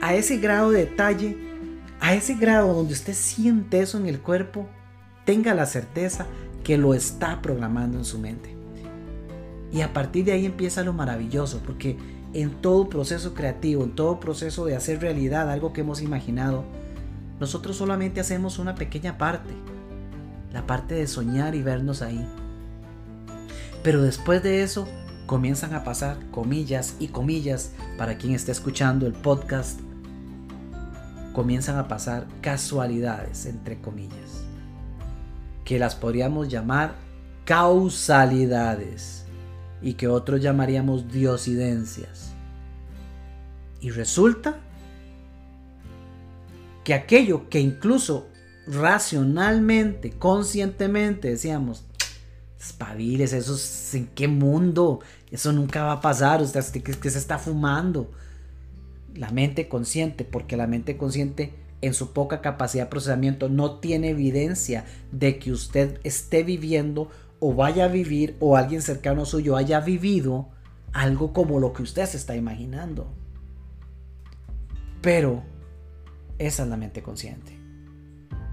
a 0.00 0.14
ese 0.14 0.38
grado 0.38 0.70
de 0.70 0.86
detalle 0.86 1.49
a 2.00 2.14
ese 2.14 2.34
grado 2.34 2.72
donde 2.72 2.94
usted 2.94 3.14
siente 3.14 3.80
eso 3.80 3.98
en 3.98 4.06
el 4.06 4.20
cuerpo, 4.20 4.66
tenga 5.24 5.54
la 5.54 5.66
certeza 5.66 6.26
que 6.64 6.78
lo 6.78 6.94
está 6.94 7.42
programando 7.42 7.98
en 7.98 8.04
su 8.04 8.18
mente. 8.18 8.56
Y 9.72 9.82
a 9.82 9.92
partir 9.92 10.24
de 10.24 10.32
ahí 10.32 10.46
empieza 10.46 10.82
lo 10.82 10.92
maravilloso, 10.92 11.60
porque 11.64 11.96
en 12.32 12.50
todo 12.50 12.88
proceso 12.88 13.34
creativo, 13.34 13.84
en 13.84 13.94
todo 13.94 14.18
proceso 14.18 14.64
de 14.64 14.76
hacer 14.76 15.00
realidad 15.00 15.50
algo 15.50 15.72
que 15.72 15.82
hemos 15.82 16.02
imaginado, 16.02 16.64
nosotros 17.38 17.76
solamente 17.76 18.20
hacemos 18.20 18.58
una 18.58 18.74
pequeña 18.74 19.18
parte, 19.18 19.50
la 20.52 20.66
parte 20.66 20.94
de 20.94 21.06
soñar 21.06 21.54
y 21.54 21.62
vernos 21.62 22.02
ahí. 22.02 22.26
Pero 23.82 24.02
después 24.02 24.42
de 24.42 24.62
eso 24.62 24.88
comienzan 25.26 25.74
a 25.74 25.84
pasar 25.84 26.18
comillas 26.30 26.96
y 26.98 27.08
comillas 27.08 27.72
para 27.96 28.18
quien 28.18 28.34
esté 28.34 28.52
escuchando 28.52 29.06
el 29.06 29.12
podcast 29.12 29.80
comienzan 31.32 31.78
a 31.78 31.88
pasar 31.88 32.26
casualidades, 32.40 33.46
entre 33.46 33.80
comillas, 33.80 34.44
que 35.64 35.78
las 35.78 35.94
podríamos 35.94 36.48
llamar 36.48 36.94
causalidades 37.44 39.24
y 39.82 39.94
que 39.94 40.08
otros 40.08 40.40
llamaríamos 40.40 41.10
diosidencias. 41.10 42.32
Y 43.80 43.90
resulta 43.90 44.58
que 46.84 46.94
aquello 46.94 47.48
que 47.48 47.60
incluso 47.60 48.28
racionalmente, 48.66 50.10
conscientemente 50.12 51.28
decíamos, 51.28 51.84
espabiles, 52.58 53.32
eso 53.32 53.56
en 53.96 54.06
qué 54.08 54.28
mundo, 54.28 55.00
eso 55.30 55.52
nunca 55.52 55.82
va 55.82 55.92
a 55.92 56.00
pasar, 56.00 56.42
usted 56.42 56.62
que 56.82 57.10
se 57.10 57.18
está 57.18 57.38
fumando 57.38 58.10
la 59.14 59.30
mente 59.30 59.68
consciente, 59.68 60.24
porque 60.24 60.56
la 60.56 60.66
mente 60.66 60.96
consciente 60.96 61.52
en 61.82 61.94
su 61.94 62.12
poca 62.12 62.40
capacidad 62.40 62.84
de 62.84 62.90
procesamiento 62.90 63.48
no 63.48 63.80
tiene 63.80 64.10
evidencia 64.10 64.84
de 65.12 65.38
que 65.38 65.52
usted 65.52 65.98
esté 66.04 66.42
viviendo 66.42 67.10
o 67.38 67.54
vaya 67.54 67.86
a 67.86 67.88
vivir 67.88 68.36
o 68.38 68.56
alguien 68.56 68.82
cercano 68.82 69.24
suyo 69.24 69.56
haya 69.56 69.80
vivido 69.80 70.48
algo 70.92 71.32
como 71.32 71.58
lo 71.58 71.72
que 71.72 71.82
usted 71.82 72.06
se 72.06 72.16
está 72.16 72.36
imaginando. 72.36 73.10
Pero 75.00 75.42
esa 76.38 76.64
es 76.64 76.68
la 76.68 76.76
mente 76.76 77.02
consciente. 77.02 77.58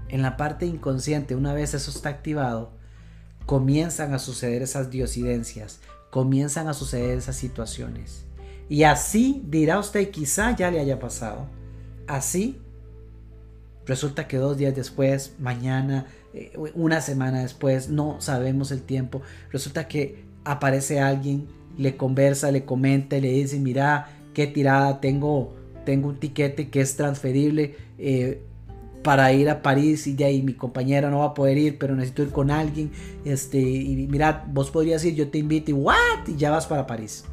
En 0.08 0.22
la 0.22 0.38
parte 0.38 0.64
inconsciente, 0.64 1.34
una 1.34 1.52
vez 1.52 1.74
eso 1.74 1.90
está 1.90 2.08
activado, 2.08 2.72
comienzan 3.44 4.14
a 4.14 4.18
suceder 4.18 4.62
esas 4.62 4.90
diosidencias, 4.90 5.80
comienzan 6.10 6.68
a 6.68 6.74
suceder 6.74 7.18
esas 7.18 7.36
situaciones. 7.36 8.27
Y 8.68 8.82
así 8.82 9.42
dirá 9.46 9.78
usted, 9.78 10.10
quizá 10.10 10.54
ya 10.54 10.70
le 10.70 10.80
haya 10.80 10.98
pasado. 10.98 11.46
Así 12.06 12.58
resulta 13.86 14.28
que 14.28 14.36
dos 14.36 14.58
días 14.58 14.76
después, 14.76 15.34
mañana, 15.38 16.06
eh, 16.34 16.52
una 16.74 17.00
semana 17.00 17.40
después, 17.40 17.88
no 17.88 18.20
sabemos 18.20 18.70
el 18.70 18.82
tiempo. 18.82 19.22
Resulta 19.50 19.88
que 19.88 20.24
aparece 20.44 21.00
alguien, 21.00 21.48
le 21.78 21.96
conversa, 21.96 22.50
le 22.50 22.64
comenta, 22.64 23.16
le 23.16 23.30
dice, 23.30 23.58
mira, 23.58 24.08
qué 24.34 24.46
tirada, 24.46 25.00
tengo, 25.00 25.54
tengo 25.86 26.08
un 26.08 26.20
tiquete 26.20 26.68
que 26.68 26.80
es 26.80 26.96
transferible. 26.96 27.76
Eh, 27.98 28.42
para 29.02 29.32
ir 29.32 29.48
a 29.48 29.62
París 29.62 30.06
y 30.06 30.12
de 30.12 30.24
ahí 30.24 30.42
mi 30.42 30.54
compañera 30.54 31.08
no 31.08 31.20
va 31.20 31.26
a 31.26 31.34
poder 31.34 31.56
ir, 31.56 31.78
pero 31.78 31.94
necesito 31.94 32.22
ir 32.22 32.30
con 32.30 32.50
alguien. 32.50 32.90
Este, 33.24 33.58
y 33.58 34.06
mira, 34.10 34.44
vos 34.52 34.70
podrías 34.70 35.02
ir, 35.04 35.14
yo 35.14 35.28
te 35.28 35.38
invito 35.38 35.70
y 35.70 35.74
what? 35.74 36.26
Y 36.26 36.36
ya 36.36 36.50
vas 36.50 36.66
para 36.66 36.86
París. 36.86 37.24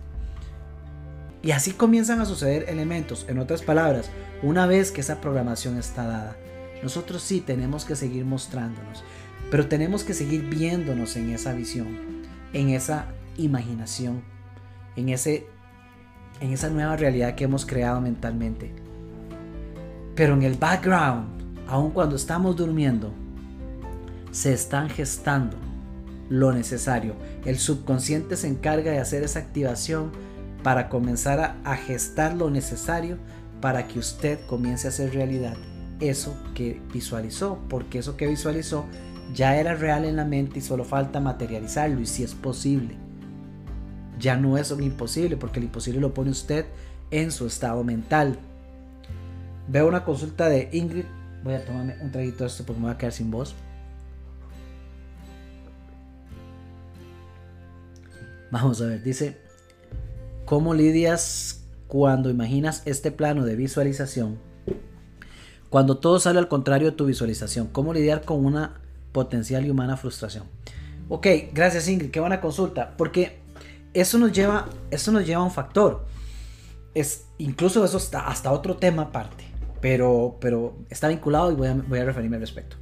Y 1.45 1.51
así 1.51 1.73
comienzan 1.73 2.19
a 2.21 2.25
suceder 2.25 2.65
elementos. 2.69 3.27
En 3.29 3.37
otras 3.37 3.61
palabras, 3.61 4.09
una 4.41 4.65
vez 4.65 4.91
que 4.91 5.01
esa 5.01 5.21
programación 5.21 5.77
está 5.77 6.07
dada, 6.07 6.35
nosotros 6.81 7.21
sí 7.21 7.39
tenemos 7.39 7.85
que 7.85 7.95
seguir 7.95 8.25
mostrándonos, 8.25 9.03
pero 9.51 9.67
tenemos 9.67 10.03
que 10.03 10.15
seguir 10.15 10.49
viéndonos 10.49 11.15
en 11.17 11.29
esa 11.29 11.53
visión, 11.53 12.23
en 12.51 12.69
esa 12.69 13.09
imaginación, 13.37 14.23
en, 14.95 15.09
ese, 15.09 15.45
en 16.41 16.51
esa 16.51 16.71
nueva 16.71 16.97
realidad 16.97 17.35
que 17.35 17.43
hemos 17.43 17.67
creado 17.67 18.01
mentalmente. 18.01 18.73
Pero 20.15 20.33
en 20.33 20.41
el 20.41 20.55
background, 20.55 21.27
aun 21.67 21.91
cuando 21.91 22.15
estamos 22.15 22.55
durmiendo, 22.55 23.13
se 24.31 24.51
están 24.51 24.89
gestando 24.89 25.57
lo 26.27 26.51
necesario. 26.51 27.13
El 27.45 27.59
subconsciente 27.59 28.35
se 28.35 28.47
encarga 28.47 28.91
de 28.91 28.97
hacer 28.97 29.21
esa 29.21 29.37
activación 29.37 30.24
para 30.66 30.89
comenzar 30.89 31.59
a, 31.63 31.76
gestar 31.76 32.34
lo 32.34 32.49
necesario 32.49 33.20
para 33.61 33.88
que 33.88 33.99
usted 33.99 34.39
comience 34.47 34.88
a 34.88 34.89
hacer 34.89 35.13
realidad 35.13 35.55
eso 35.99 36.36
que 36.55 36.82
visualizó, 36.91 37.59
porque 37.70 37.99
eso 37.99 38.18
que 38.18 38.26
visualizó 38.26 38.84
ya 39.32 39.57
era 39.57 39.76
real 39.76 40.05
en 40.05 40.16
la 40.16 40.26
mente 40.26 40.57
y 40.57 40.63
solo 40.63 40.84
falta 40.84 41.20
materializarlo 41.20 42.01
y 42.01 42.07
si 42.07 42.24
es 42.24 42.34
posible. 42.34 42.95
Ya 44.20 44.38
no 44.38 44.57
es 44.57 44.72
un 44.72 44.82
imposible 44.82 45.38
porque 45.38 45.59
el 45.59 45.66
imposible 45.66 46.01
lo 46.01 46.16
pone 46.16 46.32
usted 46.32 46.66
en 47.11 47.32
su 47.32 47.45
estado 47.45 47.84
mental. 47.84 48.39
Veo 49.68 49.88
una 49.88 50.03
consulta 50.03 50.49
de 50.49 50.70
Ingrid. 50.72 51.05
Voy 51.43 51.53
a 51.53 51.63
tomarme 51.63 51.95
un 52.01 52.11
traguito 52.11 52.43
de 52.43 52.47
esto 52.47 52.66
porque 52.66 52.80
me 52.80 52.88
voy 52.88 52.95
a 52.95 52.97
quedar 52.97 53.13
sin 53.13 53.30
voz. 53.30 53.53
Vamos 58.49 58.82
a 58.82 58.86
ver, 58.88 59.03
dice, 59.03 59.44
¿cómo 60.45 60.73
lidias 60.73 61.65
cuando 61.87 62.29
imaginas 62.29 62.83
este 62.85 63.11
plano 63.11 63.45
de 63.45 63.55
visualización? 63.55 64.37
Cuando 65.69 65.97
todo 65.97 66.19
sale 66.19 66.39
al 66.39 66.47
contrario 66.47 66.91
de 66.91 66.95
tu 66.95 67.05
visualización, 67.05 67.67
¿cómo 67.67 67.93
lidiar 67.93 68.23
con 68.23 68.45
una 68.45 68.79
potencial 69.11 69.65
y 69.65 69.69
humana 69.69 69.97
frustración? 69.97 70.45
Ok, 71.09 71.27
gracias 71.53 71.87
Ingrid, 71.87 72.11
qué 72.11 72.19
buena 72.19 72.39
consulta, 72.39 72.95
porque 72.97 73.39
eso 73.93 74.17
nos 74.17 74.31
lleva, 74.31 74.69
eso 74.91 75.11
nos 75.11 75.25
lleva 75.25 75.41
a 75.41 75.45
un 75.45 75.51
factor. 75.51 76.05
Es, 76.93 77.25
incluso 77.37 77.83
eso 77.83 77.97
está 77.97 78.27
hasta 78.27 78.51
otro 78.51 78.77
tema 78.77 79.03
aparte, 79.03 79.43
pero, 79.81 80.37
pero 80.39 80.77
está 80.89 81.07
vinculado 81.07 81.51
y 81.51 81.55
voy 81.55 81.67
a, 81.67 81.73
voy 81.73 81.99
a 81.99 82.05
referirme 82.05 82.37
al 82.37 82.41
respecto. 82.41 82.77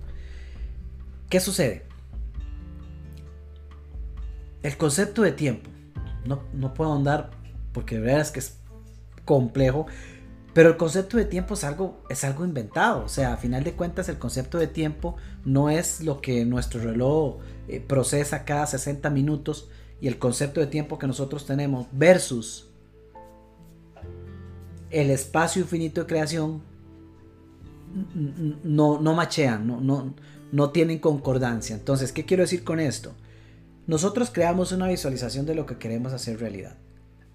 ¿Qué 1.29 1.39
sucede? 1.39 1.85
El 4.61 4.77
concepto 4.77 5.23
de 5.23 5.31
tiempo, 5.31 5.69
no, 6.25 6.43
no 6.53 6.73
puedo 6.73 6.93
andar 6.93 7.42
porque 7.73 7.95
de 7.95 8.01
verdad 8.01 8.21
es 8.21 8.31
que 8.31 8.39
es 8.39 8.57
complejo, 9.25 9.87
pero 10.53 10.69
el 10.69 10.77
concepto 10.77 11.17
de 11.17 11.25
tiempo 11.25 11.55
es 11.55 11.63
algo, 11.63 12.03
es 12.09 12.23
algo 12.23 12.45
inventado. 12.45 13.03
O 13.03 13.09
sea, 13.09 13.33
a 13.33 13.37
final 13.37 13.63
de 13.63 13.73
cuentas, 13.73 14.07
el 14.07 14.19
concepto 14.19 14.59
de 14.59 14.67
tiempo 14.67 15.15
no 15.45 15.69
es 15.69 16.01
lo 16.01 16.21
que 16.21 16.45
nuestro 16.45 16.81
reloj 16.81 17.37
eh, 17.67 17.79
procesa 17.79 18.45
cada 18.45 18.67
60 18.67 19.09
minutos 19.09 19.69
y 19.99 20.07
el 20.07 20.19
concepto 20.19 20.59
de 20.59 20.67
tiempo 20.67 20.99
que 20.99 21.07
nosotros 21.07 21.45
tenemos 21.45 21.87
versus 21.91 22.69
el 24.91 25.09
espacio 25.09 25.63
infinito 25.63 26.01
de 26.01 26.07
creación 26.07 26.61
no, 28.63 28.99
no 28.99 29.13
machean, 29.13 29.65
no, 29.65 29.81
no, 29.81 30.13
no 30.51 30.69
tienen 30.69 30.99
concordancia. 30.99 31.75
Entonces, 31.75 32.11
¿qué 32.11 32.25
quiero 32.25 32.43
decir 32.43 32.63
con 32.63 32.79
esto? 32.79 33.13
Nosotros 33.87 34.29
creamos 34.31 34.71
una 34.71 34.87
visualización 34.87 35.45
de 35.45 35.55
lo 35.55 35.65
que 35.65 35.77
queremos 35.77 36.13
hacer 36.13 36.39
realidad. 36.39 36.77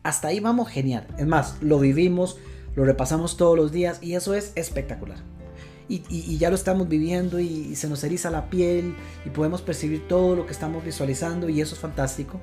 Hasta 0.03 0.29
ahí 0.29 0.41
vamos 0.41 0.69
genial. 0.69 1.07
Es 1.19 1.27
más, 1.27 1.57
lo 1.61 1.79
vivimos, 1.79 2.39
lo 2.75 2.85
repasamos 2.85 3.37
todos 3.37 3.57
los 3.57 3.73
días 3.73 3.99
y 4.03 4.15
eso 4.15 4.35
es 4.35 4.53
espectacular. 4.55 5.19
Y, 5.91 6.37
ya 6.37 6.51
lo 6.51 6.55
estamos 6.55 6.87
viviendo 6.87 7.41
y, 7.41 7.75
se 7.75 7.89
nos 7.89 8.05
eriza 8.05 8.31
la 8.31 8.51
piel 8.51 8.95
y 9.25 9.31
podemos 9.31 9.63
percibir 9.63 10.07
todo 10.07 10.37
lo 10.37 10.45
que 10.45 10.53
estamos 10.53 10.85
visualizando 10.85 11.49
y 11.49 11.61
eso 11.61 11.75
es 11.75 11.81
fantástico. 11.81 12.41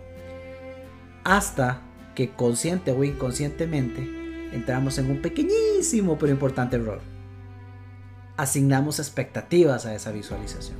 Hasta 1.23 1.81
que 2.15 2.31
consciente 2.33 2.91
o 2.91 3.03
inconscientemente 3.03 4.01
entramos 4.51 4.97
en 4.97 5.11
un 5.11 5.21
pequeñísimo 5.21 6.17
pero 6.17 6.31
importante 6.31 6.77
error. 6.77 7.01
Asignamos 8.37 8.99
expectativas 8.99 9.85
a 9.85 9.93
esa 9.93 10.11
visualización. 10.11 10.77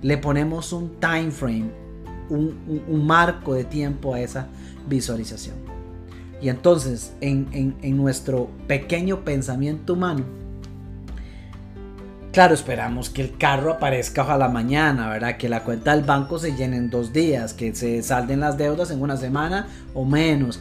Le 0.00 0.16
ponemos 0.16 0.72
un 0.72 1.00
time 1.00 1.30
frame 1.30 1.88
un, 2.30 3.06
marco 3.06 3.54
de 3.54 3.64
tiempo 3.64 4.14
a 4.14 4.20
esa 4.20 4.48
visualización. 4.88 5.56
Y 6.40 6.48
entonces, 6.48 7.12
en, 7.20 7.96
nuestro 7.96 8.48
pequeño 8.66 9.24
pensamiento 9.24 9.94
humano, 9.94 10.24
Claro, 12.30 12.54
esperamos 12.54 13.08
que 13.08 13.22
el 13.22 13.36
carro 13.36 13.72
aparezca 13.72 14.22
ojalá 14.22 14.48
mañana, 14.48 15.08
¿verdad? 15.08 15.38
Que 15.38 15.48
la 15.48 15.64
cuenta 15.64 15.96
del 15.96 16.04
banco 16.04 16.38
se 16.38 16.54
llene 16.54 16.76
en 16.76 16.90
dos 16.90 17.12
días, 17.12 17.54
que 17.54 17.74
se 17.74 18.00
salden 18.02 18.40
las 18.40 18.56
deudas 18.56 18.90
en 18.90 19.00
una 19.00 19.16
semana 19.16 19.66
o 19.94 20.04
menos. 20.04 20.60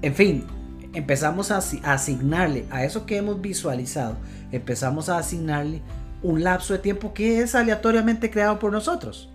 En 0.00 0.14
fin, 0.14 0.46
empezamos 0.94 1.50
a 1.50 1.58
asignarle 1.58 2.64
a 2.70 2.84
eso 2.84 3.04
que 3.04 3.18
hemos 3.18 3.42
visualizado, 3.42 4.16
empezamos 4.52 5.08
a 5.08 5.18
asignarle 5.18 5.82
un 6.22 6.42
lapso 6.42 6.72
de 6.72 6.78
tiempo 6.78 7.12
que 7.12 7.40
es 7.40 7.54
aleatoriamente 7.54 8.30
creado 8.30 8.58
por 8.58 8.72
nosotros. 8.72 9.28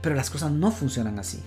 Pero 0.00 0.16
las 0.16 0.30
cosas 0.30 0.50
no 0.50 0.72
funcionan 0.72 1.18
así. 1.18 1.40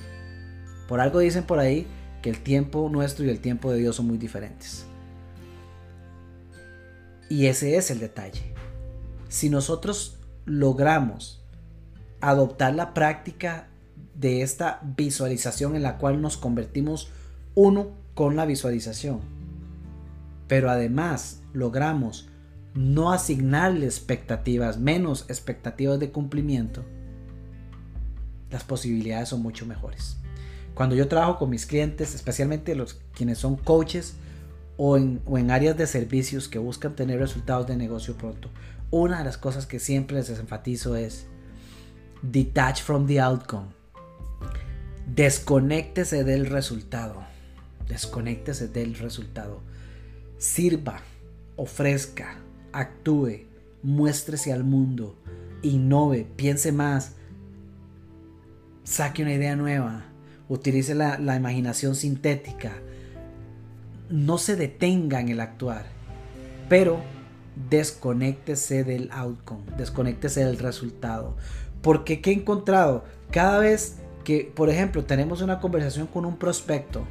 Por 0.88 1.00
algo 1.00 1.20
dicen 1.20 1.44
por 1.44 1.60
ahí 1.60 1.88
que 2.22 2.30
el 2.30 2.42
tiempo 2.42 2.90
nuestro 2.90 3.26
y 3.26 3.30
el 3.30 3.40
tiempo 3.40 3.72
de 3.72 3.80
Dios 3.80 3.96
son 3.96 4.08
muy 4.08 4.18
diferentes. 4.18 4.86
Y 7.30 7.48
ese 7.48 7.78
es 7.78 7.90
el 7.92 8.00
detalle. 8.00 8.54
Si 9.30 9.50
nosotros 9.50 10.20
logramos 10.46 11.44
adoptar 12.22 12.76
la 12.76 12.94
práctica 12.94 13.68
de 14.14 14.42
esta 14.42 14.80
visualización 14.84 15.76
en 15.76 15.84
la 15.84 15.98
cual 15.98 16.22
nos 16.22 16.38
convertimos 16.38 17.10
uno 17.56 17.92
con 18.14 18.36
la 18.36 18.46
visualización, 18.46 19.20
pero 20.48 20.70
además 20.70 21.42
logramos 21.54 22.30
no 22.74 23.12
asignarle 23.12 23.86
expectativas, 23.86 24.78
menos 24.78 25.26
expectativas 25.30 26.00
de 26.00 26.12
cumplimiento, 26.12 26.84
las 28.52 28.64
posibilidades 28.64 29.30
son 29.30 29.42
mucho 29.42 29.66
mejores. 29.66 30.18
Cuando 30.76 30.96
yo 30.96 31.08
trabajo 31.08 31.40
con 31.40 31.50
mis 31.50 31.66
clientes, 31.66 32.14
especialmente 32.14 32.76
los 32.76 33.00
quienes 33.14 33.38
son 33.38 33.56
coaches 33.56 34.16
o 34.78 34.98
en, 34.98 35.50
áreas 35.50 35.78
de 35.78 35.88
servicios 35.88 36.50
que 36.50 36.60
buscan 36.60 36.96
tener 36.96 37.18
resultados 37.18 37.66
de 37.66 37.78
negocio 37.78 38.16
pronto, 38.18 38.50
una 38.92 39.20
de 39.20 39.24
las 39.24 39.38
cosas 39.38 39.66
que 39.66 39.80
siempre 39.80 40.18
les 40.18 40.30
enfatizo 40.30 40.98
es 40.98 41.28
detach 42.22 42.82
from 42.82 43.08
the 43.08 43.22
outcome. 43.22 43.68
Desconéctese 45.08 46.26
del 46.26 46.46
resultado. 46.48 47.24
Desconéctese 47.88 48.68
del 48.68 48.96
resultado. 48.96 49.62
Sirva, 50.38 51.00
ofrezca, 51.56 52.40
actúe, 52.74 53.46
muéstrese 53.82 54.52
al 54.52 54.66
mundo, 54.66 55.16
innove, 55.62 56.28
piense 56.36 56.74
más, 56.74 57.14
saque 58.84 59.22
una 59.22 59.34
idea 59.34 59.56
nueva, 59.56 60.06
utilice 60.50 60.96
la, 60.96 61.36
imaginación 61.36 61.96
sintética, 61.96 62.74
no 64.10 64.38
se 64.38 64.56
detenga 64.56 65.20
en 65.20 65.30
el 65.30 65.40
actuar, 65.40 65.86
pero 66.70 67.00
desconéctese 67.70 68.84
del 68.84 69.10
outcome, 69.12 69.64
desconéctese 69.78 70.46
del 70.46 70.60
resultado. 70.60 71.36
Porque 71.82 72.22
¿qué 72.22 72.32
he 72.32 72.34
encontrado? 72.34 73.06
Cada 73.32 73.60
vez 73.60 73.98
que, 74.24 74.52
por 74.56 74.70
ejemplo, 74.70 75.06
tenemos 75.06 75.42
una 75.42 75.60
conversación 75.60 76.08
con 76.08 76.26
un 76.26 76.38
prospecto, 76.38 77.06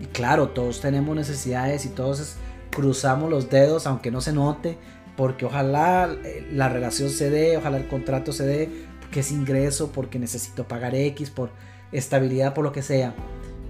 y 0.00 0.06
claro, 0.06 0.48
todos 0.48 0.80
tenemos 0.80 1.14
necesidades 1.14 1.84
y 1.84 1.90
todos 1.90 2.36
cruzamos 2.70 3.30
los 3.30 3.50
dedos, 3.50 3.86
aunque 3.86 4.10
no 4.10 4.20
se 4.20 4.32
note, 4.32 4.78
porque 5.16 5.44
ojalá 5.44 6.10
eh, 6.24 6.48
la 6.52 6.68
relación 6.68 7.10
se 7.10 7.28
dé, 7.28 7.58
ojalá 7.58 7.76
el 7.76 7.88
contrato 7.88 8.32
se 8.32 8.46
dé, 8.46 8.70
que 9.10 9.20
es 9.20 9.30
ingreso, 9.30 9.92
porque 9.92 10.18
necesito 10.18 10.66
pagar 10.66 10.94
X, 10.94 11.30
por 11.30 11.50
estabilidad, 11.92 12.54
por 12.54 12.64
lo 12.64 12.72
que 12.72 12.82
sea. 12.82 13.14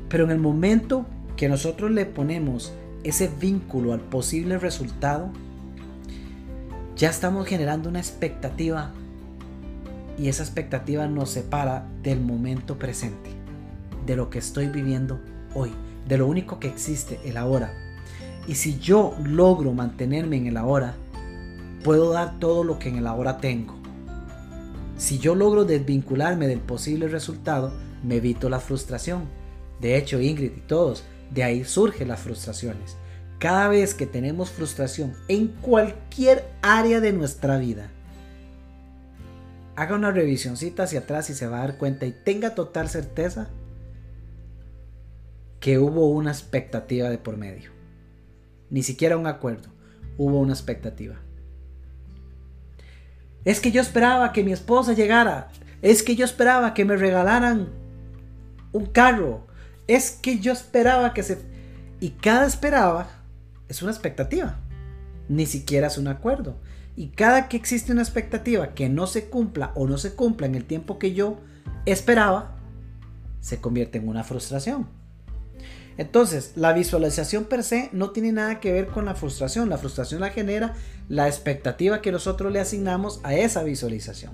Pero 0.08 0.24
en 0.24 0.30
el 0.30 0.38
momento 0.38 1.06
que 1.36 1.48
nosotros 1.48 1.90
le 1.90 2.06
ponemos 2.06 2.72
ese 3.04 3.30
vínculo 3.40 3.92
al 3.92 4.00
posible 4.00 4.58
resultado, 4.58 5.30
ya 6.96 7.08
estamos 7.08 7.46
generando 7.46 7.88
una 7.88 7.98
expectativa 7.98 8.90
y 10.18 10.28
esa 10.28 10.42
expectativa 10.42 11.06
nos 11.06 11.30
separa 11.30 11.86
del 12.02 12.20
momento 12.20 12.78
presente, 12.78 13.30
de 14.04 14.16
lo 14.16 14.28
que 14.28 14.38
estoy 14.38 14.68
viviendo 14.68 15.18
hoy, 15.54 15.70
de 16.06 16.18
lo 16.18 16.26
único 16.26 16.58
que 16.58 16.68
existe, 16.68 17.18
el 17.24 17.38
ahora. 17.38 17.72
Y 18.46 18.56
si 18.56 18.78
yo 18.78 19.14
logro 19.24 19.72
mantenerme 19.72 20.36
en 20.36 20.46
el 20.46 20.58
ahora, 20.58 20.94
puedo 21.82 22.10
dar 22.10 22.38
todo 22.38 22.64
lo 22.64 22.78
que 22.78 22.90
en 22.90 22.96
el 22.96 23.06
ahora 23.06 23.38
tengo. 23.38 23.74
Si 24.98 25.18
yo 25.18 25.34
logro 25.34 25.64
desvincularme 25.64 26.46
del 26.46 26.60
posible 26.60 27.08
resultado, 27.08 27.72
me 28.02 28.16
evito 28.16 28.48
la 28.48 28.60
frustración. 28.60 29.28
De 29.80 29.96
hecho, 29.96 30.20
Ingrid 30.20 30.52
y 30.56 30.60
todos, 30.60 31.04
de 31.30 31.42
ahí 31.42 31.64
surgen 31.64 32.08
las 32.08 32.20
frustraciones. 32.20 32.96
Cada 33.38 33.68
vez 33.68 33.94
que 33.94 34.06
tenemos 34.06 34.50
frustración 34.50 35.14
en 35.28 35.48
cualquier 35.48 36.44
área 36.62 37.00
de 37.00 37.12
nuestra 37.12 37.58
vida, 37.58 37.90
haga 39.76 39.96
una 39.96 40.10
revisioncita 40.10 40.82
hacia 40.82 41.00
atrás 41.00 41.30
y 41.30 41.34
se 41.34 41.46
va 41.46 41.58
a 41.58 41.66
dar 41.66 41.78
cuenta 41.78 42.04
y 42.04 42.12
tenga 42.12 42.54
total 42.54 42.88
certeza 42.90 43.48
que 45.58 45.78
hubo 45.78 46.10
una 46.10 46.30
expectativa 46.30 47.08
de 47.08 47.18
por 47.18 47.36
medio. 47.36 47.70
Ni 48.68 48.82
siquiera 48.82 49.16
un 49.16 49.26
acuerdo, 49.26 49.70
hubo 50.18 50.38
una 50.38 50.52
expectativa. 50.52 51.16
Es 53.44 53.60
que 53.60 53.70
yo 53.70 53.80
esperaba 53.80 54.32
que 54.32 54.44
mi 54.44 54.52
esposa 54.52 54.92
llegara. 54.92 55.48
Es 55.82 56.02
que 56.02 56.14
yo 56.14 56.24
esperaba 56.24 56.74
que 56.74 56.84
me 56.84 56.96
regalaran 56.96 57.79
un 58.72 58.86
carro. 58.86 59.46
Es 59.86 60.10
que 60.10 60.38
yo 60.38 60.52
esperaba 60.52 61.14
que 61.14 61.22
se... 61.22 61.38
Y 62.00 62.10
cada 62.10 62.46
esperaba 62.46 63.08
es 63.68 63.82
una 63.82 63.92
expectativa. 63.92 64.58
Ni 65.28 65.46
siquiera 65.46 65.88
es 65.88 65.98
un 65.98 66.08
acuerdo. 66.08 66.56
Y 66.96 67.08
cada 67.08 67.48
que 67.48 67.56
existe 67.56 67.92
una 67.92 68.02
expectativa 68.02 68.74
que 68.74 68.88
no 68.88 69.06
se 69.06 69.28
cumpla 69.28 69.72
o 69.74 69.86
no 69.86 69.98
se 69.98 70.14
cumpla 70.14 70.46
en 70.46 70.54
el 70.54 70.64
tiempo 70.64 70.98
que 70.98 71.14
yo 71.14 71.38
esperaba, 71.86 72.56
se 73.40 73.60
convierte 73.60 73.98
en 73.98 74.08
una 74.08 74.24
frustración. 74.24 74.88
Entonces, 75.96 76.52
la 76.56 76.72
visualización 76.72 77.44
per 77.44 77.62
se 77.62 77.90
no 77.92 78.10
tiene 78.10 78.32
nada 78.32 78.60
que 78.60 78.72
ver 78.72 78.86
con 78.86 79.04
la 79.04 79.14
frustración. 79.14 79.68
La 79.68 79.78
frustración 79.78 80.20
la 80.20 80.30
genera 80.30 80.74
la 81.08 81.28
expectativa 81.28 82.00
que 82.00 82.12
nosotros 82.12 82.52
le 82.52 82.60
asignamos 82.60 83.20
a 83.22 83.34
esa 83.34 83.62
visualización. 83.62 84.32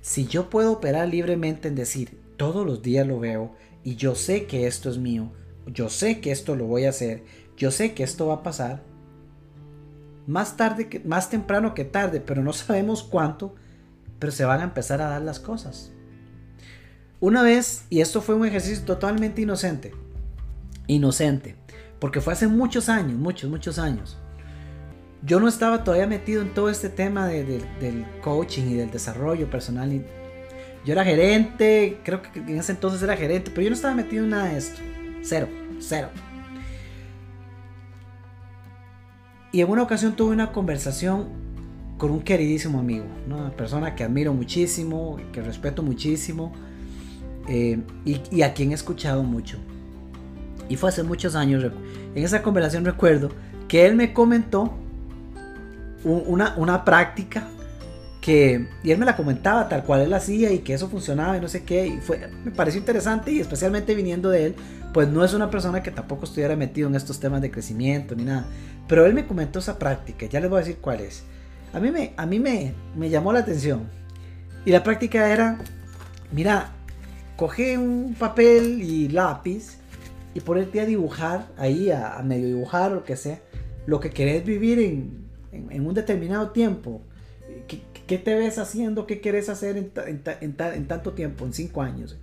Si 0.00 0.26
yo 0.26 0.50
puedo 0.50 0.72
operar 0.72 1.08
libremente 1.08 1.68
en 1.68 1.76
decir, 1.76 2.18
todos 2.36 2.66
los 2.66 2.82
días 2.82 3.06
lo 3.06 3.18
veo 3.18 3.54
y 3.84 3.96
yo 3.96 4.14
sé 4.14 4.46
que 4.46 4.66
esto 4.66 4.90
es 4.90 4.98
mío, 4.98 5.32
yo 5.66 5.88
sé 5.88 6.20
que 6.20 6.30
esto 6.30 6.56
lo 6.56 6.66
voy 6.66 6.84
a 6.84 6.90
hacer, 6.90 7.24
yo 7.56 7.70
sé 7.70 7.94
que 7.94 8.02
esto 8.02 8.28
va 8.28 8.34
a 8.34 8.42
pasar, 8.42 8.82
más 10.26 10.56
tarde, 10.56 10.88
que, 10.88 11.00
más 11.00 11.30
temprano 11.30 11.74
que 11.74 11.84
tarde, 11.84 12.20
pero 12.20 12.42
no 12.42 12.52
sabemos 12.52 13.02
cuánto, 13.02 13.54
pero 14.18 14.32
se 14.32 14.44
van 14.44 14.60
a 14.60 14.64
empezar 14.64 15.00
a 15.00 15.08
dar 15.08 15.22
las 15.22 15.40
cosas. 15.40 15.92
Una 17.20 17.42
vez, 17.42 17.84
y 17.88 18.00
esto 18.00 18.20
fue 18.20 18.34
un 18.34 18.46
ejercicio 18.46 18.84
totalmente 18.84 19.42
inocente, 19.42 19.94
inocente, 20.88 21.56
porque 22.00 22.20
fue 22.20 22.32
hace 22.32 22.48
muchos 22.48 22.88
años, 22.88 23.18
muchos, 23.18 23.48
muchos 23.48 23.78
años. 23.78 24.18
Yo 25.24 25.38
no 25.38 25.46
estaba 25.46 25.84
todavía 25.84 26.08
metido 26.08 26.42
en 26.42 26.52
todo 26.52 26.68
este 26.68 26.88
tema 26.88 27.28
del 27.28 28.04
coaching 28.22 28.64
y 28.70 28.74
del 28.74 28.90
desarrollo 28.90 29.48
personal. 29.48 30.04
Yo 30.84 30.92
era 30.92 31.04
gerente, 31.04 32.00
creo 32.02 32.22
que 32.22 32.40
en 32.40 32.58
ese 32.58 32.72
entonces 32.72 33.02
era 33.02 33.16
gerente, 33.16 33.50
pero 33.50 33.62
yo 33.62 33.70
no 33.70 33.76
estaba 33.76 33.94
metido 33.94 34.24
en 34.24 34.30
nada 34.30 34.46
de 34.46 34.58
esto. 34.58 34.80
Cero, 35.22 35.48
cero. 35.78 36.08
Y 39.52 39.60
en 39.60 39.68
una 39.68 39.82
ocasión 39.82 40.16
tuve 40.16 40.32
una 40.32 40.50
conversación 40.50 41.28
con 41.98 42.10
un 42.10 42.20
queridísimo 42.20 42.80
amigo, 42.80 43.04
una 43.26 43.50
persona 43.50 43.94
que 43.94 44.02
admiro 44.02 44.32
muchísimo, 44.32 45.18
que 45.32 45.40
respeto 45.40 45.82
muchísimo 45.82 46.52
eh, 47.48 47.78
y 48.04 48.42
a 48.42 48.54
quien 48.54 48.72
he 48.72 48.74
escuchado 48.74 49.22
mucho. 49.22 49.58
Y 50.68 50.76
fue 50.76 50.88
hace 50.88 51.02
muchos 51.02 51.36
años. 51.36 51.64
En 52.14 52.24
esa 52.24 52.42
conversación 52.42 52.84
recuerdo 52.84 53.30
que 53.68 53.86
él 53.86 53.94
me 53.94 54.12
comentó 54.12 54.72
una, 56.04 56.54
una 56.56 56.84
práctica 56.84 57.46
que, 58.22 58.68
y 58.82 58.92
él 58.92 58.98
me 58.98 59.04
la 59.04 59.16
comentaba 59.16 59.68
tal 59.68 59.84
cual 59.84 60.00
él 60.00 60.14
hacía 60.14 60.50
y 60.52 60.60
que 60.60 60.72
eso 60.72 60.88
funcionaba 60.88 61.36
y 61.36 61.40
no 61.40 61.48
sé 61.48 61.64
qué, 61.64 61.86
y 61.86 61.98
fue, 61.98 62.30
me 62.44 62.52
pareció 62.52 62.78
interesante 62.78 63.32
y 63.32 63.40
especialmente 63.40 63.94
viniendo 63.94 64.30
de 64.30 64.46
él, 64.46 64.54
pues 64.94 65.08
no 65.08 65.24
es 65.24 65.34
una 65.34 65.50
persona 65.50 65.82
que 65.82 65.90
tampoco 65.90 66.24
estuviera 66.24 66.56
metido 66.56 66.88
en 66.88 66.94
estos 66.94 67.20
temas 67.20 67.42
de 67.42 67.50
crecimiento 67.50 68.14
ni 68.14 68.24
nada, 68.24 68.46
pero 68.88 69.04
él 69.04 69.12
me 69.12 69.26
comentó 69.26 69.58
esa 69.58 69.78
práctica, 69.78 70.24
ya 70.26 70.40
les 70.40 70.48
voy 70.48 70.58
a 70.58 70.64
decir 70.64 70.78
cuál 70.80 71.00
es. 71.00 71.24
A 71.74 71.80
mí 71.80 71.90
me, 71.90 72.14
a 72.16 72.24
mí 72.24 72.38
me, 72.38 72.74
me 72.96 73.10
llamó 73.10 73.32
la 73.32 73.40
atención 73.40 73.88
y 74.64 74.70
la 74.70 74.82
práctica 74.82 75.28
era, 75.30 75.58
mira, 76.30 76.70
coge 77.36 77.76
un 77.76 78.14
papel 78.16 78.82
y 78.82 79.08
lápiz 79.08 79.78
y 80.32 80.40
ponerte 80.40 80.80
a 80.80 80.86
dibujar 80.86 81.48
ahí, 81.56 81.90
a, 81.90 82.20
medio 82.22 82.46
dibujar 82.46 82.92
o 82.92 82.96
lo 82.96 83.04
que 83.04 83.16
sea, 83.16 83.40
lo 83.86 83.98
que 83.98 84.10
querés 84.10 84.44
vivir 84.44 84.78
en, 84.78 85.26
en, 85.50 85.84
un 85.84 85.92
determinado 85.92 86.50
tiempo. 86.50 87.02
¿Qué, 88.06 88.16
¿Qué, 88.16 88.18
te 88.18 88.34
ves 88.34 88.58
haciendo? 88.58 89.06
¿Qué 89.06 89.20
querés 89.20 89.48
hacer 89.48 89.76
en, 89.76 89.92
en, 90.40 90.86
tanto 90.86 91.12
tiempo? 91.12 91.44
En 91.44 91.52
cinco 91.52 91.82
años. 91.82 92.16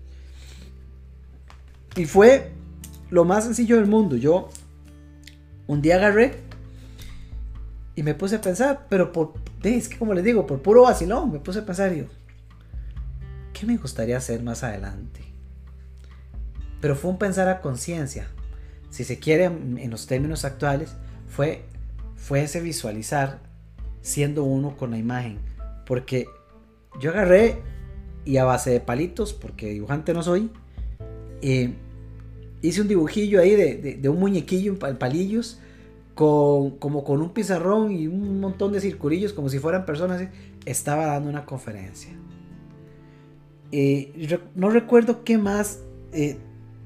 Y 1.95 2.05
fue 2.05 2.51
lo 3.09 3.25
más 3.25 3.45
sencillo 3.45 3.77
del 3.77 3.87
mundo. 3.87 4.15
Yo 4.15 4.49
un 5.67 5.81
día 5.81 5.95
agarré 5.95 6.35
y 7.95 8.03
me 8.03 8.15
puse 8.15 8.37
a 8.37 8.41
pensar, 8.41 8.87
pero 8.89 9.11
por, 9.11 9.33
es 9.63 9.89
que 9.89 9.97
como 9.97 10.13
les 10.13 10.23
digo, 10.23 10.47
por 10.47 10.61
puro 10.61 10.83
vacilón, 10.83 11.31
me 11.31 11.39
puse 11.39 11.59
a 11.59 11.65
pensar, 11.65 11.93
yo, 11.93 12.05
¿qué 13.53 13.65
me 13.65 13.77
gustaría 13.77 14.17
hacer 14.17 14.41
más 14.41 14.63
adelante? 14.63 15.21
Pero 16.79 16.95
fue 16.95 17.11
un 17.11 17.17
pensar 17.17 17.49
a 17.49 17.59
conciencia. 17.59 18.27
Si 18.89 19.03
se 19.03 19.19
quiere, 19.19 19.45
en 19.45 19.89
los 19.89 20.07
términos 20.07 20.45
actuales, 20.45 20.95
fue, 21.27 21.65
fue 22.15 22.43
ese 22.43 22.61
visualizar 22.61 23.41
siendo 24.01 24.43
uno 24.43 24.77
con 24.77 24.91
la 24.91 24.97
imagen. 24.97 25.48
Porque 25.89 26.27
yo 27.01 27.09
agarré 27.09 27.57
y 28.23 28.37
a 28.37 28.45
base 28.45 28.69
de 28.69 28.79
palitos, 28.79 29.33
porque 29.33 29.71
dibujante 29.71 30.13
no 30.13 30.21
soy, 30.21 30.51
eh, 31.41 31.73
hice 32.61 32.81
un 32.81 32.87
dibujillo 32.87 33.41
ahí 33.41 33.55
de, 33.55 34.07
un 34.07 34.19
muñequillo 34.19 34.77
en 34.85 34.97
palillos, 34.97 35.59
con, 36.13 36.77
como 36.77 37.03
con 37.03 37.23
un 37.23 37.33
pizarrón 37.33 37.91
y 37.91 38.05
un 38.05 38.39
montón 38.39 38.71
de 38.71 38.81
circulillos, 38.81 39.33
como 39.33 39.49
si 39.49 39.57
fueran 39.57 39.87
personas. 39.87 40.21
Estaba 40.63 41.07
dando 41.07 41.27
una 41.27 41.45
conferencia. 41.47 42.11
Eh, 43.71 44.37
no 44.53 44.69
recuerdo 44.69 45.23
qué 45.23 45.39
más 45.39 45.79
eh, 46.13 46.37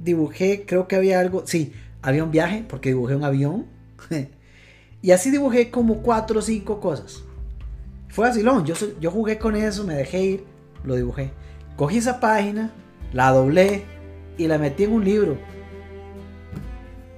dibujé, 0.02 0.66
creo 0.66 0.88
que 0.88 0.96
había 0.96 1.20
algo, 1.20 1.44
sí, 1.46 1.74
había 2.02 2.24
un 2.24 2.32
viaje, 2.32 2.64
porque 2.70 2.90
dibujé 2.90 3.18
un 3.18 3.26
avión. 3.26 3.66
y 5.02 5.12
así 5.12 5.30
dibujé 5.30 5.72
como 5.72 6.04
cuatro 6.04 6.40
o 6.40 6.42
cinco 6.42 6.80
cosas. 6.80 7.26
Fue 8.14 8.30
así, 8.30 8.44
yo, 8.44 8.62
yo 9.02 9.10
jugué 9.10 9.40
con 9.40 9.56
eso, 9.56 9.84
me 9.86 9.96
dejé 9.96 10.24
ir, 10.24 10.46
lo 10.84 10.96
dibujé. 10.96 11.32
Cogí 11.76 11.98
esa 11.98 12.20
página, 12.20 12.72
la 13.12 13.32
doblé 13.32 13.86
y 14.38 14.46
la 14.46 14.60
metí 14.60 14.84
en 14.84 14.94
un 14.94 15.04
libro. 15.04 15.36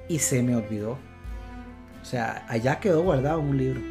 Y 0.07 0.19
se 0.19 0.41
me 0.41 0.55
olvidó. 0.55 0.97
O 2.01 2.05
sea, 2.05 2.45
allá 2.47 2.79
quedó 2.79 3.03
guardado 3.03 3.41
un 3.41 3.57
libro. 3.57 3.81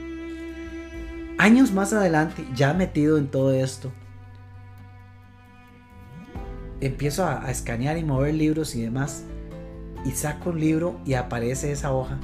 Años 1.36 1.72
más 1.72 1.92
adelante, 1.92 2.46
ya 2.54 2.72
metido 2.72 3.18
en 3.18 3.26
todo 3.26 3.52
esto, 3.52 3.92
empiezo 6.80 7.26
a, 7.26 7.50
escanear 7.50 7.98
y 7.98 8.04
mover 8.04 8.32
libros 8.32 8.74
y 8.74 8.80
demás. 8.80 9.24
Y 10.06 10.12
saco 10.12 10.48
un 10.48 10.58
libro 10.58 10.98
y 11.04 11.12
aparece 11.12 11.70
esa 11.70 11.92
hoja. 11.92 12.18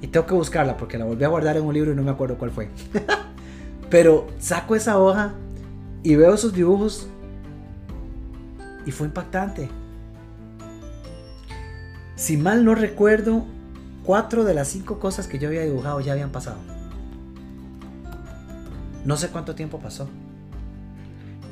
Y 0.00 0.06
tengo 0.06 0.26
que 0.26 0.34
buscarla 0.34 0.76
porque 0.76 0.98
la 0.98 1.04
volví 1.04 1.24
a 1.24 1.28
guardar 1.28 1.56
en 1.56 1.64
un 1.64 1.74
libro 1.74 1.90
y 1.90 1.96
no 1.96 2.04
me 2.04 2.12
acuerdo 2.12 2.38
cuál 2.38 2.52
fue. 2.52 2.68
Pero 3.94 4.26
saco 4.40 4.74
esa 4.74 4.98
hoja 4.98 5.34
y 6.02 6.16
veo 6.16 6.34
esos 6.34 6.52
dibujos. 6.52 7.06
Y 8.84 8.90
fue 8.90 9.06
impactante. 9.06 9.68
Si 12.16 12.36
mal 12.36 12.64
no 12.64 12.74
recuerdo, 12.74 13.44
cuatro 14.02 14.42
de 14.42 14.52
las 14.52 14.66
cinco 14.66 14.98
cosas 14.98 15.28
que 15.28 15.38
yo 15.38 15.46
había 15.46 15.62
dibujado 15.62 16.00
ya 16.00 16.10
habían 16.10 16.32
pasado. 16.32 16.56
No 19.04 19.16
sé 19.16 19.28
cuánto 19.28 19.54
tiempo 19.54 19.78
pasó. 19.78 20.08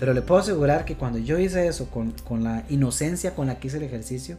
Pero 0.01 0.13
le 0.13 0.21
puedo 0.21 0.41
asegurar 0.41 0.85
que 0.85 0.97
cuando 0.97 1.21
yo 1.21 1.39
hice 1.39 1.69
eso 1.69 1.91
con, 1.91 2.13
la 2.43 2.65
inocencia 2.69 3.37
con 3.37 3.47
la 3.47 3.61
que 3.61 3.69
hice 3.69 3.77
el 3.77 3.85
ejercicio, 3.85 4.37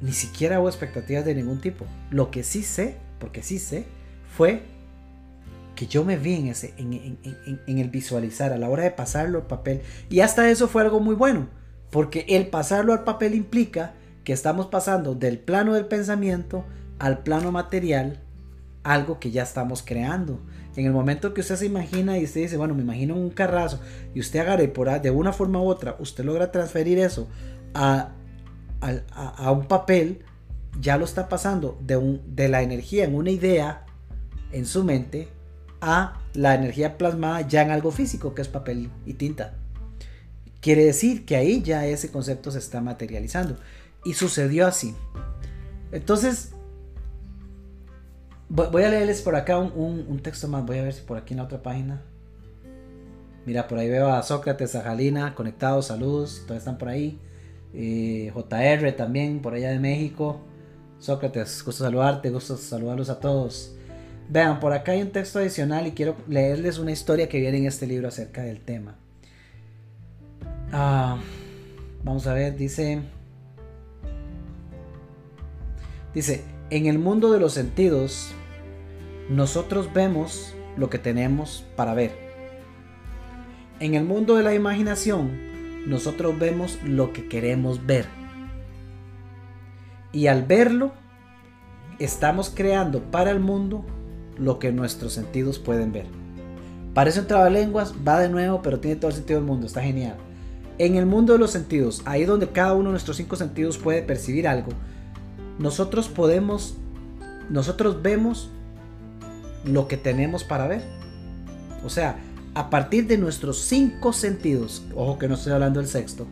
ni 0.00 0.12
siquiera 0.12 0.58
hubo 0.58 0.70
expectativas 0.70 1.26
de 1.26 1.34
ningún 1.34 1.60
tipo. 1.60 1.84
Lo 2.10 2.30
que 2.30 2.44
sí 2.44 2.62
sé, 2.62 2.96
porque 3.18 3.42
sí 3.42 3.58
sé, 3.58 3.84
fue 4.34 4.72
que 5.74 5.86
yo 5.86 6.04
me 6.04 6.16
vi 6.16 6.34
en, 6.34 6.46
ese, 6.48 6.74
en, 6.78 7.78
el 7.78 7.90
visualizar 7.90 8.52
a 8.52 8.58
la 8.58 8.68
hora 8.68 8.84
de 8.84 8.90
pasarlo 8.90 9.38
al 9.38 9.46
papel. 9.46 9.82
Y 10.10 10.20
hasta 10.20 10.48
eso 10.50 10.68
fue 10.68 10.82
algo 10.82 11.00
muy 11.00 11.14
bueno, 11.14 11.48
porque 11.90 12.24
el 12.28 12.48
pasarlo 12.48 12.92
al 12.92 13.04
papel 13.04 13.34
implica 13.34 13.94
que 14.24 14.32
estamos 14.32 14.66
pasando 14.66 15.14
del 15.14 15.38
plano 15.38 15.74
del 15.74 15.86
pensamiento 15.86 16.64
al 16.98 17.22
plano 17.22 17.52
material, 17.52 18.20
algo 18.82 19.18
que 19.18 19.30
ya 19.30 19.42
estamos 19.42 19.82
creando. 19.82 20.40
En 20.76 20.86
el 20.86 20.92
momento 20.92 21.34
que 21.34 21.40
usted 21.40 21.56
se 21.56 21.66
imagina 21.66 22.18
y 22.18 22.24
usted 22.24 22.42
dice, 22.42 22.56
bueno, 22.56 22.74
me 22.74 22.82
imagino 22.82 23.14
un 23.14 23.30
carrazo 23.30 23.80
y 24.14 24.20
usted 24.20 24.40
agarre 24.40 24.68
por 24.68 25.00
de 25.00 25.10
una 25.10 25.32
forma 25.32 25.60
u 25.60 25.66
otra, 25.66 25.96
usted 25.98 26.24
logra 26.24 26.50
transferir 26.50 26.98
eso 26.98 27.28
a, 27.74 28.12
a, 28.80 29.50
un 29.50 29.66
papel, 29.66 30.24
ya 30.80 30.96
lo 30.96 31.04
está 31.04 31.28
pasando 31.28 31.78
de, 31.80 31.96
un, 31.96 32.22
de 32.34 32.48
la 32.48 32.62
energía 32.62 33.04
en 33.04 33.14
una 33.14 33.30
idea 33.30 33.86
en 34.52 34.66
su 34.66 34.84
mente 34.84 35.28
a 35.84 36.20
la 36.34 36.54
energía 36.54 36.98
plasmada 36.98 37.42
ya 37.42 37.62
en 37.62 37.70
algo 37.70 37.90
físico, 37.90 38.34
que 38.34 38.42
es 38.42 38.48
papel 38.48 38.90
y 39.06 39.14
tinta. 39.14 39.54
Quiere 40.60 40.84
decir 40.84 41.24
que 41.26 41.36
ahí 41.36 41.62
ya 41.62 41.86
ese 41.86 42.10
concepto 42.10 42.50
se 42.50 42.58
está 42.58 42.80
materializando. 42.80 43.56
Y 44.04 44.14
sucedió 44.14 44.66
así. 44.66 44.94
Entonces, 45.92 46.54
Voy 48.48 48.84
a 48.84 48.88
leerles 48.88 49.20
por 49.20 49.34
acá 49.34 49.58
un, 49.58 50.20
texto 50.22 50.46
más. 50.46 50.64
Voy 50.64 50.78
a 50.78 50.82
ver 50.82 50.92
si 50.92 51.02
por 51.02 51.16
aquí 51.16 51.34
en 51.34 51.38
la 51.38 51.44
otra 51.44 51.62
página. 51.62 52.02
Mira, 53.46 53.66
por 53.66 53.78
ahí 53.78 53.88
veo 53.88 54.12
a 54.12 54.22
Sócrates, 54.22 54.76
a 54.76 54.82
Jalina, 54.82 55.34
conectados, 55.34 55.86
saludos, 55.86 56.44
todos 56.46 56.58
están 56.58 56.78
por 56.78 56.88
ahí. 56.88 57.18
Eh, 57.72 58.32
JR 58.32 58.92
también, 58.92 59.42
por 59.42 59.54
allá 59.54 59.70
de 59.70 59.80
México. 59.80 60.40
Sócrates, 61.00 61.64
gusto 61.64 61.82
saludarte, 61.82 62.30
gusto 62.30 62.56
saludarlos 62.56 63.10
a 63.10 63.18
todos. 63.18 63.73
Vean, 64.28 64.58
por 64.58 64.72
acá 64.72 64.92
hay 64.92 65.02
un 65.02 65.10
texto 65.10 65.38
adicional 65.38 65.86
y 65.86 65.92
quiero 65.92 66.16
leerles 66.28 66.78
una 66.78 66.92
historia 66.92 67.28
que 67.28 67.40
viene 67.40 67.58
en 67.58 67.66
este 67.66 67.86
libro 67.86 68.08
acerca 68.08 68.42
del 68.42 68.60
tema. 68.60 68.96
Ah, 70.72 71.18
vamos 72.02 72.26
a 72.26 72.34
ver, 72.34 72.56
dice... 72.56 73.00
Dice, 76.14 76.44
en 76.70 76.86
el 76.86 76.98
mundo 76.98 77.32
de 77.32 77.40
los 77.40 77.52
sentidos, 77.52 78.32
nosotros 79.28 79.92
vemos 79.92 80.54
lo 80.76 80.88
que 80.88 80.98
tenemos 80.98 81.64
para 81.76 81.94
ver. 81.94 82.12
En 83.80 83.94
el 83.94 84.04
mundo 84.04 84.36
de 84.36 84.44
la 84.44 84.54
imaginación, 84.54 85.32
nosotros 85.86 86.38
vemos 86.38 86.78
lo 86.84 87.12
que 87.12 87.28
queremos 87.28 87.84
ver. 87.84 88.06
Y 90.12 90.28
al 90.28 90.44
verlo, 90.44 90.92
estamos 91.98 92.50
creando 92.54 93.02
para 93.10 93.30
el 93.30 93.40
mundo 93.40 93.84
lo 94.38 94.58
que 94.58 94.72
nuestros 94.72 95.12
sentidos 95.12 95.58
pueden 95.58 95.92
ver. 95.92 96.06
Parece 96.94 97.20
un 97.20 97.26
trabalenguas, 97.26 97.94
va 98.06 98.20
de 98.20 98.28
nuevo, 98.28 98.62
pero 98.62 98.80
tiene 98.80 98.96
todo 98.96 99.10
el 99.10 99.16
sentido 99.16 99.40
del 99.40 99.48
mundo, 99.48 99.66
está 99.66 99.82
genial. 99.82 100.16
En 100.78 100.96
el 100.96 101.06
mundo 101.06 101.32
de 101.32 101.38
los 101.38 101.50
sentidos, 101.50 102.02
ahí 102.04 102.24
donde 102.24 102.48
cada 102.48 102.74
uno 102.74 102.84
de 102.86 102.92
nuestros 102.92 103.16
cinco 103.16 103.36
sentidos 103.36 103.78
puede 103.78 104.02
percibir 104.02 104.46
algo, 104.46 104.70
nosotros 105.58 106.08
podemos, 106.08 106.76
nosotros 107.48 108.02
vemos 108.02 108.50
lo 109.64 109.88
que 109.88 109.96
tenemos 109.96 110.44
para 110.44 110.66
ver. 110.66 110.82
O 111.84 111.90
sea, 111.90 112.16
a 112.54 112.70
partir 112.70 113.06
de 113.06 113.18
nuestros 113.18 113.58
cinco 113.58 114.12
sentidos, 114.12 114.84
ojo 114.94 115.18
que 115.18 115.28
no 115.28 115.34
estoy 115.34 115.52
hablando 115.52 115.80
del 115.80 115.88
sexto, 115.88 116.26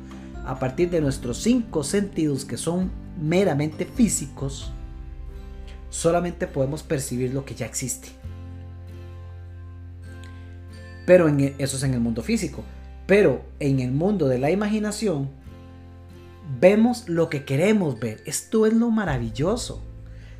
a 0.44 0.58
partir 0.58 0.90
de 0.90 1.00
nuestros 1.00 1.38
cinco 1.38 1.84
sentidos 1.84 2.44
que 2.44 2.56
son 2.56 2.90
meramente 3.20 3.84
físicos, 3.84 4.72
solamente 5.92 6.46
podemos 6.46 6.82
percibir 6.82 7.34
lo 7.34 7.44
que 7.44 7.54
ya 7.54 7.66
existe. 7.66 8.08
Pero 11.06 11.28
en, 11.28 11.38
e, 11.40 11.54
eso 11.58 11.76
es 11.76 11.82
en 11.82 11.92
el 11.92 12.00
mundo 12.00 12.22
físico. 12.22 12.64
Pero 13.06 13.44
en 13.60 13.78
el 13.78 13.92
mundo 13.92 14.26
de 14.26 14.38
la 14.38 14.50
imaginación, 14.50 15.28
vemos 16.58 17.08
lo 17.08 17.28
que 17.28 17.44
queremos 17.44 18.00
ver. 18.00 18.22
Esto 18.24 18.66
es 18.66 18.72
lo 18.72 18.90
maravilloso. 18.90 19.82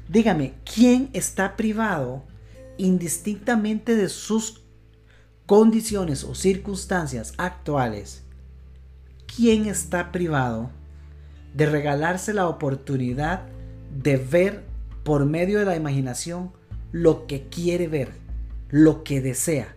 Dígame, 0.08 0.54
¿quién 0.64 1.10
está 1.12 1.54
privado 1.54 2.24
indistintamente 2.78 3.94
de 3.94 4.08
sus 4.08 4.62
condiciones 5.44 6.24
o 6.24 6.34
circunstancias 6.34 7.34
actuales? 7.36 8.22
¿Quién 9.36 9.66
está 9.66 10.12
privado 10.12 10.70
de 11.54 11.66
regalarse 11.66 12.32
la 12.32 12.48
oportunidad 12.48 13.42
de 14.02 14.16
ver 14.16 14.71
por 15.04 15.24
medio 15.26 15.58
de 15.58 15.64
la 15.64 15.76
imaginación 15.76 16.52
lo 16.92 17.26
que 17.26 17.48
quiere 17.48 17.88
ver, 17.88 18.12
lo 18.70 19.02
que 19.02 19.20
desea? 19.20 19.76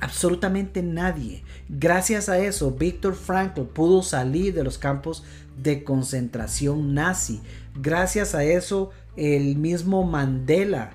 Absolutamente 0.00 0.82
nadie. 0.82 1.42
Gracias 1.68 2.28
a 2.28 2.38
eso, 2.38 2.70
Víctor 2.70 3.14
Frankl 3.14 3.62
pudo 3.62 4.02
salir 4.02 4.54
de 4.54 4.64
los 4.64 4.78
campos 4.78 5.24
de 5.60 5.82
concentración 5.82 6.94
nazi. 6.94 7.40
Gracias 7.74 8.34
a 8.34 8.44
eso, 8.44 8.90
el 9.16 9.56
mismo 9.56 10.04
Mandela 10.04 10.92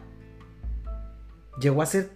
llegó 1.59 1.81
a 1.81 1.85
ser, 1.85 2.11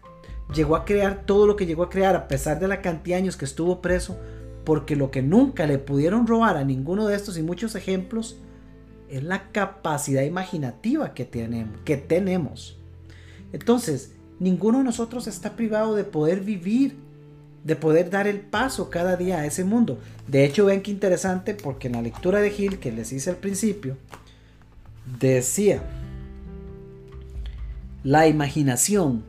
llegó 0.54 0.76
a 0.76 0.86
crear 0.86 1.24
todo 1.26 1.46
lo 1.46 1.56
que 1.56 1.66
llegó 1.66 1.84
a 1.84 1.90
crear 1.90 2.16
a 2.16 2.28
pesar 2.28 2.60
de 2.60 2.68
la 2.68 2.82
cantidad 2.82 3.18
de 3.18 3.24
años 3.24 3.38
que 3.38 3.46
estuvo 3.46 3.82
preso, 3.82 4.18
porque 4.64 4.96
lo 4.96 5.12
que 5.12 5.22
nunca 5.22 5.68
le 5.68 5.78
pudieron 5.78 6.26
robar 6.26 6.58
a 6.58 6.64
ninguno 6.64 7.08
de 7.08 7.16
estos 7.16 7.38
y 7.38 7.44
muchos 7.44 7.76
ejemplos 7.76 8.38
es 9.10 9.24
la 9.24 9.52
capacidad 9.52 10.24
imaginativa 10.24 11.14
que 11.14 11.26
tenemos, 11.26 11.80
que. 11.86 12.78
Entonces, 13.54 14.12
Ninguno 14.40 14.80
de 14.80 14.84
nosotros 14.84 15.28
está 15.28 15.56
privado 15.56 15.96
de 15.96 16.04
poder 16.04 16.42
vivir, 16.42 16.96
de 17.64 17.76
poder 17.76 18.10
dar 18.12 18.28
el 18.28 18.40
paso 18.40 18.90
cada 18.90 19.16
día 19.16 19.40
a 19.40 19.46
ese 19.46 19.64
mundo. 19.64 20.00
De 20.28 20.46
hecho, 20.46 20.66
ven 20.66 20.82
qué 20.82 20.92
interesante 20.92 21.56
porque 21.56 21.88
en 21.88 21.94
la 21.94 22.02
lectura 22.04 22.40
de 22.40 22.52
Gil 22.52 22.78
que 22.78 22.92
les 22.92 23.12
hice 23.12 23.32
al 23.32 23.38
principio, 23.38 23.98
decía, 25.20 25.82
la 28.04 28.28
imaginación 28.28 29.24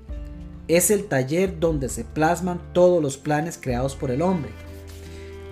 es 0.68 0.90
el 0.90 1.06
taller 1.06 1.58
donde 1.58 1.88
se 1.88 2.04
plasman 2.04 2.60
todos 2.74 3.02
los 3.02 3.16
planes 3.16 3.58
creados 3.58 3.96
por 3.96 4.10
el 4.10 4.20
hombre. 4.20 4.50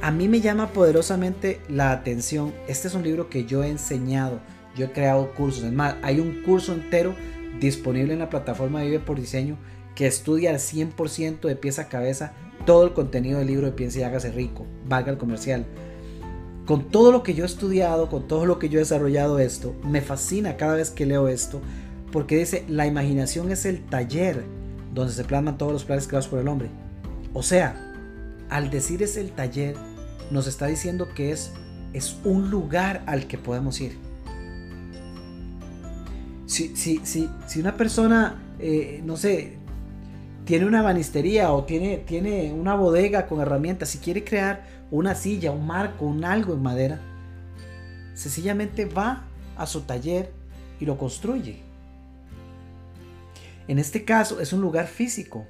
A 0.02 0.10
mí 0.10 0.28
me 0.28 0.40
llama 0.40 0.68
poderosamente 0.68 1.60
la 1.68 1.90
atención. 1.90 2.52
Este 2.68 2.88
es 2.88 2.94
un 2.94 3.02
libro 3.02 3.30
que 3.30 3.46
yo 3.46 3.64
he 3.64 3.68
enseñado, 3.68 4.40
yo 4.76 4.86
he 4.86 4.92
creado 4.92 5.32
cursos. 5.34 5.64
Es 5.64 5.72
más, 5.72 5.96
hay 6.02 6.20
un 6.20 6.42
curso 6.42 6.74
entero 6.74 7.14
disponible 7.60 8.12
en 8.12 8.18
la 8.18 8.28
plataforma 8.28 8.82
Vive 8.82 9.00
por 9.00 9.18
Diseño 9.18 9.56
que 9.94 10.06
estudia 10.06 10.50
al 10.50 10.56
100% 10.56 11.40
de 11.40 11.56
pieza 11.56 11.82
a 11.82 11.88
cabeza 11.88 12.32
todo 12.66 12.84
el 12.84 12.92
contenido 12.92 13.38
del 13.38 13.48
libro 13.48 13.66
de 13.66 13.72
Piensa 13.72 14.00
y 14.00 14.02
hágase 14.02 14.30
rico, 14.30 14.66
valga 14.86 15.10
el 15.10 15.18
comercial. 15.18 15.64
Con 16.66 16.90
todo 16.90 17.12
lo 17.12 17.22
que 17.22 17.32
yo 17.32 17.44
he 17.44 17.46
estudiado, 17.46 18.10
con 18.10 18.28
todo 18.28 18.44
lo 18.44 18.58
que 18.58 18.68
yo 18.68 18.78
he 18.78 18.82
desarrollado 18.82 19.38
esto, 19.38 19.74
me 19.84 20.02
fascina 20.02 20.56
cada 20.56 20.74
vez 20.74 20.90
que 20.90 21.06
leo 21.06 21.28
esto, 21.28 21.62
porque 22.12 22.36
dice, 22.36 22.64
la 22.68 22.86
imaginación 22.86 23.50
es 23.50 23.64
el 23.64 23.86
taller 23.86 24.44
donde 24.92 25.12
se 25.12 25.24
plasman 25.24 25.58
todos 25.58 25.72
los 25.72 25.84
planes 25.84 26.06
creados 26.06 26.28
por 26.28 26.40
el 26.40 26.48
hombre. 26.48 26.68
O 27.32 27.42
sea, 27.42 27.85
al 28.50 28.70
decir 28.70 29.02
es 29.02 29.16
el 29.16 29.30
taller, 29.32 29.76
nos 30.30 30.46
está 30.46 30.66
diciendo 30.66 31.08
que 31.14 31.32
es, 31.32 31.52
es 31.92 32.16
un 32.24 32.50
lugar 32.50 33.02
al 33.06 33.26
que 33.26 33.38
podemos 33.38 33.80
ir 33.80 34.06
si, 36.46 36.76
si, 36.76 37.00
si, 37.04 37.28
si 37.46 37.60
una 37.60 37.76
persona, 37.76 38.40
eh, 38.58 39.02
no 39.04 39.16
sé, 39.16 39.58
tiene 40.44 40.64
una 40.64 40.80
banistería 40.80 41.52
o 41.52 41.64
tiene, 41.64 41.98
tiene 41.98 42.52
una 42.52 42.74
bodega 42.76 43.26
con 43.26 43.40
herramientas, 43.40 43.90
si 43.90 43.98
quiere 43.98 44.24
crear 44.24 44.64
una 44.90 45.14
silla, 45.16 45.50
un 45.50 45.66
marco, 45.66 46.06
un 46.06 46.24
algo 46.24 46.54
en 46.54 46.62
madera, 46.62 47.00
sencillamente 48.14 48.86
va 48.86 49.24
a 49.56 49.66
su 49.66 49.82
taller 49.82 50.32
y 50.78 50.86
lo 50.86 50.96
construye. 50.96 51.62
En 53.66 53.80
este 53.80 54.04
caso 54.04 54.40
es 54.40 54.52
un 54.52 54.60
lugar 54.60 54.86
físico. 54.86 55.44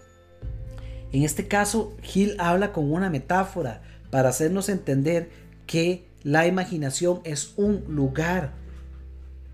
En 1.12 1.22
este 1.22 1.48
caso, 1.48 1.96
Gil 2.02 2.36
habla 2.38 2.72
con 2.72 2.92
una 2.92 3.10
metáfora 3.10 3.82
para 4.10 4.28
hacernos 4.28 4.68
entender 4.68 5.30
que 5.66 6.06
la 6.22 6.46
imaginación 6.46 7.20
es 7.24 7.54
un 7.56 7.84
lugar 7.88 8.52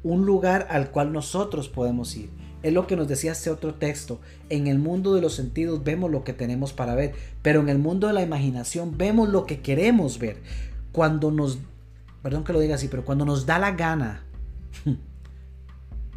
un 0.02 0.26
lugar 0.26 0.66
al 0.70 0.90
cual 0.90 1.12
nosotros 1.12 1.68
podemos 1.68 2.16
ir. 2.16 2.30
Es 2.62 2.72
lo 2.72 2.86
que 2.86 2.96
nos 2.96 3.08
decía 3.08 3.32
este 3.32 3.50
otro 3.50 3.74
texto. 3.74 4.20
En 4.48 4.66
el 4.66 4.78
mundo 4.78 5.14
de 5.14 5.20
los 5.20 5.34
sentidos 5.34 5.82
vemos 5.82 6.10
lo 6.10 6.24
que 6.24 6.32
tenemos 6.32 6.72
para 6.72 6.94
ver, 6.94 7.14
pero 7.42 7.60
en 7.60 7.68
el 7.68 7.78
mundo 7.78 8.06
de 8.06 8.12
la 8.12 8.22
imaginación 8.22 8.96
vemos 8.96 9.28
lo 9.28 9.46
que 9.46 9.60
queremos 9.60 10.18
ver. 10.18 10.36
Cuando 10.92 11.30
nos, 11.30 11.58
perdón 12.22 12.44
que 12.44 12.52
lo 12.52 12.60
diga 12.60 12.76
así, 12.76 12.88
pero 12.88 13.04
cuando 13.04 13.24
nos 13.24 13.46
da 13.46 13.58
la 13.58 13.72
gana 13.72 14.24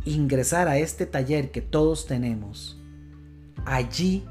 ingresar 0.05 0.67
a 0.67 0.77
este 0.77 1.05
taller 1.05 1.51
que 1.51 1.61
todos 1.61 2.05
tenemos, 2.05 2.79
allí 3.65 4.25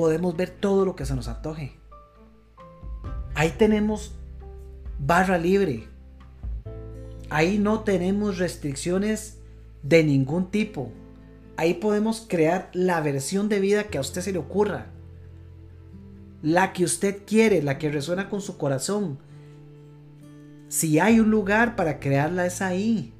podemos 0.00 0.34
ver 0.34 0.48
todo 0.48 0.86
lo 0.86 0.96
que 0.96 1.04
se 1.04 1.14
nos 1.14 1.28
antoje. 1.28 1.74
Ahí 3.34 3.50
tenemos 3.58 4.14
barra 4.98 5.36
libre, 5.36 5.90
Ahí 7.28 7.58
no 7.58 7.80
tenemos 7.80 8.38
restricciones 8.38 9.36
de 9.82 10.02
ningún 10.02 10.50
tipo. 10.50 10.90
Ahí 11.56 11.74
podemos 11.74 12.26
crear 12.26 12.70
la 12.72 13.00
versión 13.02 13.50
de 13.50 13.60
vida 13.60 13.84
que 13.84 13.98
a 13.98 14.00
usted 14.00 14.22
se 14.22 14.32
le 14.32 14.38
ocurra. 14.38 14.86
La 16.42 16.72
que 16.72 16.82
usted 16.82 17.18
quiere, 17.26 17.62
la 17.62 17.78
que 17.78 17.92
resuena 17.92 18.30
con 18.30 18.40
su 18.40 18.56
corazón. 18.56 19.18
Si 20.68 20.98
hay 20.98 21.20
un 21.20 21.30
lugar 21.30 21.76
para 21.76 22.00
crearla 22.00 22.46
es 22.46 22.62
ahí. 22.62 23.12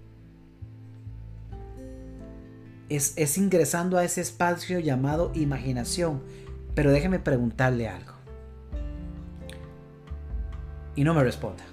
Es, 2.89 3.13
es 3.17 3.37
ingresando 3.37 3.97
a 3.99 4.05
ese 4.05 4.23
espacio 4.23 4.81
llamado 4.81 5.31
imaginación. 5.35 6.23
Pero 6.75 6.91
déjeme 6.93 7.19
preguntarle 7.19 7.89
algo. 7.89 8.13
Y 10.95 11.05
no 11.05 11.15
me 11.15 11.23
responda. 11.23 11.65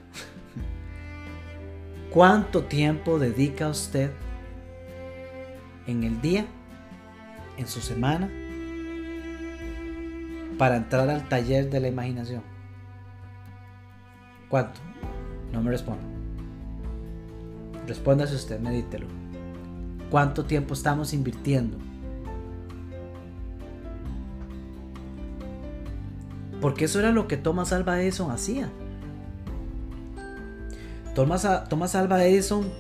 ¿Cuánto 2.12 2.64
tiempo 2.64 3.20
dedica 3.20 3.68
usted 3.68 4.12
en 5.86 6.04
el 6.04 6.22
día, 6.22 6.46
en 7.58 7.68
su 7.68 7.82
semana, 7.82 8.30
para 10.58 10.78
entrar 10.78 11.10
al 11.10 11.28
taller 11.30 11.70
de 11.70 11.80
la 11.80 11.88
imaginación? 11.88 12.44
¿Cuánto? 14.50 14.80
No 15.52 15.62
me 15.62 15.72
responda. 15.72 16.04
Respóndase 17.86 18.36
usted, 18.36 18.60
medítelo. 18.60 19.08
¿Cuánto 20.10 20.46
tiempo 20.46 20.74
estamos 20.74 21.14
invirtiendo? 21.14 21.78
Porque 26.62 26.86
eso 26.86 27.00
era 27.00 27.12
lo 27.12 27.28
que 27.28 27.38
Thomas 27.38 27.72
Alva 27.72 28.02
Edison 28.02 28.32
hacía. 28.32 28.70
Thomas, 31.14 31.48
Thomas 31.70 31.96
Alva 31.96 32.24
Edison, 32.26 32.72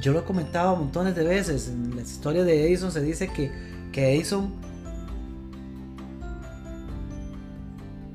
yo 0.00 0.12
lo 0.12 0.20
he 0.20 0.24
comentado 0.24 0.76
montones 0.76 1.14
de 1.14 1.24
veces, 1.24 1.68
en 1.68 1.94
la 1.94 2.02
historia 2.02 2.42
de 2.42 2.66
Edison 2.66 2.90
se 2.90 3.02
dice 3.02 3.28
que, 3.28 3.52
que 3.92 4.14
Edison 4.14 4.54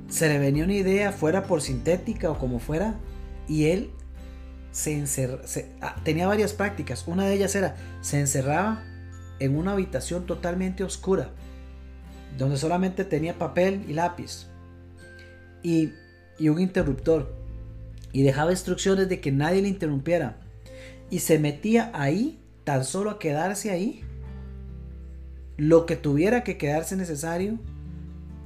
se 0.09 0.27
le 0.27 0.39
venía 0.39 0.63
una 0.63 0.73
idea, 0.73 1.11
fuera 1.11 1.43
por 1.43 1.61
sintética 1.61 2.29
o 2.29 2.37
como 2.37 2.59
fuera, 2.59 2.95
y 3.47 3.65
él 3.67 3.91
se, 4.71 5.03
ah, 5.81 5.95
tenía 6.03 6.27
varias 6.27 6.53
prácticas. 6.53 7.07
Una 7.07 7.25
de 7.25 7.33
ellas 7.33 7.55
era, 7.55 7.75
se 8.01 8.19
encerraba 8.19 8.83
en 9.39 9.55
una 9.55 9.71
habitación 9.73 10.25
totalmente 10.25 10.83
oscura, 10.83 11.29
donde 12.37 12.57
solamente 12.57 13.05
tenía 13.05 13.37
papel 13.37 13.85
y 13.87 13.93
lápiz 13.93 14.50
y, 15.63 15.93
un 16.47 16.59
interruptor. 16.59 17.33
Y 18.11 18.23
dejaba 18.23 18.51
instrucciones 18.51 19.07
de 19.09 19.21
que 19.21 19.31
nadie 19.31 19.61
le 19.61 19.69
interrumpiera. 19.69 20.37
Y 21.09 21.19
se 21.19 21.39
metía 21.39 21.91
ahí, 21.93 22.39
tan 22.63 22.83
solo 22.83 23.11
a 23.11 23.19
quedarse 23.19 23.71
ahí, 23.71 24.03
lo 25.57 25.85
que 25.85 25.95
tuviera 25.95 26.43
que 26.43 26.57
quedarse 26.57 26.95
necesario, 26.95 27.59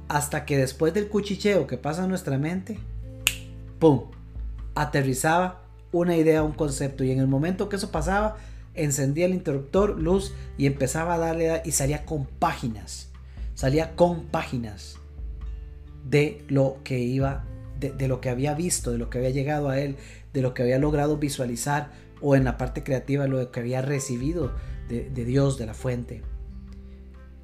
hasta 0.08 0.44
que 0.44 0.56
después 0.56 0.94
del 0.94 1.08
cuchicheo 1.08 1.66
que 1.66 1.78
pasa 1.78 2.04
en 2.04 2.10
nuestra 2.10 2.38
mente, 2.38 2.78
¡pum! 3.78 4.04
Aterrizaba 4.74 5.62
una 5.92 6.16
idea, 6.16 6.42
un 6.42 6.52
concepto. 6.52 7.02
Y 7.02 7.10
en 7.10 7.18
el 7.18 7.26
momento 7.26 7.68
que 7.68 7.76
eso 7.76 7.90
pasaba, 7.90 8.36
encendía 8.74 9.26
el 9.26 9.34
interruptor, 9.34 9.98
luz 9.98 10.32
y 10.58 10.66
empezaba 10.66 11.14
a 11.14 11.18
darle 11.18 11.62
y 11.64 11.72
salía 11.72 12.04
con 12.04 12.26
páginas. 12.26 13.08
Salía 13.54 13.96
con 13.96 14.24
páginas 14.24 14.98
de 16.08 16.44
lo 16.48 16.78
que 16.84 16.98
iba, 16.98 17.44
de, 17.78 18.08
lo 18.08 18.20
que 18.20 18.30
había 18.30 18.54
visto, 18.54 18.92
de 18.92 18.98
lo 18.98 19.10
que 19.10 19.18
había 19.18 19.30
llegado 19.30 19.68
a 19.68 19.80
él, 19.80 19.96
de 20.32 20.42
lo 20.42 20.54
que 20.54 20.62
había 20.62 20.78
logrado 20.78 21.18
visualizar 21.18 21.90
o 22.20 22.36
en 22.36 22.44
la 22.44 22.56
parte 22.56 22.82
creativa 22.82 23.26
lo 23.26 23.50
que 23.50 23.60
había 23.60 23.82
recibido 23.82 24.52
de, 24.88 25.10
Dios, 25.24 25.58
de 25.58 25.66
la 25.66 25.74
fuente. 25.74 26.22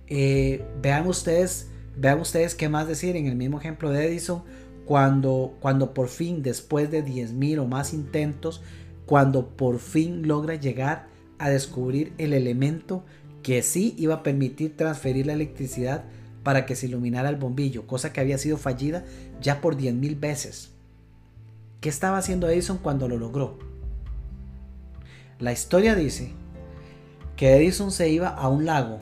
Eh, 0.06 0.64
vean 0.80 1.06
ustedes, 1.06 1.68
vean 1.96 2.20
ustedes 2.20 2.54
qué 2.54 2.68
más 2.68 2.86
decir 2.86 3.16
en 3.16 3.26
el 3.26 3.36
mismo 3.36 3.58
ejemplo 3.58 3.90
de 3.90 4.06
Edison 4.06 4.42
cuando, 4.84 5.56
cuando 5.60 5.94
por 5.94 6.08
fin, 6.08 6.42
después 6.42 6.90
de 6.90 7.04
10.000 7.04 7.60
o 7.60 7.66
más 7.66 7.94
intentos, 7.94 8.62
cuando 9.06 9.48
por 9.48 9.78
fin 9.78 10.26
logra 10.26 10.54
llegar 10.54 11.06
a 11.38 11.50
descubrir 11.50 12.12
el 12.18 12.32
elemento 12.32 13.04
que 13.42 13.62
sí 13.62 13.94
iba 13.98 14.16
a 14.16 14.22
permitir 14.22 14.76
transferir 14.76 15.26
la 15.26 15.32
electricidad 15.32 16.04
para 16.43 16.66
que 16.66 16.76
se 16.76 16.86
iluminara 16.86 17.28
el 17.28 17.36
bombillo, 17.36 17.86
cosa 17.86 18.12
que 18.12 18.20
había 18.20 18.38
sido 18.38 18.59
fallida 18.59 19.05
ya 19.40 19.61
por 19.61 19.76
10.000 19.76 20.18
veces. 20.18 20.70
¿Qué 21.80 21.88
estaba 21.88 22.18
haciendo 22.18 22.49
Edison 22.49 22.78
cuando 22.78 23.09
lo 23.09 23.18
logró? 23.18 23.59
La 25.38 25.53
historia 25.53 25.95
dice 25.95 26.32
que 27.36 27.57
Edison 27.57 27.90
se 27.90 28.09
iba 28.09 28.28
a 28.28 28.49
un 28.49 28.64
lago, 28.64 29.01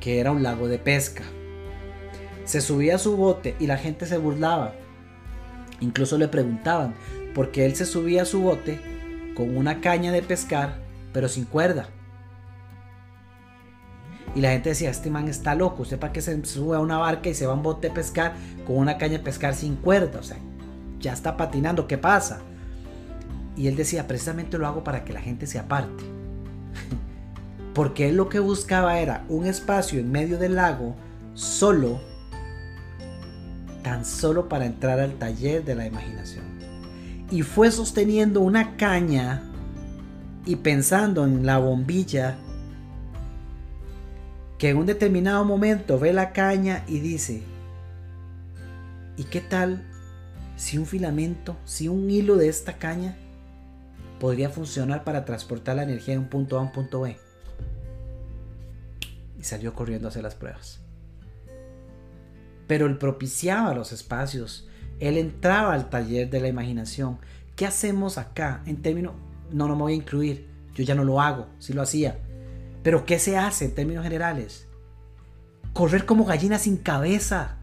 que 0.00 0.20
era 0.20 0.32
un 0.32 0.42
lago 0.42 0.68
de 0.68 0.78
pesca. 0.78 1.24
Se 2.44 2.60
subía 2.60 2.96
a 2.96 2.98
su 2.98 3.16
bote 3.16 3.54
y 3.58 3.66
la 3.66 3.78
gente 3.78 4.06
se 4.06 4.18
burlaba 4.18 4.74
Incluso 5.80 6.18
le 6.18 6.28
preguntaban 6.28 6.94
por 7.34 7.50
qué 7.50 7.64
él 7.64 7.74
se 7.74 7.86
subía 7.86 8.22
a 8.22 8.26
su 8.26 8.40
bote 8.40 8.80
con 9.34 9.56
una 9.56 9.80
caña 9.80 10.12
de 10.12 10.22
pescar, 10.22 10.78
pero 11.12 11.28
sin 11.28 11.44
cuerda. 11.44 11.88
Y 14.34 14.40
la 14.40 14.50
gente 14.50 14.70
decía, 14.70 14.90
este 14.90 15.10
man 15.10 15.28
está 15.28 15.54
loco, 15.54 15.82
usted 15.82 15.98
para 15.98 16.12
qué 16.12 16.20
se 16.20 16.44
sube 16.44 16.76
a 16.76 16.80
una 16.80 16.98
barca 16.98 17.28
y 17.28 17.34
se 17.34 17.46
va 17.46 17.52
a 17.52 17.56
un 17.56 17.62
bote 17.62 17.88
a 17.88 17.94
pescar 17.94 18.34
con 18.66 18.76
una 18.76 18.96
caña 18.96 19.18
de 19.18 19.24
pescar 19.24 19.54
sin 19.54 19.76
cuerda, 19.76 20.20
o 20.20 20.22
sea, 20.22 20.38
ya 21.00 21.12
está 21.12 21.36
patinando, 21.36 21.88
¿qué 21.88 21.98
pasa? 21.98 22.40
Y 23.56 23.66
él 23.66 23.76
decía, 23.76 24.06
precisamente 24.06 24.56
lo 24.56 24.66
hago 24.66 24.84
para 24.84 25.04
que 25.04 25.12
la 25.12 25.20
gente 25.20 25.46
se 25.46 25.58
aparte. 25.58 26.04
Porque 27.74 28.08
él 28.08 28.16
lo 28.16 28.28
que 28.28 28.38
buscaba 28.38 29.00
era 29.00 29.24
un 29.28 29.46
espacio 29.46 29.98
en 29.98 30.12
medio 30.12 30.38
del 30.38 30.54
lago 30.54 30.94
solo 31.34 32.00
tan 33.82 34.04
solo 34.04 34.48
para 34.48 34.66
entrar 34.66 35.00
al 35.00 35.14
taller 35.14 35.64
de 35.64 35.74
la 35.74 35.86
imaginación. 35.86 36.44
Y 37.30 37.42
fue 37.42 37.70
sosteniendo 37.70 38.40
una 38.40 38.76
caña 38.76 39.42
y 40.44 40.56
pensando 40.56 41.24
en 41.24 41.46
la 41.46 41.58
bombilla 41.58 42.36
que 44.60 44.68
en 44.68 44.76
un 44.76 44.84
determinado 44.84 45.42
momento 45.42 45.98
ve 45.98 46.12
la 46.12 46.34
caña 46.34 46.84
y 46.86 47.00
dice, 47.00 47.42
¿y 49.16 49.24
qué 49.24 49.40
tal 49.40 49.82
si 50.56 50.76
un 50.76 50.84
filamento, 50.84 51.56
si 51.64 51.88
un 51.88 52.10
hilo 52.10 52.36
de 52.36 52.48
esta 52.48 52.76
caña 52.76 53.16
podría 54.20 54.50
funcionar 54.50 55.02
para 55.02 55.24
transportar 55.24 55.76
la 55.76 55.84
energía 55.84 56.12
de 56.12 56.18
un 56.18 56.28
punto 56.28 56.58
A 56.58 56.60
a 56.60 56.64
un 56.64 56.72
punto 56.72 57.00
B? 57.00 57.16
Y 59.38 59.44
salió 59.44 59.72
corriendo 59.72 60.08
a 60.08 60.10
hacer 60.10 60.24
las 60.24 60.34
pruebas. 60.34 60.80
Pero 62.66 62.84
él 62.84 62.98
propiciaba 62.98 63.72
los 63.72 63.92
espacios, 63.92 64.68
él 64.98 65.16
entraba 65.16 65.72
al 65.72 65.88
taller 65.88 66.28
de 66.28 66.38
la 66.38 66.48
imaginación. 66.48 67.16
¿Qué 67.56 67.64
hacemos 67.64 68.18
acá 68.18 68.62
en 68.66 68.82
términos, 68.82 69.14
no, 69.50 69.68
no 69.68 69.74
me 69.74 69.82
voy 69.84 69.92
a 69.94 69.96
incluir, 69.96 70.46
yo 70.74 70.84
ya 70.84 70.94
no 70.94 71.04
lo 71.04 71.22
hago, 71.22 71.46
si 71.58 71.72
lo 71.72 71.80
hacía, 71.80 72.18
pero 72.82 73.04
¿qué 73.04 73.18
se 73.18 73.36
hace 73.36 73.66
en 73.66 73.74
términos 73.74 74.04
generales? 74.04 74.68
Correr 75.72 76.06
como 76.06 76.24
gallina 76.24 76.58
sin 76.58 76.76
cabeza. 76.76 77.58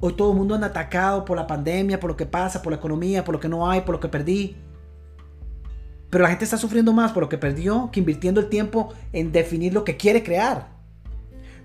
Hoy 0.00 0.14
todo 0.14 0.32
el 0.32 0.38
mundo 0.38 0.54
anda 0.54 0.68
atacado 0.68 1.24
por 1.24 1.36
la 1.36 1.46
pandemia, 1.46 1.98
por 1.98 2.10
lo 2.10 2.16
que 2.16 2.26
pasa, 2.26 2.62
por 2.62 2.72
la 2.72 2.78
economía, 2.78 3.24
por 3.24 3.34
lo 3.34 3.40
que 3.40 3.48
no 3.48 3.68
hay, 3.68 3.80
por 3.80 3.96
lo 3.96 4.00
que 4.00 4.08
perdí. 4.08 4.56
Pero 6.10 6.22
la 6.22 6.30
gente 6.30 6.44
está 6.44 6.56
sufriendo 6.56 6.92
más 6.92 7.12
por 7.12 7.24
lo 7.24 7.28
que 7.28 7.38
perdió 7.38 7.90
que 7.92 8.00
invirtiendo 8.00 8.40
el 8.40 8.48
tiempo 8.48 8.94
en 9.12 9.32
definir 9.32 9.74
lo 9.74 9.84
que 9.84 9.96
quiere 9.96 10.22
crear. 10.22 10.68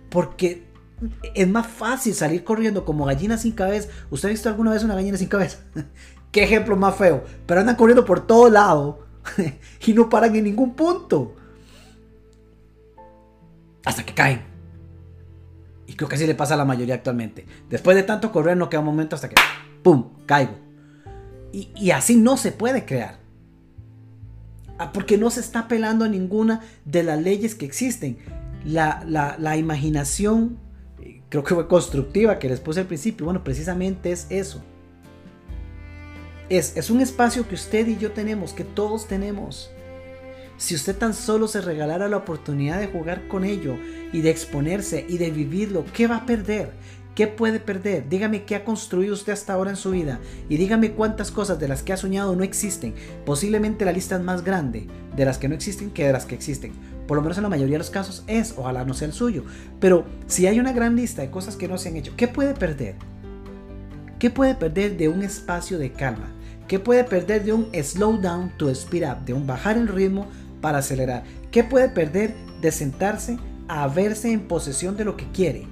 Porque 0.10 0.68
es 1.34 1.48
más 1.48 1.68
fácil 1.68 2.14
salir 2.14 2.44
corriendo 2.44 2.86
como 2.86 3.06
gallina 3.06 3.38
sin 3.38 3.54
cabeza. 3.54 3.90
¿Usted 4.10 4.30
ha 4.30 4.32
visto 4.32 4.50
alguna 4.50 4.72
vez 4.72 4.84
una 4.84 4.96
gallina 4.96 5.18
sin 5.18 5.30
cabeza? 5.30 5.60
Qué 6.32 6.44
ejemplo 6.44 6.76
más 6.76 6.96
feo. 6.96 7.24
Pero 7.46 7.62
andan 7.62 7.76
corriendo 7.76 8.06
por 8.06 8.26
todo 8.26 8.50
lado 8.50 9.06
y 9.86 9.94
no 9.94 10.10
paran 10.10 10.36
en 10.36 10.44
ningún 10.44 10.76
punto. 10.76 11.36
Hasta 13.86 14.06
que 14.06 14.14
caen. 14.14 14.42
Y 15.88 15.96
creo 15.96 16.08
que 16.10 16.16
así 16.16 16.26
le 16.26 16.36
pasa 16.36 16.54
a 16.54 16.58
la 16.58 16.66
mayoría 16.66 16.96
actualmente. 16.96 17.46
Después 17.70 17.96
de 17.96 18.04
tanto 18.04 18.32
correr 18.32 18.58
no 18.58 18.70
queda 18.70 18.80
un 18.80 18.86
momento 18.86 19.16
hasta 19.16 19.30
que 19.30 19.36
¡pum! 19.82 20.10
caigo. 20.26 20.58
Y, 21.52 21.70
y 21.76 21.92
así 21.92 22.16
no 22.16 22.38
se 22.38 22.52
puede 22.52 22.86
crear. 22.86 23.20
Ah, 24.80 24.92
porque 24.92 25.18
no 25.18 25.30
se 25.30 25.40
está 25.40 25.60
apelando 25.60 26.06
a 26.06 26.08
ninguna 26.08 26.62
de 26.86 27.04
las 27.04 27.22
leyes 27.22 27.56
que 27.56 27.66
existen. 27.66 28.18
La, 28.66 29.04
la, 29.06 29.36
la 29.38 29.58
imaginación 29.58 30.58
creo 31.34 31.44
que 31.44 31.56
fue 31.56 31.68
constructiva 31.68 32.38
que 32.38 32.48
les 32.48 32.60
puse 32.60 32.80
al 32.80 32.86
principio. 32.86 33.26
Bueno, 33.26 33.44
precisamente 33.44 34.12
es 34.12 34.28
eso. 34.30 34.62
Es, 36.48 36.78
es 36.78 36.90
un 36.90 37.02
espacio 37.02 37.48
que 37.48 37.56
usted 37.56 37.88
y 37.88 37.98
yo 37.98 38.12
tenemos, 38.12 38.54
que 38.54 38.64
todos 38.64 39.08
tenemos. 39.08 39.72
Si 40.58 40.76
usted 40.76 40.96
tan 40.96 41.14
solo 41.14 41.48
se 41.48 41.62
regalara 41.62 42.08
la 42.08 42.18
oportunidad 42.18 42.80
de 42.80 42.88
jugar 42.88 43.28
con 43.28 43.44
ello 43.44 43.76
y 44.12 44.22
de 44.22 44.30
exponerse 44.30 45.06
y 45.10 45.18
de 45.18 45.32
vivirlo, 45.32 45.84
¿qué 45.94 46.08
va 46.08 46.18
a 46.18 46.26
perder? 46.26 46.72
¿Qué 47.16 47.28
puede 47.28 47.60
perder? 47.60 48.10
Dígame 48.10 48.44
qué 48.44 48.56
ha 48.56 48.66
construido 48.66 49.14
usted 49.14 49.34
hasta 49.34 49.54
ahora 49.54 49.70
en 49.70 49.76
su 49.76 49.92
vida 49.92 50.20
y 50.50 50.58
dígame 50.58 50.94
cuántas 50.94 51.30
cosas 51.30 51.60
de 51.60 51.68
las 51.68 51.84
que 51.84 51.94
ha 51.94 51.98
soñado 51.98 52.36
no 52.36 52.44
existen. 52.44 52.96
Posiblemente 53.24 53.86
la 53.86 53.92
lista 53.92 54.16
es 54.16 54.24
más 54.24 54.44
grande 54.44 54.88
de 55.16 55.26
las 55.26 55.38
que 55.38 55.48
no 55.48 55.54
existen 55.54 55.92
que 55.92 56.08
de 56.08 56.14
las 56.14 56.26
que 56.26 56.34
existen. 56.34 56.72
Por 57.08 57.18
lo 57.18 57.22
menos 57.22 57.38
en 57.38 57.44
la 57.44 57.50
mayoría 57.50 57.74
de 57.74 57.80
los 57.80 57.92
casos 57.92 58.24
es, 58.26 58.56
ojalá 58.58 58.84
no 58.84 58.96
sea 58.96 59.08
el 59.08 59.14
suyo. 59.14 59.44
Pero 59.80 60.06
si 60.26 60.48
hay 60.48 60.60
una 60.60 60.74
gran 60.74 60.96
lista 60.96 61.22
de 61.22 61.30
cosas 61.30 61.56
que 61.56 61.68
no 61.68 61.78
se 61.78 61.90
han 61.90 61.98
hecho, 61.98 62.14
¿qué 62.18 62.28
puede 62.28 62.56
perder? 62.56 62.96
¿Qué 64.18 64.32
puede 64.32 64.56
perder 64.56 64.98
de 64.98 65.10
un 65.10 65.22
espacio 65.22 65.78
de 65.78 65.92
calma? 65.92 66.32
¿Qué 66.68 66.80
puede 66.80 67.04
perder 67.04 67.44
de 67.44 67.54
un 67.54 67.68
slow 67.84 68.18
down 68.18 68.52
to 68.58 68.70
speed 68.70 69.04
up? 69.08 69.26
De 69.26 69.34
un 69.34 69.46
bajar 69.46 69.78
el 69.78 69.88
ritmo 69.88 70.28
para 70.64 70.78
acelerar. 70.78 71.24
¿Qué 71.52 71.66
puede 71.66 71.90
perder 71.90 72.34
de 72.62 72.72
sentarse 72.72 73.38
a 73.68 73.86
verse 73.90 74.32
en 74.32 74.48
posesión 74.48 74.96
de 74.96 75.04
lo 75.04 75.18
que 75.18 75.30
quiere? 75.34 75.68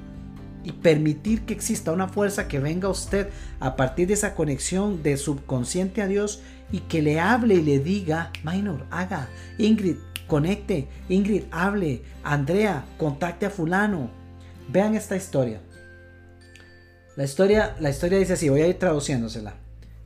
Y 0.65 0.73
permitir 0.73 1.45
que 1.45 1.53
exista 1.53 1.93
una 1.93 2.09
fuerza 2.09 2.49
que 2.49 2.59
venga 2.59 2.89
a 2.89 2.91
usted 2.91 3.29
a 3.61 3.77
partir 3.77 4.09
de 4.09 4.15
esa 4.15 4.35
conexión 4.35 5.01
de 5.01 5.15
subconsciente 5.15 6.01
a 6.01 6.07
Dios 6.07 6.41
y 6.73 6.79
que 6.81 7.01
le 7.01 7.21
hable 7.21 7.55
y 7.55 7.61
le 7.61 7.79
diga, 7.79 8.33
Minor, 8.43 8.85
haga, 8.91 9.29
Ingrid, 9.57 9.95
conecte, 10.27 10.89
Ingrid, 11.07 11.43
hable, 11.51 12.03
Andrea, 12.21 12.83
contacte 12.97 13.45
a 13.45 13.49
fulano. 13.49 14.11
Vean 14.67 14.95
esta 14.95 15.15
historia. 15.15 15.61
La 17.15 17.23
historia, 17.23 17.77
la 17.79 17.89
historia 17.89 18.19
dice 18.19 18.33
así, 18.33 18.49
voy 18.49 18.61
a 18.61 18.67
ir 18.67 18.77
traduciéndosela. 18.77 19.53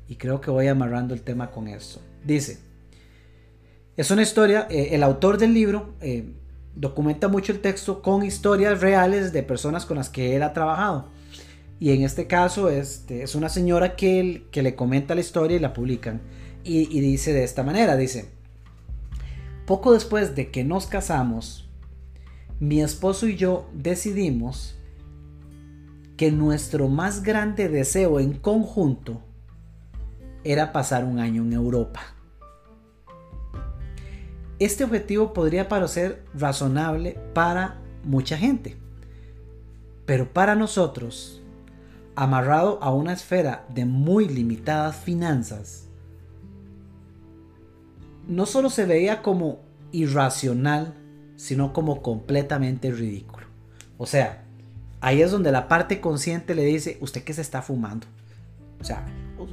Y 0.08 0.18
creo 0.18 0.42
que 0.42 0.52
voy 0.52 0.68
amarrando 0.68 1.16
el 1.16 1.24
tema 1.24 1.50
con 1.50 1.68
esto. 1.68 2.00
Dice, 2.24 2.60
es 3.98 4.12
una 4.12 4.22
historia, 4.22 4.68
eh, 4.70 4.90
el 4.92 5.04
autor 5.04 5.38
del 5.38 5.54
libro 5.54 5.94
eh, 6.02 6.34
documenta 6.76 7.28
mucho 7.28 7.52
el 7.52 7.62
texto 7.62 8.02
con 8.02 8.24
historias 8.24 8.82
reales 8.82 9.32
de 9.32 9.44
personas 9.44 9.86
con 9.86 9.98
las 9.98 10.10
que 10.10 10.36
él 10.36 10.44
ha 10.44 10.54
trabajado. 10.54 11.10
Y 11.80 11.92
en 11.92 12.04
este 12.04 12.28
caso 12.28 12.70
este, 12.70 13.24
es 13.24 13.36
una 13.36 13.50
señora 13.50 13.96
que, 13.96 14.48
que 14.52 14.64
le 14.64 14.76
comenta 14.76 15.16
la 15.16 15.22
historia 15.22 15.58
y 15.58 15.60
la 15.60 15.74
publican. 15.74 16.22
y 16.64 17.00
dice 17.00 17.32
de 17.32 17.44
esta 17.44 17.62
manera, 17.62 17.96
dice, 17.96 18.32
poco 19.68 19.94
después 19.94 20.36
de 20.36 20.50
que 20.50 20.64
nos 20.64 20.88
casamos, 20.88 21.70
mi 22.60 22.82
esposo 22.82 23.28
y 23.28 23.36
yo 23.36 23.70
decidimos 23.74 24.76
que 26.18 26.32
nuestro 26.32 26.88
más 26.88 27.24
grande 27.24 27.68
deseo 27.70 28.20
en 28.20 28.34
conjunto 28.34 29.22
era 30.44 30.72
pasar 30.72 31.04
un 31.04 31.20
año 31.20 31.44
en 31.44 31.54
Europa. 31.54 32.15
Este 34.58 34.86
objetivo 34.86 35.34
podría 35.34 35.68
parecer 35.68 36.24
razonable 36.34 37.20
para 37.34 37.82
mucha 38.04 38.38
gente, 38.38 38.78
pero 40.06 40.32
para 40.32 40.56
nosotros, 40.56 41.42
amarrado 42.16 42.82
a 42.82 42.94
una 42.94 43.12
esfera 43.12 43.66
de 43.74 43.84
muy 43.84 44.30
limitadas 44.30 44.96
finanzas, 44.96 45.90
no 48.28 48.46
solo 48.46 48.70
se 48.70 48.86
veía 48.86 49.22
como 49.22 49.60
irracional, 49.92 50.94
sino 51.36 51.74
como 51.74 52.02
completamente 52.02 52.92
ridículo. 52.92 53.48
O 53.98 54.06
sea, 54.06 54.46
ahí 55.02 55.22
es 55.22 55.32
donde 55.32 55.52
la 55.52 55.68
parte 55.68 56.00
consciente 56.00 56.56
le 56.56 56.64
dice, 56.64 56.98
¿usted 57.02 57.24
qué 57.24 57.34
se 57.34 57.42
está 57.42 57.62
fumando? 57.62 58.08
O 58.80 58.84
sea, 58.86 59.06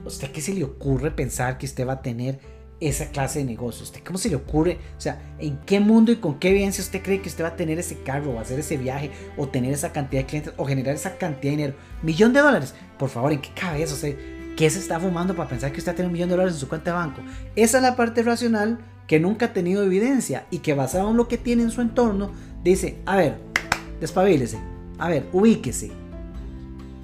¿usted 0.04 0.30
qué 0.30 0.40
se 0.40 0.54
le 0.54 0.62
ocurre 0.62 1.10
pensar 1.10 1.58
que 1.58 1.66
usted 1.66 1.86
va 1.86 1.94
a 1.94 2.02
tener 2.02 2.40
esa 2.88 3.06
clase 3.06 3.38
de 3.38 3.44
negocio? 3.44 3.84
¿Usted 3.84 4.00
cómo 4.04 4.18
se 4.18 4.28
le 4.28 4.36
ocurre? 4.36 4.78
O 4.96 5.00
sea, 5.00 5.34
¿en 5.38 5.58
qué 5.58 5.80
mundo 5.80 6.12
y 6.12 6.16
con 6.16 6.38
qué 6.38 6.50
evidencia 6.50 6.82
usted 6.82 7.02
cree 7.02 7.22
que 7.22 7.28
usted 7.28 7.44
va 7.44 7.48
a 7.48 7.56
tener 7.56 7.78
ese 7.78 8.02
carro, 8.02 8.32
o 8.32 8.40
hacer 8.40 8.58
ese 8.58 8.76
viaje, 8.76 9.10
o 9.36 9.48
tener 9.48 9.72
esa 9.72 9.92
cantidad 9.92 10.22
de 10.22 10.26
clientes, 10.26 10.54
o 10.56 10.64
generar 10.64 10.94
esa 10.94 11.16
cantidad 11.16 11.52
de 11.52 11.56
dinero? 11.56 11.74
¿Millón 12.02 12.32
de 12.32 12.40
dólares? 12.40 12.74
Por 12.98 13.08
favor, 13.08 13.32
¿en 13.32 13.40
qué 13.40 13.50
cabeza? 13.54 13.94
Sea, 13.94 14.14
¿qué 14.56 14.68
se 14.68 14.78
está 14.78 14.98
fumando 14.98 15.34
para 15.34 15.48
pensar 15.48 15.72
que 15.72 15.78
usted 15.78 15.90
va 15.90 15.94
a 15.94 15.96
tener 15.96 16.08
un 16.08 16.12
millón 16.12 16.28
de 16.28 16.34
dólares 16.34 16.54
en 16.54 16.60
su 16.60 16.68
cuenta 16.68 16.90
de 16.90 16.96
banco? 16.96 17.22
Esa 17.56 17.78
es 17.78 17.82
la 17.82 17.96
parte 17.96 18.22
racional 18.22 18.78
que 19.06 19.20
nunca 19.20 19.46
ha 19.46 19.52
tenido 19.52 19.84
evidencia 19.84 20.46
y 20.50 20.58
que 20.58 20.74
basado 20.74 21.10
en 21.10 21.16
lo 21.16 21.28
que 21.28 21.38
tiene 21.38 21.62
en 21.62 21.70
su 21.70 21.80
entorno, 21.80 22.32
dice, 22.64 22.98
a 23.06 23.16
ver, 23.16 23.38
despabilese, 24.00 24.58
a 24.98 25.08
ver, 25.08 25.28
ubíquese. 25.32 25.90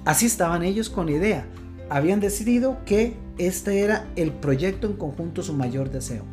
Así 0.05 0.25
estaban 0.25 0.63
ellos 0.63 0.89
con 0.89 1.05
la 1.05 1.11
idea. 1.13 1.45
Habían 1.89 2.19
decidido 2.19 2.83
que 2.85 3.13
este 3.39 3.79
era 3.79 4.05
el 4.15 4.31
proyecto 4.31 4.87
en 4.87 4.93
conjunto 4.93 5.41
su 5.41 5.53
mayor 5.53 5.89
deseo. 5.89 6.23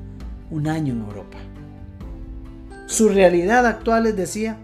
Un 0.50 0.68
año 0.68 0.92
en 0.92 1.00
Europa. 1.00 1.38
Su 2.86 3.08
realidad 3.08 3.66
actual 3.66 4.04
les 4.04 4.16
decía, 4.16 4.58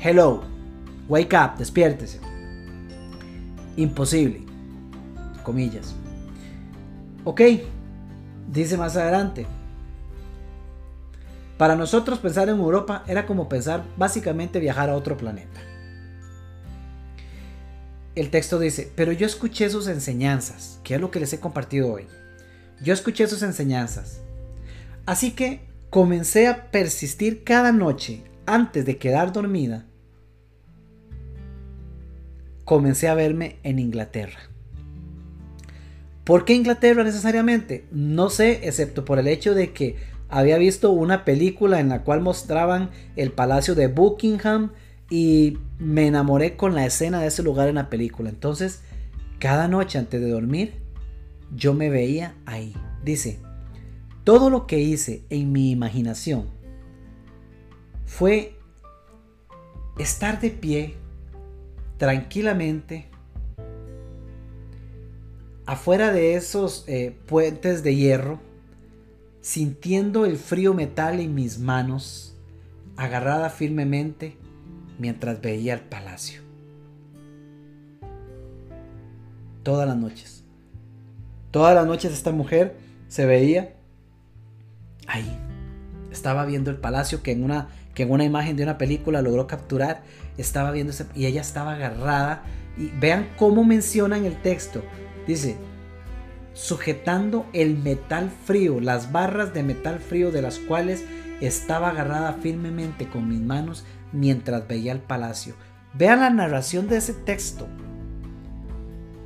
hello, 0.00 0.42
wake 1.08 1.36
up, 1.36 1.58
despiértese. 1.58 2.20
Imposible. 3.76 4.44
Comillas. 5.44 5.94
Ok, 7.24 7.40
Dice 8.48 8.76
más 8.76 8.96
adelante, 8.96 9.46
para 11.58 11.74
nosotros 11.74 12.20
pensar 12.20 12.48
en 12.48 12.58
Europa 12.58 13.02
era 13.06 13.26
como 13.26 13.48
pensar 13.48 13.82
básicamente 13.96 14.60
viajar 14.60 14.88
a 14.88 14.94
otro 14.94 15.16
planeta. 15.16 15.60
El 18.16 18.30
texto 18.30 18.58
dice, 18.58 18.90
pero 18.96 19.12
yo 19.12 19.26
escuché 19.26 19.68
sus 19.68 19.88
enseñanzas, 19.88 20.80
que 20.82 20.94
es 20.94 21.00
lo 21.00 21.10
que 21.10 21.20
les 21.20 21.34
he 21.34 21.38
compartido 21.38 21.92
hoy. 21.92 22.06
Yo 22.82 22.94
escuché 22.94 23.26
sus 23.26 23.42
enseñanzas. 23.42 24.22
Así 25.04 25.32
que 25.32 25.60
comencé 25.90 26.48
a 26.48 26.70
persistir 26.70 27.44
cada 27.44 27.72
noche 27.72 28.24
antes 28.46 28.86
de 28.86 28.96
quedar 28.96 29.34
dormida. 29.34 29.84
Comencé 32.64 33.08
a 33.08 33.14
verme 33.14 33.58
en 33.62 33.78
Inglaterra. 33.78 34.40
¿Por 36.24 36.46
qué 36.46 36.54
Inglaterra 36.54 37.04
necesariamente? 37.04 37.84
No 37.92 38.30
sé, 38.30 38.66
excepto 38.66 39.04
por 39.04 39.18
el 39.18 39.28
hecho 39.28 39.54
de 39.54 39.74
que 39.74 39.96
había 40.30 40.56
visto 40.56 40.90
una 40.90 41.26
película 41.26 41.80
en 41.80 41.90
la 41.90 42.02
cual 42.02 42.22
mostraban 42.22 42.90
el 43.14 43.30
palacio 43.30 43.74
de 43.74 43.88
Buckingham 43.88 44.72
y 45.08 45.58
me 45.78 46.06
enamoré 46.06 46.56
con 46.56 46.74
la 46.74 46.86
escena 46.86 47.20
de 47.20 47.28
ese 47.28 47.42
lugar 47.42 47.68
en 47.68 47.76
la 47.76 47.90
película. 47.90 48.30
Entonces, 48.30 48.80
cada 49.38 49.68
noche 49.68 49.98
antes 49.98 50.20
de 50.20 50.30
dormir, 50.30 50.74
yo 51.54 51.74
me 51.74 51.90
veía 51.90 52.34
ahí. 52.46 52.74
Dice, 53.04 53.38
todo 54.24 54.50
lo 54.50 54.66
que 54.66 54.80
hice 54.80 55.22
en 55.30 55.52
mi 55.52 55.70
imaginación 55.70 56.46
fue 58.04 58.56
estar 59.98 60.40
de 60.40 60.50
pie 60.50 60.94
tranquilamente 61.98 63.06
afuera 65.66 66.12
de 66.12 66.34
esos 66.34 66.84
eh, 66.86 67.16
puentes 67.26 67.82
de 67.82 67.94
hierro, 67.94 68.40
sintiendo 69.40 70.24
el 70.24 70.36
frío 70.36 70.74
metal 70.74 71.20
en 71.20 71.34
mis 71.34 71.58
manos, 71.58 72.36
agarrada 72.96 73.50
firmemente 73.50 74.36
mientras 74.98 75.40
veía 75.40 75.74
el 75.74 75.80
palacio. 75.80 76.40
Todas 79.62 79.88
las 79.88 79.96
noches. 79.96 80.44
Todas 81.50 81.74
las 81.74 81.86
noches 81.86 82.12
esta 82.12 82.32
mujer 82.32 82.76
se 83.08 83.26
veía 83.26 83.74
ahí. 85.06 85.38
Estaba 86.10 86.46
viendo 86.46 86.70
el 86.70 86.76
palacio 86.76 87.22
que 87.22 87.32
en 87.32 87.44
una, 87.44 87.68
que 87.94 88.04
en 88.04 88.10
una 88.10 88.24
imagen 88.24 88.56
de 88.56 88.62
una 88.62 88.78
película 88.78 89.22
logró 89.22 89.46
capturar. 89.46 90.02
Estaba 90.38 90.70
viendo 90.70 90.92
y 91.14 91.26
ella 91.26 91.40
estaba 91.40 91.74
agarrada. 91.74 92.42
Y 92.76 92.90
vean 92.98 93.28
cómo 93.38 93.64
mencionan 93.64 94.24
el 94.24 94.40
texto. 94.40 94.82
Dice, 95.26 95.56
sujetando 96.52 97.46
el 97.52 97.76
metal 97.76 98.30
frío, 98.44 98.80
las 98.80 99.12
barras 99.12 99.52
de 99.52 99.62
metal 99.62 99.98
frío 99.98 100.30
de 100.30 100.42
las 100.42 100.58
cuales 100.58 101.04
estaba 101.40 101.90
agarrada 101.90 102.34
firmemente 102.34 103.08
con 103.08 103.28
mis 103.28 103.40
manos 103.40 103.84
mientras 104.12 104.66
veía 104.66 104.92
el 104.92 105.00
palacio. 105.00 105.54
Vean 105.94 106.20
la 106.20 106.30
narración 106.30 106.88
de 106.88 106.98
ese 106.98 107.12
texto. 107.12 107.66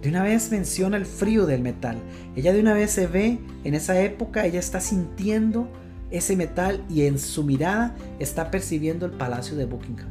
De 0.02 0.08
una 0.08 0.22
vez 0.22 0.50
menciona 0.50 0.96
el 0.96 1.06
frío 1.06 1.46
del 1.46 1.60
metal. 1.60 1.98
Ella 2.36 2.52
de 2.52 2.60
una 2.60 2.72
vez 2.72 2.92
se 2.92 3.06
ve 3.06 3.38
en 3.64 3.74
esa 3.74 4.00
época, 4.00 4.46
ella 4.46 4.60
está 4.60 4.80
sintiendo 4.80 5.68
ese 6.10 6.36
metal 6.36 6.82
y 6.88 7.02
en 7.02 7.18
su 7.18 7.44
mirada 7.44 7.94
está 8.18 8.50
percibiendo 8.50 9.06
el 9.06 9.12
palacio 9.12 9.56
de 9.56 9.66
Buckingham. 9.66 10.08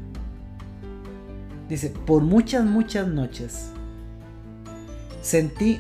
Dice, 1.68 1.90
por 1.90 2.24
muchas, 2.24 2.66
muchas 2.66 3.08
noches 3.08 3.72
sentí 5.22 5.80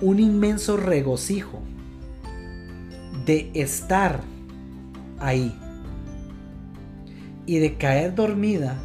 un 0.00 0.18
inmenso 0.18 0.76
regocijo 0.76 1.60
de 3.24 3.50
estar 3.54 4.20
ahí 5.18 5.58
y 7.46 7.58
de 7.58 7.76
caer 7.76 8.14
dormida 8.14 8.76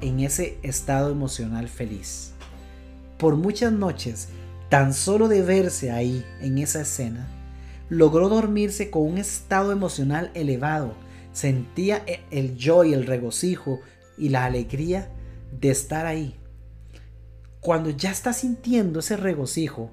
en 0.00 0.20
ese 0.20 0.58
estado 0.62 1.10
emocional 1.10 1.68
feliz. 1.68 2.32
Por 3.18 3.36
muchas 3.36 3.72
noches, 3.72 4.28
tan 4.68 4.92
solo 4.92 5.28
de 5.28 5.42
verse 5.42 5.92
ahí 5.92 6.24
en 6.40 6.58
esa 6.58 6.82
escena, 6.82 7.28
logró 7.88 8.28
dormirse 8.28 8.90
con 8.90 9.02
un 9.02 9.18
estado 9.18 9.70
emocional 9.70 10.30
elevado. 10.34 10.94
Sentía 11.32 12.02
e-, 12.06 12.20
el 12.30 12.56
joy, 12.58 12.92
el 12.92 13.06
regocijo 13.06 13.80
y 14.18 14.30
la 14.30 14.44
alegría 14.44 15.08
de 15.60 15.70
estar 15.70 16.06
ahí. 16.06 16.34
Cuando 17.60 17.90
ya 17.90 18.10
está 18.10 18.32
sintiendo 18.32 19.00
ese 19.00 19.16
regocijo, 19.16 19.92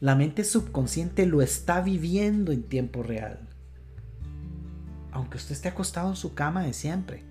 la 0.00 0.16
mente 0.16 0.44
subconsciente 0.44 1.24
lo 1.24 1.40
está 1.40 1.80
viviendo 1.80 2.52
en 2.52 2.64
tiempo 2.64 3.02
real. 3.02 3.48
Aunque 5.12 5.36
usted 5.36 5.52
esté 5.52 5.68
acostado 5.68 6.08
en 6.08 6.16
su 6.16 6.34
cama 6.34 6.64
de 6.64 6.72
siempre. 6.72 7.22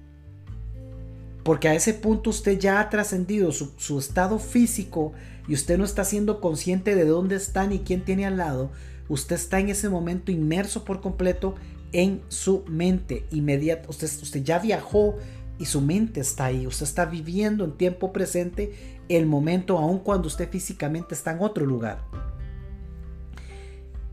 Porque 1.44 1.68
a 1.68 1.74
ese 1.74 1.94
punto 1.94 2.30
usted 2.30 2.60
ya 2.60 2.80
ha 2.80 2.90
trascendido 2.90 3.52
su, 3.52 4.00
estado 4.00 4.38
físico 4.38 5.14
y 5.48 5.54
usted 5.54 5.78
no 5.78 5.86
está 5.86 6.06
siendo 6.06 6.40
consciente 6.40 6.96
de 6.96 7.06
dónde 7.06 7.36
está 7.36 7.66
ni 7.66 7.80
quién 7.80 8.06
tiene 8.06 8.26
al 8.26 8.38
lado. 8.38 8.72
Usted 9.10 9.36
está 9.36 9.60
en 9.60 9.70
ese 9.70 9.90
momento 9.90 10.32
inmerso 10.32 10.86
por 10.86 11.02
completo 11.02 11.56
en 11.92 12.22
su 12.28 12.64
mente 12.68 13.26
inmediata. 13.32 13.90
Usted, 13.90 14.08
usted 14.22 14.44
ya 14.44 14.60
viajó 14.60 15.16
y 15.58 15.66
su 15.66 15.82
mente 15.82 16.20
está 16.20 16.46
ahí. 16.46 16.68
Usted 16.68 16.86
está 16.86 17.06
viviendo 17.06 17.66
en 17.66 17.72
tiempo 17.72 18.14
presente 18.14 19.00
el 19.10 19.26
momento 19.26 19.80
aun 19.80 20.00
cuando 20.00 20.28
usted 20.28 20.50
físicamente 20.50 21.16
está 21.16 21.32
en 21.32 21.42
otro 21.42 21.66
lugar. 21.66 22.04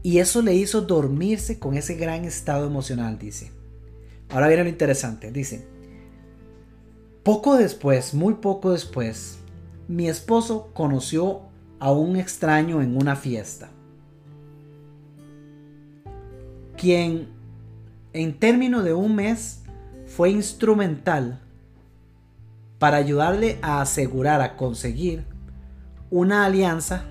Y 0.03 0.19
eso 0.19 0.41
le 0.43 0.55
hizo 0.55 0.81
dormirse 0.81 1.59
con 1.59 1.77
ese 1.77 1.95
gran 1.95 2.25
estado 2.25 2.67
emocional, 2.67 3.19
dice. 3.19 3.58
Ahora 4.31 4.49
viene 4.49 4.65
lo 4.65 4.69
interesante, 4.69 5.31
dice. 5.33 5.67
Poco 7.23 7.57
después, 7.57 8.15
muy 8.15 8.35
poco 8.35 8.73
después, 8.73 9.39
mi 9.87 10.09
esposo 10.09 10.71
conoció 10.75 11.43
a 11.79 11.93
un 11.93 12.17
extraño 12.17 12.83
en 12.83 12.97
una 12.97 13.17
fiesta, 13.17 13.71
quien 16.77 17.29
en 18.13 18.39
término 18.39 18.83
de 18.83 18.95
un 18.95 19.15
mes 19.15 19.63
fue 20.07 20.31
instrumental 20.31 21.41
para 22.79 22.97
ayudarle 22.97 23.59
a 23.63 23.81
asegurar, 23.81 24.41
a 24.41 24.57
conseguir 24.57 25.25
una 26.11 26.45
alianza 26.45 27.05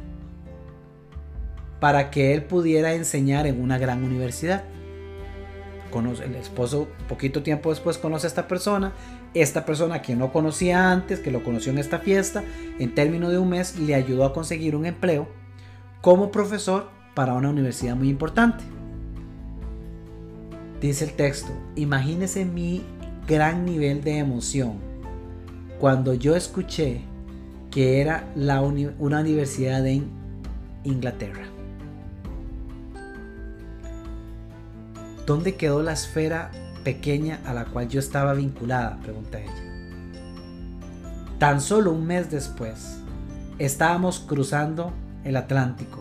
para 1.79 2.09
que 2.09 2.33
él 2.33 2.43
pudiera 2.43 2.93
enseñar 2.93 3.45
en 3.45 3.61
una 3.61 3.77
gran 3.77 4.03
universidad. 4.03 4.63
Conoce, 5.97 6.25
el 6.25 6.35
esposo, 6.35 6.87
poquito 7.09 7.41
tiempo 7.41 7.71
después, 7.71 7.97
conoce 7.97 8.27
a 8.27 8.29
esta 8.29 8.47
persona. 8.47 8.93
Esta 9.33 9.65
persona, 9.65 10.03
que 10.03 10.15
no 10.15 10.31
conocía 10.31 10.91
antes, 10.91 11.19
que 11.19 11.31
lo 11.31 11.43
conoció 11.43 11.71
en 11.71 11.79
esta 11.79 11.97
fiesta, 11.97 12.43
en 12.77 12.93
término 12.93 13.31
de 13.31 13.39
un 13.39 13.49
mes, 13.49 13.79
le 13.79 13.95
ayudó 13.95 14.23
a 14.23 14.31
conseguir 14.31 14.75
un 14.75 14.85
empleo 14.85 15.27
como 16.01 16.29
profesor 16.29 16.91
para 17.15 17.33
una 17.33 17.49
universidad 17.49 17.95
muy 17.95 18.09
importante. 18.09 18.63
Dice 20.79 21.05
el 21.05 21.13
texto, 21.13 21.51
imagínese 21.75 22.45
mi 22.45 22.83
gran 23.27 23.65
nivel 23.65 24.03
de 24.03 24.19
emoción 24.19 24.73
cuando 25.79 26.13
yo 26.13 26.35
escuché 26.35 27.01
que 27.71 28.01
era 28.01 28.31
la 28.35 28.61
una 28.61 29.19
universidad 29.19 29.83
en 29.87 30.11
Inglaterra. 30.83 31.56
¿Dónde 35.27 35.57
quedó 35.57 35.83
la 35.83 35.91
esfera 35.91 36.51
pequeña 36.85 37.41
a 37.45 37.53
la 37.53 37.65
cual 37.65 37.89
yo 37.89 37.99
estaba 37.99 38.33
vinculada? 38.33 38.97
Pregunta 39.03 39.41
ella. 39.41 39.51
Tan 41.37 41.59
solo 41.59 41.91
un 41.91 42.07
mes 42.07 42.31
después, 42.31 42.99
estábamos 43.59 44.21
cruzando 44.21 44.93
el 45.25 45.35
Atlántico. 45.35 45.99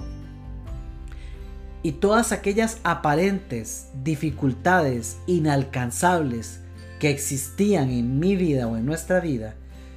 Y 1.83 1.93
todas 1.93 2.31
aquellas 2.31 2.79
aparentes 2.85 3.89
dificultades 4.05 5.18
inalcanzables 5.27 6.61
que 7.01 7.11
existían 7.11 7.91
en 7.91 8.20
mi 8.20 8.37
vida 8.37 8.68
o 8.68 8.77
en 8.77 8.87
nuestra 8.87 9.18
vida 9.18 9.57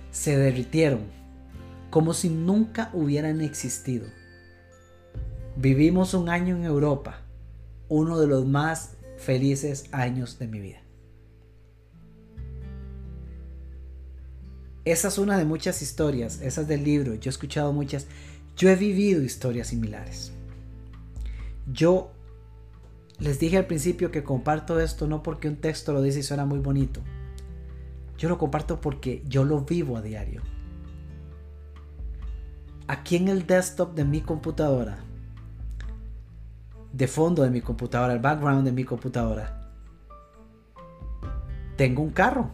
se 0.09 0.37
derritieron 0.37 1.01
como 1.91 2.15
si 2.15 2.29
nunca 2.31 2.89
hubieran 2.93 3.41
existido. 3.41 4.07
Vivimos 5.55 6.15
un 6.15 6.29
año 6.29 6.55
en 6.55 6.63
Europa, 6.63 7.21
uno 7.89 8.17
de 8.17 8.25
los 8.25 8.47
más 8.47 8.95
felices 9.19 9.85
años 9.91 10.39
de 10.39 10.47
mi 10.47 10.59
vida. 10.59 10.81
Esa 14.85 15.09
es 15.09 15.17
una 15.17 15.37
de 15.37 15.45
muchas 15.45 15.81
historias, 15.81 16.41
esas 16.41 16.67
del 16.67 16.83
libro, 16.83 17.13
yo 17.15 17.29
he 17.29 17.33
escuchado 17.33 17.73
muchas, 17.73 18.07
yo 18.55 18.69
he 18.69 18.75
vivido 18.75 19.21
historias 19.21 19.67
similares. 19.67 20.31
Yo 21.71 22.11
les 23.19 23.37
dije 23.39 23.57
al 23.57 23.67
principio 23.67 24.09
que 24.09 24.23
comparto 24.23 24.79
esto 24.79 25.05
no 25.05 25.21
porque 25.21 25.49
un 25.49 25.57
texto 25.57 25.93
lo 25.93 26.01
dice 26.01 26.19
y 26.19 26.23
suena 26.23 26.45
muy 26.45 26.59
bonito. 26.59 27.01
Yo 28.17 28.29
lo 28.29 28.37
comparto 28.37 28.81
porque 28.81 29.21
yo 29.27 29.43
lo 29.43 29.61
vivo 29.61 29.97
a 29.97 30.01
diario. 30.01 30.41
Aquí 32.87 33.17
en 33.17 33.27
el 33.27 33.45
desktop 33.45 33.93
de 33.93 34.05
mi 34.05 34.21
computadora, 34.21 35.03
de 36.91 37.07
fondo 37.07 37.43
de 37.43 37.49
mi 37.49 37.61
computadora, 37.61 38.13
el 38.13 38.19
background 38.19 38.65
de 38.65 38.71
mi 38.71 38.83
computadora, 38.83 39.71
tengo 41.75 42.03
un 42.03 42.11
carro. 42.11 42.49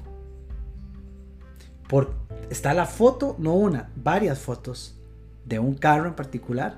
Por, 1.89 2.13
está 2.49 2.73
la 2.73 2.85
foto, 2.85 3.35
no 3.39 3.53
una, 3.53 3.91
varias 3.95 4.39
fotos 4.39 4.97
de 5.45 5.59
un 5.59 5.75
carro 5.75 6.07
en 6.07 6.15
particular 6.15 6.77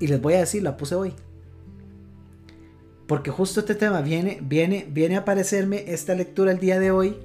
y 0.00 0.06
les 0.06 0.20
voy 0.20 0.34
a 0.34 0.40
decir, 0.40 0.62
la 0.62 0.76
puse 0.76 0.94
hoy. 0.94 1.14
Porque 3.06 3.30
justo 3.30 3.60
este 3.60 3.74
tema 3.74 4.00
viene, 4.00 4.38
viene, 4.42 4.86
viene 4.90 5.16
a 5.16 5.20
aparecerme 5.20 5.84
esta 5.92 6.14
lectura 6.14 6.52
el 6.52 6.58
día 6.58 6.78
de 6.78 6.90
hoy, 6.90 7.16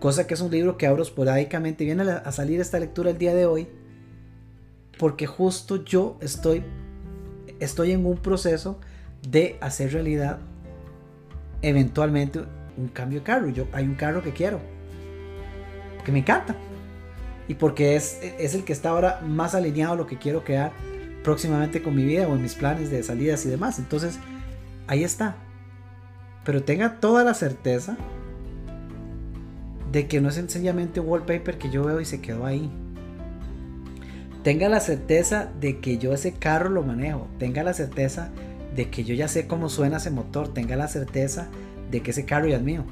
cosa 0.00 0.26
que 0.26 0.34
es 0.34 0.40
un 0.40 0.50
libro 0.50 0.76
que 0.76 0.86
abro 0.86 1.02
esporádicamente, 1.02 1.84
viene 1.84 2.02
a 2.02 2.32
salir 2.32 2.60
esta 2.60 2.78
lectura 2.78 3.10
el 3.10 3.18
día 3.18 3.34
de 3.34 3.46
hoy, 3.46 3.68
porque 4.98 5.26
justo 5.26 5.84
yo 5.84 6.16
estoy, 6.20 6.62
estoy 7.60 7.92
en 7.92 8.06
un 8.06 8.18
proceso 8.18 8.78
de 9.28 9.56
hacer 9.60 9.92
realidad 9.92 10.38
eventualmente 11.62 12.40
un 12.76 12.88
cambio 12.88 13.20
de 13.20 13.24
carro. 13.24 13.48
Yo, 13.48 13.66
hay 13.72 13.84
un 13.84 13.94
carro 13.94 14.22
que 14.22 14.32
quiero, 14.32 14.60
que 16.04 16.12
me 16.12 16.18
encanta, 16.18 16.56
y 17.48 17.54
porque 17.54 17.96
es, 17.96 18.20
es 18.22 18.54
el 18.54 18.64
que 18.64 18.72
está 18.72 18.90
ahora 18.90 19.20
más 19.26 19.54
alineado 19.54 19.94
a 19.94 19.96
lo 19.96 20.06
que 20.06 20.18
quiero 20.18 20.44
crear 20.44 20.72
próximamente 21.22 21.82
con 21.82 21.94
mi 21.94 22.04
vida 22.04 22.28
o 22.28 22.34
en 22.34 22.42
mis 22.42 22.54
planes 22.54 22.90
de 22.90 23.02
salidas 23.02 23.44
y 23.46 23.48
demás. 23.48 23.78
Entonces, 23.78 24.18
ahí 24.86 25.04
está. 25.04 25.36
Pero 26.44 26.62
tenga 26.62 27.00
toda 27.00 27.24
la 27.24 27.34
certeza 27.34 27.96
de 29.90 30.06
que 30.06 30.20
no 30.20 30.28
es 30.28 30.34
sencillamente 30.34 31.00
wallpaper 31.00 31.56
que 31.56 31.70
yo 31.70 31.84
veo 31.84 32.00
y 32.00 32.04
se 32.04 32.20
quedó 32.20 32.44
ahí. 32.46 32.70
Tenga 34.44 34.68
la 34.68 34.80
certeza 34.80 35.48
de 35.58 35.80
que 35.80 35.96
yo 35.96 36.12
ese 36.12 36.32
carro 36.32 36.68
lo 36.68 36.82
manejo. 36.82 37.28
Tenga 37.38 37.62
la 37.62 37.72
certeza 37.72 38.28
de 38.76 38.90
que 38.90 39.02
yo 39.02 39.14
ya 39.14 39.26
sé 39.26 39.46
cómo 39.46 39.70
suena 39.70 39.96
ese 39.96 40.10
motor. 40.10 40.52
Tenga 40.52 40.76
la 40.76 40.86
certeza 40.86 41.48
de 41.90 42.02
que 42.02 42.10
ese 42.10 42.26
carro 42.26 42.46
ya 42.46 42.58
es 42.58 42.62
mío. 42.62 42.84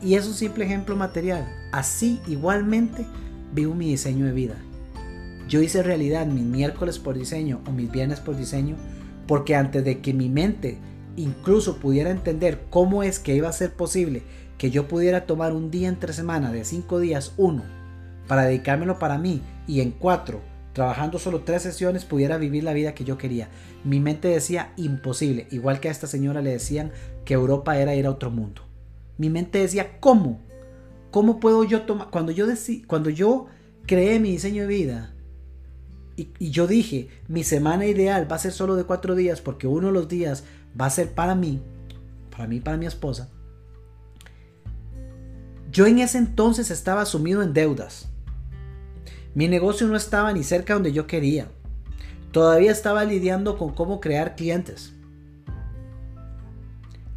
Y 0.00 0.14
es 0.14 0.28
un 0.28 0.34
simple 0.34 0.64
ejemplo 0.64 0.94
material. 0.94 1.44
Así 1.72 2.20
igualmente 2.28 3.04
vivo 3.52 3.74
mi 3.74 3.88
diseño 3.88 4.26
de 4.26 4.32
vida. 4.32 4.54
Yo 5.48 5.60
hice 5.60 5.82
realidad 5.82 6.24
mis 6.26 6.44
miércoles 6.44 7.00
por 7.00 7.18
diseño 7.18 7.60
o 7.66 7.72
mis 7.72 7.90
viernes 7.90 8.20
por 8.20 8.36
diseño 8.36 8.76
porque 9.26 9.56
antes 9.56 9.84
de 9.84 9.98
que 9.98 10.14
mi 10.14 10.28
mente 10.28 10.78
incluso 11.16 11.78
pudiera 11.78 12.10
entender 12.10 12.60
cómo 12.70 13.02
es 13.02 13.18
que 13.18 13.34
iba 13.34 13.48
a 13.48 13.52
ser 13.52 13.72
posible 13.72 14.22
que 14.56 14.70
yo 14.70 14.86
pudiera 14.86 15.26
tomar 15.26 15.52
un 15.52 15.72
día 15.72 15.88
entre 15.88 16.12
semana 16.12 16.52
de 16.52 16.64
cinco 16.64 17.00
días, 17.00 17.32
uno, 17.36 17.64
para 18.26 18.44
dedicármelo 18.44 18.98
para 18.98 19.18
mí 19.18 19.42
y 19.66 19.80
en 19.80 19.90
cuatro, 19.90 20.40
trabajando 20.72 21.18
solo 21.18 21.40
tres 21.40 21.62
sesiones, 21.62 22.04
pudiera 22.04 22.36
vivir 22.36 22.64
la 22.64 22.72
vida 22.72 22.94
que 22.94 23.04
yo 23.04 23.18
quería. 23.18 23.48
Mi 23.84 24.00
mente 24.00 24.28
decía 24.28 24.72
imposible, 24.76 25.46
igual 25.50 25.80
que 25.80 25.88
a 25.88 25.92
esta 25.92 26.06
señora 26.06 26.42
le 26.42 26.50
decían 26.50 26.92
que 27.24 27.34
Europa 27.34 27.78
era 27.78 27.94
ir 27.94 28.06
a 28.06 28.10
otro 28.10 28.30
mundo. 28.30 28.62
Mi 29.18 29.30
mente 29.30 29.58
decía, 29.58 30.00
¿cómo? 30.00 30.40
¿Cómo 31.10 31.38
puedo 31.38 31.64
yo 31.64 31.82
tomar? 31.82 32.10
Cuando 32.10 32.32
yo, 32.32 32.46
cuando 32.86 33.10
yo 33.10 33.46
creé 33.86 34.18
mi 34.18 34.32
diseño 34.32 34.62
de 34.62 34.68
vida, 34.68 35.14
y, 36.16 36.50
yo 36.50 36.66
dije, 36.66 37.08
mi 37.28 37.42
semana 37.42 37.86
ideal 37.86 38.30
va 38.30 38.36
a 38.36 38.40
ser 38.40 38.52
solo 38.52 38.76
de 38.76 38.84
cuatro 38.84 39.14
días 39.14 39.40
porque 39.40 39.66
uno 39.66 39.88
de 39.88 39.92
los 39.92 40.08
días 40.08 40.44
va 40.80 40.86
a 40.86 40.90
ser 40.90 41.12
para 41.12 41.34
mí, 41.34 41.60
para 42.30 42.46
mí, 42.46 42.60
para 42.60 42.76
mi 42.76 42.86
esposa. 42.86 43.28
Yo 45.70 45.86
en 45.86 45.98
ese 45.98 46.18
entonces 46.18 46.70
estaba 46.70 47.04
sumido 47.04 47.42
en 47.42 47.52
deudas. 47.52 48.08
Mi 49.34 49.48
negocio 49.48 49.86
no 49.86 49.96
estaba 49.96 50.32
ni 50.32 50.44
cerca 50.44 50.74
donde 50.74 50.92
yo 50.92 51.06
quería. 51.06 51.48
Todavía 52.32 52.72
estaba 52.72 53.04
lidiando 53.04 53.58
con 53.58 53.74
cómo 53.74 54.00
crear 54.00 54.36
clientes. 54.36 54.92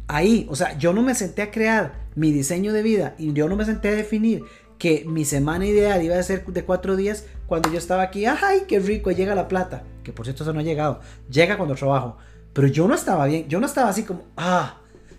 Ahí, 0.06 0.46
o 0.50 0.56
sea, 0.56 0.76
yo 0.78 0.92
no 0.92 1.02
me 1.02 1.14
senté 1.14 1.42
a 1.42 1.50
crear 1.50 2.08
mi 2.14 2.32
diseño 2.32 2.72
de 2.72 2.82
vida 2.82 3.14
y 3.18 3.32
yo 3.32 3.48
no 3.48 3.56
me 3.56 3.64
senté 3.64 3.88
a 3.88 3.92
definir 3.92 4.44
que 4.78 5.04
mi 5.06 5.24
semana 5.24 5.66
ideal 5.66 6.02
iba 6.02 6.18
a 6.18 6.22
ser 6.22 6.46
de 6.46 6.64
cuatro 6.64 6.96
días 6.96 7.24
cuando 7.46 7.70
yo 7.70 7.78
estaba 7.78 8.02
aquí, 8.02 8.26
¡ay, 8.26 8.62
qué 8.66 8.78
rico! 8.78 9.10
Llega 9.10 9.34
la 9.34 9.48
plata. 9.48 9.82
Que 10.02 10.12
por 10.12 10.24
cierto 10.24 10.44
eso 10.44 10.52
no 10.52 10.60
ha 10.60 10.64
llegado. 10.64 11.00
Llega 11.30 11.56
cuando 11.56 11.74
trabajo. 11.74 12.16
Pero 12.52 12.68
yo 12.68 12.88
no 12.88 12.94
estaba 12.94 13.26
bien. 13.26 13.48
Yo 13.48 13.60
no 13.60 13.66
estaba 13.66 13.90
así 13.90 14.04
como, 14.04 14.22
¡ah! 14.36 14.78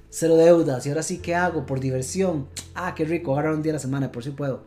Cero 0.10 0.36
deudas. 0.36 0.86
Y 0.86 0.90
ahora 0.90 1.04
sí, 1.04 1.20
¿qué 1.20 1.36
hago? 1.36 1.66
Por 1.66 1.80
diversión. 1.80 2.48
¡Ah, 2.74 2.96
qué 2.96 3.06
rico! 3.06 3.34
Agarrar 3.34 3.54
un 3.54 3.62
día 3.62 3.74
la 3.74 3.80
semana, 3.80 4.12
por 4.12 4.24
si 4.24 4.32
puedo. 4.32 4.64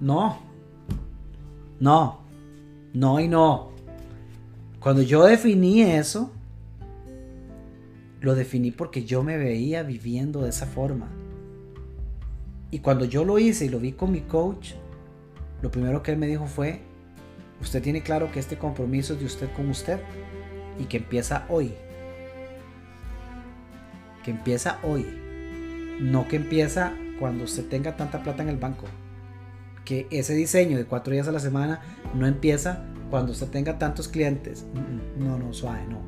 No. 0.00 0.47
No. 1.80 2.20
No 2.92 3.20
y 3.20 3.28
no. 3.28 3.70
Cuando 4.80 5.02
yo 5.02 5.24
definí 5.24 5.82
eso, 5.82 6.32
lo 8.20 8.34
definí 8.34 8.70
porque 8.70 9.04
yo 9.04 9.22
me 9.22 9.36
veía 9.36 9.82
viviendo 9.82 10.42
de 10.42 10.50
esa 10.50 10.66
forma. 10.66 11.08
Y 12.70 12.80
cuando 12.80 13.04
yo 13.04 13.24
lo 13.24 13.38
hice 13.38 13.66
y 13.66 13.68
lo 13.68 13.78
vi 13.78 13.92
con 13.92 14.12
mi 14.12 14.20
coach, 14.20 14.72
lo 15.62 15.70
primero 15.70 16.02
que 16.02 16.12
él 16.12 16.18
me 16.18 16.26
dijo 16.26 16.46
fue, 16.46 16.80
usted 17.60 17.82
tiene 17.82 18.02
claro 18.02 18.30
que 18.30 18.40
este 18.40 18.58
compromiso 18.58 19.14
es 19.14 19.20
de 19.20 19.26
usted 19.26 19.48
con 19.54 19.68
usted 19.68 19.98
y 20.78 20.84
que 20.84 20.98
empieza 20.98 21.46
hoy. 21.48 21.74
Que 24.24 24.30
empieza 24.30 24.78
hoy. 24.82 25.06
No 26.00 26.28
que 26.28 26.36
empieza 26.36 26.92
cuando 27.18 27.44
usted 27.44 27.68
tenga 27.68 27.96
tanta 27.96 28.22
plata 28.22 28.42
en 28.42 28.50
el 28.50 28.58
banco. 28.58 28.86
Que 29.88 30.06
ese 30.10 30.34
diseño 30.34 30.76
de 30.76 30.84
cuatro 30.84 31.14
días 31.14 31.28
a 31.28 31.32
la 31.32 31.40
semana 31.40 31.80
no 32.14 32.26
empieza 32.26 32.84
cuando 33.08 33.32
usted 33.32 33.46
tenga 33.46 33.78
tantos 33.78 34.06
clientes. 34.06 34.66
No, 35.18 35.38
no, 35.38 35.54
suave, 35.54 35.86
no. 35.88 36.02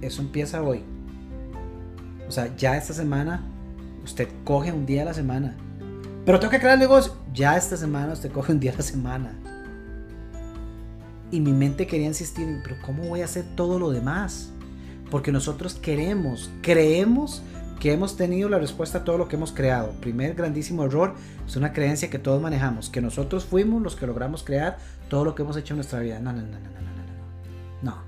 Eso 0.00 0.22
empieza 0.22 0.62
hoy. 0.62 0.84
O 2.28 2.30
sea, 2.30 2.54
ya 2.56 2.76
esta 2.76 2.94
semana 2.94 3.50
Usted 4.04 4.28
coge 4.44 4.70
un 4.70 4.84
día 4.84 5.02
a 5.02 5.06
la 5.06 5.14
semana. 5.14 5.56
Pero 6.26 6.38
tengo 6.38 6.50
que 6.50 6.58
crear 6.58 6.74
el 6.74 6.80
negocio. 6.80 7.14
Ya 7.32 7.56
esta 7.56 7.76
semana 7.76 8.12
usted 8.12 8.30
coge 8.30 8.52
un 8.52 8.60
día 8.60 8.72
a 8.72 8.76
la 8.76 8.82
semana. 8.82 9.32
Y 11.30 11.40
mi 11.40 11.52
mente 11.52 11.86
quería 11.86 12.06
insistir, 12.06 12.60
pero 12.62 12.76
¿cómo 12.84 13.04
voy 13.04 13.22
a 13.22 13.24
hacer 13.24 13.44
todo 13.56 13.78
lo 13.78 13.90
demás? 13.90 14.50
Porque 15.10 15.32
nosotros 15.32 15.74
queremos, 15.74 16.50
creemos 16.62 17.42
que 17.84 17.92
hemos 17.92 18.16
tenido 18.16 18.48
la 18.48 18.58
respuesta 18.58 18.96
a 18.96 19.04
todo 19.04 19.18
lo 19.18 19.28
que 19.28 19.36
hemos 19.36 19.52
creado. 19.52 19.90
Primer 20.00 20.34
grandísimo 20.34 20.84
error 20.84 21.16
es 21.46 21.54
una 21.54 21.74
creencia 21.74 22.08
que 22.08 22.18
todos 22.18 22.40
manejamos, 22.40 22.88
que 22.88 23.02
nosotros 23.02 23.44
fuimos 23.44 23.82
los 23.82 23.94
que 23.94 24.06
logramos 24.06 24.42
crear 24.42 24.78
todo 25.10 25.22
lo 25.22 25.34
que 25.34 25.42
hemos 25.42 25.54
hecho 25.58 25.74
en 25.74 25.76
nuestra 25.76 25.98
vida. 25.98 26.18
No, 26.18 26.32
no, 26.32 26.40
no, 26.40 26.48
no, 26.48 26.58
no, 26.60 26.80
no, 26.80 27.82
no. 27.82 27.96
No. 27.96 28.02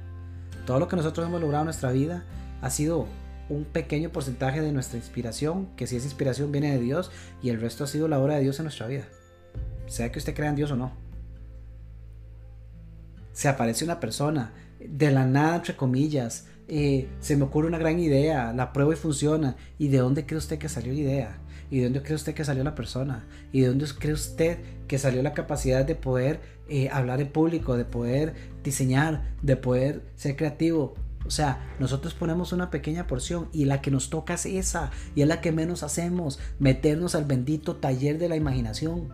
Todo 0.64 0.78
lo 0.78 0.88
que 0.88 0.96
nosotros 0.96 1.26
hemos 1.26 1.42
logrado 1.42 1.64
en 1.64 1.66
nuestra 1.66 1.92
vida 1.92 2.24
ha 2.62 2.70
sido 2.70 3.06
un 3.50 3.66
pequeño 3.66 4.08
porcentaje 4.08 4.62
de 4.62 4.72
nuestra 4.72 4.96
inspiración, 4.96 5.68
que 5.76 5.86
si 5.86 5.96
esa 5.96 6.06
inspiración 6.06 6.52
viene 6.52 6.72
de 6.72 6.78
Dios 6.78 7.10
y 7.42 7.50
el 7.50 7.60
resto 7.60 7.84
ha 7.84 7.86
sido 7.86 8.08
la 8.08 8.18
obra 8.18 8.36
de 8.36 8.40
Dios 8.40 8.58
en 8.58 8.64
nuestra 8.64 8.86
vida. 8.86 9.04
Sea 9.88 10.10
que 10.10 10.20
usted 10.20 10.34
crea 10.34 10.48
en 10.48 10.56
Dios 10.56 10.70
o 10.70 10.76
no. 10.76 10.92
Se 13.34 13.50
aparece 13.50 13.84
una 13.84 14.00
persona, 14.00 14.54
de 14.80 15.10
la 15.10 15.26
nada, 15.26 15.56
entre 15.56 15.76
comillas, 15.76 16.46
eh, 16.68 17.08
se 17.20 17.36
me 17.36 17.44
ocurre 17.44 17.68
una 17.68 17.78
gran 17.78 18.00
idea, 18.00 18.52
la 18.52 18.72
pruebo 18.72 18.92
y 18.92 18.96
funciona. 18.96 19.56
¿Y 19.78 19.88
de 19.88 19.98
dónde 19.98 20.26
cree 20.26 20.38
usted 20.38 20.58
que 20.58 20.68
salió 20.68 20.92
la 20.92 20.98
idea? 20.98 21.38
¿Y 21.70 21.78
de 21.78 21.84
dónde 21.84 22.02
cree 22.02 22.16
usted 22.16 22.34
que 22.34 22.44
salió 22.44 22.64
la 22.64 22.74
persona? 22.74 23.26
¿Y 23.52 23.60
de 23.60 23.68
dónde 23.68 23.86
cree 23.98 24.14
usted 24.14 24.58
que 24.86 24.98
salió 24.98 25.22
la 25.22 25.32
capacidad 25.32 25.84
de 25.84 25.94
poder 25.94 26.40
eh, 26.68 26.88
hablar 26.90 27.20
en 27.20 27.28
público, 27.28 27.76
de 27.76 27.84
poder 27.84 28.34
diseñar, 28.62 29.34
de 29.42 29.56
poder 29.56 30.02
ser 30.16 30.36
creativo? 30.36 30.94
O 31.24 31.30
sea, 31.30 31.74
nosotros 31.80 32.14
ponemos 32.14 32.52
una 32.52 32.70
pequeña 32.70 33.08
porción 33.08 33.48
y 33.52 33.64
la 33.64 33.80
que 33.80 33.90
nos 33.90 34.10
toca 34.10 34.34
es 34.34 34.46
esa 34.46 34.90
y 35.16 35.22
es 35.22 35.28
la 35.28 35.40
que 35.40 35.50
menos 35.50 35.82
hacemos, 35.82 36.38
meternos 36.60 37.16
al 37.16 37.24
bendito 37.24 37.76
taller 37.76 38.18
de 38.18 38.28
la 38.28 38.36
imaginación. 38.36 39.08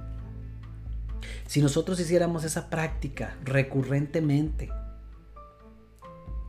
Si 1.47 1.63
nosotros 1.63 1.99
hiciéramos 2.01 2.45
esa 2.45 2.69
práctica 2.69 3.37
recurrentemente, 3.45 4.69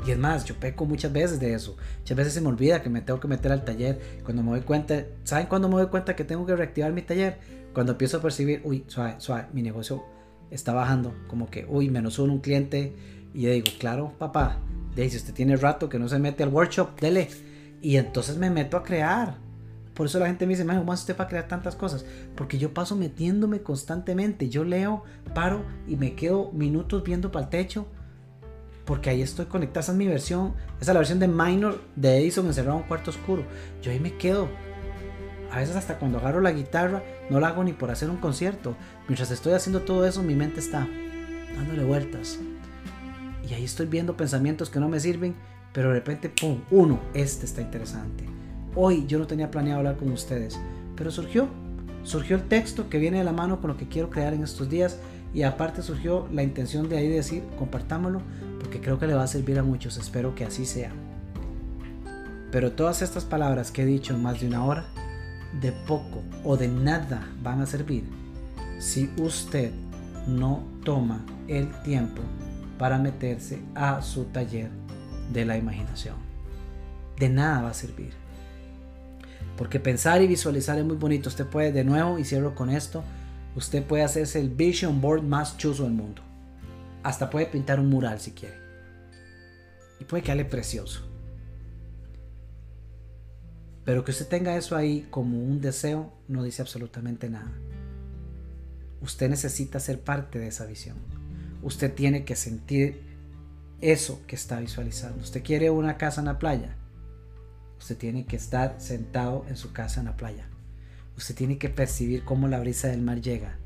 y 0.05 0.11
es 0.11 0.17
más, 0.17 0.43
yo 0.45 0.55
peco 0.55 0.85
muchas 0.85 1.13
veces 1.13 1.39
de 1.39 1.53
eso. 1.53 1.77
Muchas 1.99 2.17
veces 2.17 2.33
se 2.33 2.41
me 2.41 2.49
olvida 2.49 2.81
que 2.81 2.89
me 2.89 3.01
tengo 3.01 3.19
que 3.19 3.27
meter 3.27 3.51
al 3.51 3.63
taller. 3.63 3.99
Cuando 4.23 4.43
me 4.43 4.51
doy 4.51 4.61
cuenta, 4.61 5.05
¿saben 5.23 5.47
cuándo 5.47 5.69
me 5.69 5.75
doy 5.75 5.87
cuenta 5.87 6.15
que 6.15 6.25
tengo 6.25 6.45
que 6.45 6.55
reactivar 6.55 6.91
mi 6.91 7.01
taller? 7.01 7.39
Cuando 7.73 7.93
empiezo 7.93 8.17
a 8.17 8.21
percibir, 8.21 8.61
uy, 8.65 8.83
suave, 8.87 9.15
suave, 9.19 9.47
mi 9.53 9.61
negocio 9.61 10.03
está 10.51 10.73
bajando. 10.73 11.13
Como 11.27 11.49
que, 11.49 11.65
uy, 11.65 11.89
menos 11.89 12.19
uno, 12.19 12.33
un 12.33 12.39
cliente. 12.39 12.93
Y 13.33 13.43
yo 13.43 13.51
digo, 13.51 13.67
claro, 13.79 14.13
papá, 14.19 14.59
de 14.95 15.09
si 15.09 15.17
usted 15.17 15.33
tiene 15.33 15.55
rato 15.55 15.87
que 15.87 15.99
no 15.99 16.09
se 16.09 16.19
mete 16.19 16.43
al 16.43 16.49
workshop, 16.49 16.99
dele. 16.99 17.29
Y 17.81 17.95
entonces 17.95 18.37
me 18.37 18.49
meto 18.49 18.75
a 18.75 18.83
crear. 18.83 19.37
Por 19.93 20.07
eso 20.07 20.19
la 20.19 20.27
gente 20.27 20.45
me 20.45 20.53
dice, 20.53 20.65
¿cómo 20.65 20.91
hace 20.91 21.03
usted 21.03 21.15
para 21.15 21.29
crear 21.29 21.47
tantas 21.47 21.75
cosas? 21.75 22.03
Porque 22.35 22.57
yo 22.57 22.73
paso 22.73 22.95
metiéndome 22.95 23.61
constantemente. 23.61 24.49
Yo 24.49 24.65
leo, 24.65 25.03
paro 25.33 25.63
y 25.87 25.95
me 25.95 26.15
quedo 26.15 26.51
minutos 26.51 27.03
viendo 27.03 27.31
para 27.31 27.45
el 27.45 27.49
techo 27.49 27.87
porque 28.85 29.09
ahí 29.09 29.21
estoy 29.21 29.45
conectado. 29.45 29.81
Esa 29.81 29.91
es 29.91 29.97
mi 29.97 30.07
versión, 30.07 30.53
esa 30.79 30.91
es 30.91 30.93
la 30.93 30.99
versión 30.99 31.19
de 31.19 31.27
Minor 31.27 31.81
de 31.95 32.17
Edison 32.17 32.45
encerrado 32.47 32.77
en 32.77 32.83
un 32.83 32.87
cuarto 32.87 33.11
oscuro. 33.11 33.43
Yo 33.81 33.91
ahí 33.91 33.99
me 33.99 34.17
quedo. 34.17 34.49
A 35.51 35.59
veces 35.59 35.75
hasta 35.75 35.99
cuando 35.99 36.17
agarro 36.17 36.41
la 36.41 36.51
guitarra 36.51 37.03
no 37.29 37.39
la 37.39 37.49
hago 37.49 37.63
ni 37.63 37.73
por 37.73 37.91
hacer 37.91 38.09
un 38.09 38.17
concierto. 38.17 38.75
Mientras 39.07 39.31
estoy 39.31 39.53
haciendo 39.53 39.81
todo 39.81 40.05
eso 40.07 40.23
mi 40.23 40.35
mente 40.35 40.59
está 40.59 40.87
dándole 41.55 41.83
vueltas. 41.83 42.39
Y 43.47 43.53
ahí 43.53 43.63
estoy 43.63 43.85
viendo 43.85 44.17
pensamientos 44.17 44.69
que 44.69 44.79
no 44.79 44.89
me 44.89 44.99
sirven, 44.99 45.35
pero 45.73 45.89
de 45.89 45.95
repente, 45.95 46.29
¡pum! 46.29 46.61
Uno, 46.71 46.99
este 47.13 47.45
está 47.45 47.61
interesante. 47.61 48.25
Hoy 48.75 49.05
yo 49.05 49.19
no 49.19 49.27
tenía 49.27 49.51
planeado 49.51 49.79
hablar 49.79 49.97
con 49.97 50.11
ustedes, 50.11 50.59
pero 50.95 51.11
surgió. 51.11 51.47
Surgió 52.03 52.35
el 52.35 52.43
texto 52.43 52.89
que 52.89 52.97
viene 52.97 53.19
de 53.19 53.23
la 53.23 53.31
mano 53.31 53.61
con 53.61 53.69
lo 53.69 53.77
que 53.77 53.87
quiero 53.87 54.09
crear 54.09 54.33
en 54.33 54.43
estos 54.43 54.69
días 54.69 54.99
y 55.33 55.43
aparte 55.43 55.81
surgió 55.81 56.27
la 56.31 56.43
intención 56.43 56.89
de 56.89 56.97
ahí 56.97 57.07
decir, 57.07 57.43
compartámoslo, 57.57 58.21
porque 58.63 58.79
creo 58.79 58.97
que 58.97 59.07
le 59.07 59.13
va 59.13 59.23
a 59.23 59.27
servir 59.27 59.59
a 59.59 59.63
muchos, 59.63 59.97
espero 59.97 60.35
que 60.35 60.45
así 60.45 60.65
sea. 60.65 60.93
Pero 62.49 62.71
todas 62.71 63.01
estas 63.01 63.25
palabras 63.25 63.71
que 63.71 63.83
he 63.83 63.85
dicho 63.85 64.13
en 64.13 64.23
más 64.23 64.39
de 64.39 64.47
una 64.47 64.63
hora, 64.63 64.85
de 65.59 65.73
poco 65.73 66.23
o 66.45 66.55
de 66.55 66.69
nada 66.69 67.27
van 67.43 67.61
a 67.61 67.65
servir 67.65 68.05
si 68.79 69.11
usted 69.17 69.71
no 70.27 70.63
toma 70.83 71.25
el 71.47 71.69
tiempo 71.83 72.21
para 72.79 72.97
meterse 72.97 73.61
a 73.75 74.01
su 74.01 74.25
taller 74.25 74.69
de 75.31 75.45
la 75.45 75.57
imaginación. 75.57 76.15
De 77.19 77.29
nada 77.29 77.63
va 77.63 77.69
a 77.69 77.73
servir. 77.73 78.13
Porque 79.57 79.79
pensar 79.79 80.21
y 80.21 80.27
visualizar 80.27 80.79
es 80.79 80.85
muy 80.85 80.95
bonito. 80.95 81.29
Usted 81.29 81.45
puede, 81.45 81.71
de 81.71 81.83
nuevo, 81.83 82.17
y 82.17 82.23
cierro 82.23 82.55
con 82.55 82.69
esto, 82.69 83.03
usted 83.55 83.83
puede 83.83 84.03
hacerse 84.03 84.39
el 84.39 84.49
vision 84.49 85.01
board 85.01 85.21
más 85.21 85.57
chuzo 85.57 85.83
del 85.83 85.93
mundo. 85.93 86.21
Hasta 87.03 87.29
puede 87.29 87.45
pintar 87.45 87.79
un 87.79 87.89
mural 87.89 88.19
si 88.19 88.31
quiere. 88.31 88.57
Y 89.99 90.05
puede 90.05 90.23
quedarle 90.23 90.45
precioso. 90.45 91.01
Pero 93.85 94.05
que 94.05 94.11
usted 94.11 94.27
tenga 94.27 94.55
eso 94.55 94.75
ahí 94.75 95.05
como 95.09 95.37
un 95.43 95.59
deseo 95.59 96.13
no 96.27 96.43
dice 96.43 96.61
absolutamente 96.61 97.29
nada. 97.29 97.51
Usted 99.01 99.29
necesita 99.29 99.79
ser 99.81 99.99
parte 99.99 100.39
de 100.39 100.47
esa 100.47 100.65
visión. 100.65 100.97
Usted 101.61 101.93
tiene 101.93 102.23
que 102.23 102.37
sentir 102.37 103.01
eso 103.81 104.21
que 104.25 104.37
está 104.37 104.61
visualizando. 104.61 105.21
Usted 105.21 105.43
quiere 105.43 105.69
una 105.69 105.97
casa 105.97 106.21
en 106.21 106.25
la 106.27 106.39
playa. 106.39 106.77
Usted 107.77 107.97
tiene 107.97 108.25
que 108.25 108.37
estar 108.37 108.79
sentado 108.79 109.45
en 109.49 109.57
su 109.57 109.73
casa 109.73 109.99
en 109.99 110.05
la 110.05 110.15
playa. 110.15 110.47
Usted 111.17 111.35
tiene 111.35 111.57
que 111.57 111.67
percibir 111.67 112.23
cómo 112.23 112.47
la 112.47 112.61
brisa 112.61 112.87
del 112.87 113.01
mar 113.01 113.19
llega. 113.19 113.57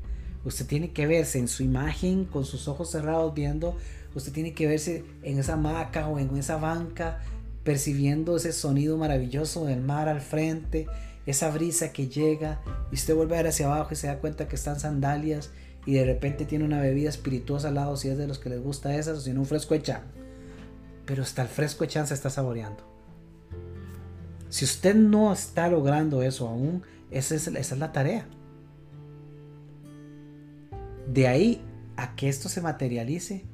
Usted 0.44 0.66
tiene 0.66 0.92
que 0.92 1.06
verse 1.06 1.38
en 1.38 1.48
su 1.48 1.62
imagen 1.62 2.24
con 2.24 2.44
sus 2.44 2.68
ojos 2.68 2.90
cerrados 2.90 3.34
viendo. 3.34 3.76
Usted 4.14 4.32
tiene 4.32 4.54
que 4.54 4.66
verse 4.66 5.04
en 5.22 5.38
esa 5.38 5.54
hamaca 5.54 6.08
o 6.08 6.18
en 6.18 6.36
esa 6.36 6.56
banca 6.56 7.20
percibiendo 7.64 8.36
ese 8.36 8.52
sonido 8.52 8.96
maravilloso 8.96 9.66
del 9.66 9.82
mar 9.82 10.08
al 10.08 10.22
frente, 10.22 10.86
esa 11.26 11.50
brisa 11.50 11.92
que 11.92 12.08
llega 12.08 12.62
y 12.90 12.94
usted 12.94 13.14
vuelve 13.14 13.34
a 13.34 13.42
ver 13.42 13.48
hacia 13.48 13.66
abajo 13.66 13.90
y 13.92 13.96
se 13.96 14.06
da 14.06 14.20
cuenta 14.20 14.48
que 14.48 14.56
están 14.56 14.80
sandalias 14.80 15.50
y 15.84 15.92
de 15.92 16.04
repente 16.06 16.46
tiene 16.46 16.64
una 16.64 16.80
bebida 16.80 17.10
espirituosa 17.10 17.68
al 17.68 17.74
lado 17.74 17.96
si 17.96 18.08
es 18.08 18.16
de 18.16 18.26
los 18.26 18.38
que 18.38 18.48
les 18.48 18.62
gusta 18.62 18.96
esas 18.96 19.18
o 19.18 19.20
si 19.20 19.32
no 19.32 19.40
un 19.40 19.46
fresco 19.46 19.74
de. 19.74 19.82
Pero 21.04 21.22
hasta 21.22 21.42
el 21.42 21.48
fresco 21.48 21.84
de 21.84 21.88
chan 21.88 22.06
se 22.06 22.14
está 22.14 22.30
saboreando. 22.30 22.82
Si 24.48 24.64
usted 24.64 24.94
no 24.94 25.32
está 25.32 25.68
logrando 25.68 26.22
eso 26.22 26.48
aún, 26.48 26.82
esa 27.10 27.34
es, 27.34 27.72
la 27.72 27.92
tarea. 27.92 28.26
De 31.08 31.26
ahí 31.26 31.62
a 31.96 32.14
que 32.14 32.28
esto 32.28 32.48
se 32.48 32.60
materialice, 32.60 33.44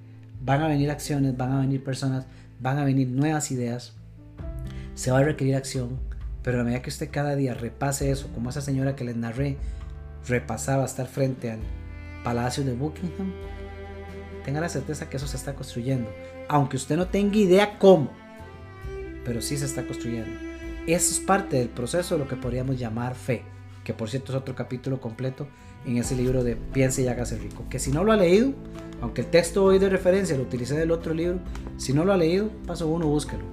van 0.42 0.60
a 0.62 0.68
venir 0.68 0.90
acciones, 0.90 1.36
van 1.36 1.52
a 1.52 1.60
venir 1.60 1.84
personas, 1.84 2.26
van 2.60 2.78
a 2.78 2.84
venir 2.84 3.08
nuevas 3.08 3.50
ideas, 3.52 3.94
se 4.94 5.12
va 5.12 5.20
a 5.20 5.22
requerir 5.22 5.54
acción, 5.54 6.00
pero 6.42 6.60
a 6.60 6.64
medida 6.64 6.82
que 6.82 6.90
usted 6.90 7.10
cada 7.10 7.36
día 7.36 7.54
repase 7.54 8.10
eso, 8.10 8.28
como 8.34 8.50
esa 8.50 8.60
señora 8.60 8.96
que 8.96 9.04
les 9.04 9.16
narré, 9.16 9.56
repasaba 10.26 10.84
estar 10.84 11.06
frente 11.06 11.52
al 11.52 11.60
palacio 12.24 12.64
de 12.64 12.74
Buckingham, 12.74 13.32
tenga 14.44 14.60
la 14.60 14.68
certeza 14.68 15.08
que 15.08 15.16
eso 15.16 15.28
se 15.28 15.36
está 15.36 15.54
construyendo, 15.54 16.10
aunque 16.48 16.76
usted 16.76 16.96
no 16.96 17.06
tenga 17.06 17.36
idea 17.36 17.78
cómo, 17.78 18.10
pero 19.24 19.40
sí 19.40 19.56
se 19.56 19.64
está 19.64 19.86
construyendo. 19.86 20.38
Eso 20.86 21.12
es 21.12 21.20
parte 21.20 21.56
del 21.56 21.68
proceso 21.68 22.16
de 22.16 22.24
lo 22.24 22.28
que 22.28 22.36
podríamos 22.36 22.78
llamar 22.78 23.14
fe, 23.14 23.42
que 23.84 23.94
por 23.94 24.10
cierto 24.10 24.32
es 24.32 24.38
otro 24.38 24.54
capítulo 24.54 25.00
completo 25.00 25.46
en 25.86 25.98
ese 25.98 26.16
libro 26.16 26.44
de 26.44 26.56
Piense 26.56 27.02
y 27.02 27.08
hágase 27.08 27.38
rico, 27.38 27.64
que 27.68 27.78
si 27.78 27.92
no 27.92 28.04
lo 28.04 28.12
ha 28.12 28.16
leído, 28.16 28.52
aunque 29.00 29.22
el 29.22 29.26
texto 29.28 29.64
hoy 29.64 29.78
de 29.78 29.88
referencia 29.88 30.36
lo 30.36 30.44
utilicé 30.44 30.76
del 30.76 30.90
otro 30.90 31.14
libro, 31.14 31.38
si 31.76 31.92
no 31.92 32.04
lo 32.04 32.12
ha 32.12 32.16
leído, 32.16 32.50
paso 32.66 32.88
uno, 32.88 33.06
búsquelo. 33.06 33.44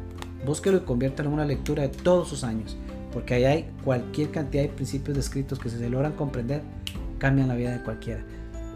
Búsquelo 0.46 0.78
y 0.78 0.82
conviértelo 0.82 1.30
en 1.30 1.34
una 1.34 1.46
lectura 1.46 1.84
de 1.84 1.90
todos 1.90 2.30
sus 2.30 2.44
años, 2.44 2.78
porque 3.12 3.34
ahí 3.34 3.46
hay 3.46 3.70
cualquier 3.84 4.32
cantidad 4.32 4.64
de 4.64 4.70
principios 4.70 5.18
descritos 5.18 5.60
que 5.60 5.70
si 5.70 5.78
se 5.78 5.90
logran 5.90 6.14
comprender, 6.14 6.62
cambian 7.20 7.48
la 7.48 7.56
vida 7.56 7.72
de 7.72 7.84
cualquiera. 7.84 8.24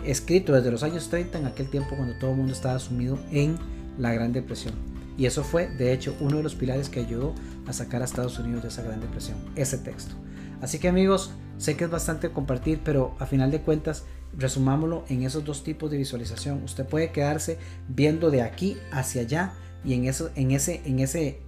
Escrito 0.06 0.54
desde 0.54 0.70
los 0.70 0.84
años 0.84 1.10
30, 1.10 1.40
en 1.40 1.46
aquel 1.46 1.70
tiempo 1.70 1.96
cuando 1.96 2.16
todo 2.20 2.32
el 2.32 2.38
mundo 2.38 2.54
estaba 2.54 2.78
sumido 2.78 3.18
en 3.32 3.58
la 3.98 4.14
Gran 4.14 4.34
Depresión. 4.34 4.76
Y 5.18 5.26
eso 5.26 5.44
fue, 5.44 5.68
de 5.70 5.94
hecho, 5.94 6.16
uno 6.20 6.38
de 6.38 6.44
los 6.44 6.56
pilares 6.56 6.90
que 6.90 7.00
ayudó 7.00 7.34
a 7.68 7.74
sacar 7.74 8.02
a 8.02 8.06
Estados 8.06 8.38
Unidos 8.38 8.64
de 8.64 8.70
esa 8.70 8.84
gran 8.84 9.00
depresión, 9.00 9.38
ese 9.56 9.78
texto. 9.78 10.14
Así 10.62 10.78
que 10.78 10.90
amigos, 10.90 11.32
sé 11.58 11.76
que 11.78 11.86
es 11.86 11.90
bastante 11.90 12.32
compartir, 12.32 12.82
pero 12.84 13.16
a 13.20 13.26
final 13.26 13.52
de 13.52 13.62
cuentas, 13.62 14.04
resumámoslo 14.38 15.06
en 15.10 15.24
esos 15.24 15.44
dos 15.46 15.64
tipos 15.64 15.90
de 15.92 15.98
visualización. 15.98 16.64
Usted 16.64 16.86
puede 16.86 17.12
quedarse 17.12 17.58
viendo 17.88 18.32
de 18.32 18.42
aquí 18.42 18.78
hacia 18.92 19.22
allá 19.22 19.54
y 19.84 19.94
en, 19.94 20.04
en, 20.04 20.52
ese, 20.52 20.82
en, 20.86 21.00
ese, 21.00 21.40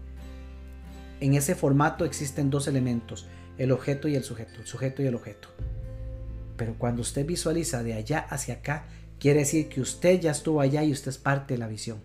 en 1.19 1.34
ese 1.34 1.55
formato 1.55 2.05
existen 2.05 2.49
dos 2.49 2.67
elementos, 2.67 3.27
el 3.57 3.71
objeto 3.71 4.07
y 4.07 4.15
el 4.15 4.23
sujeto, 4.23 4.65
sujeto 4.65 5.01
y 5.01 5.07
el 5.07 5.15
objeto. 5.15 5.49
Pero 6.55 6.75
cuando 6.77 7.01
usted 7.01 7.25
visualiza 7.25 7.84
de 7.84 7.93
allá 7.93 8.19
hacia 8.19 8.55
acá, 8.55 8.85
quiere 9.19 9.39
decir 9.39 9.69
que 9.69 9.81
usted 9.81 10.19
ya 10.19 10.31
estuvo 10.31 10.61
allá 10.61 10.84
y 10.84 10.91
usted 10.91 11.09
es 11.09 11.17
parte 11.17 11.53
de 11.53 11.59
la 11.59 11.67
visión 11.67 11.99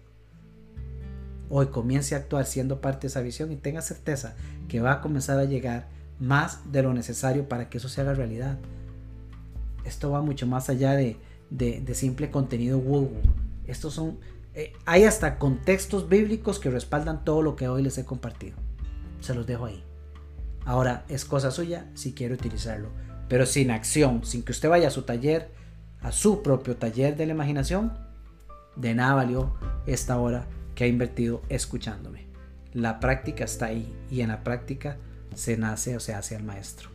hoy 1.54 1.66
comience 1.66 2.14
a 2.14 2.18
actuar 2.18 2.46
siendo 2.46 2.80
parte 2.80 3.02
de 3.02 3.08
esa 3.08 3.20
visión 3.20 3.52
y 3.52 3.56
tenga 3.56 3.82
certeza 3.82 4.34
que 4.68 4.80
va 4.80 4.92
a 4.92 5.00
comenzar 5.02 5.38
a 5.38 5.44
llegar 5.44 5.86
más 6.18 6.72
de 6.72 6.82
lo 6.82 6.92
necesario 6.92 7.48
para 7.48 7.68
que 7.68 7.78
eso 7.78 7.88
se 7.88 8.00
haga 8.00 8.14
realidad. 8.14 8.58
Esto 9.84 10.10
va 10.10 10.22
mucho 10.22 10.46
más 10.46 10.68
allá 10.68 10.92
de, 10.92 11.16
simple 11.94 12.30
contenido 12.30 12.78
woo. 12.78 13.10
Estos 13.66 13.94
son, 13.94 14.18
eh, 14.54 14.72
hay 14.84 15.04
hasta 15.04 15.38
contextos 15.38 16.08
bíblicos 16.08 16.58
que 16.58 16.70
respaldan 16.70 17.24
todo 17.24 17.42
lo 17.42 17.56
que 17.56 17.68
hoy 17.68 17.82
les 17.82 17.98
he 17.98 18.04
compartido. 18.04 18.56
Se 19.20 19.34
los 19.34 19.46
dejo 19.46 19.66
ahí. 19.66 19.84
Ahora 20.64 21.04
es 21.08 21.24
cosa 21.24 21.50
suya 21.50 21.90
si 21.94 22.12
quiere 22.12 22.34
utilizarlo, 22.34 22.90
pero 23.28 23.46
sin 23.46 23.70
acción, 23.70 24.24
sin 24.24 24.42
que 24.42 24.52
usted 24.52 24.68
vaya 24.68 24.88
a 24.88 24.92
su 24.92 25.02
taller, 25.02 25.50
a 26.00 26.12
su 26.12 26.42
propio 26.42 26.76
taller 26.76 27.16
de 27.16 27.26
la 27.26 27.32
imaginación, 27.32 27.92
de 28.76 28.94
nada 28.94 29.14
valió 29.14 29.54
esta 29.86 30.18
hora 30.18 30.46
que 30.74 30.84
ha 30.84 30.86
invertido 30.86 31.42
escuchándome. 31.48 32.26
La 32.72 33.00
práctica 33.00 33.44
está 33.44 33.66
ahí 33.66 33.92
y 34.10 34.20
en 34.22 34.28
la 34.28 34.44
práctica 34.44 34.96
se 35.34 35.56
nace 35.56 35.96
o 35.96 36.00
se 36.00 36.14
hace 36.14 36.36
al 36.36 36.44
maestro. 36.44 36.92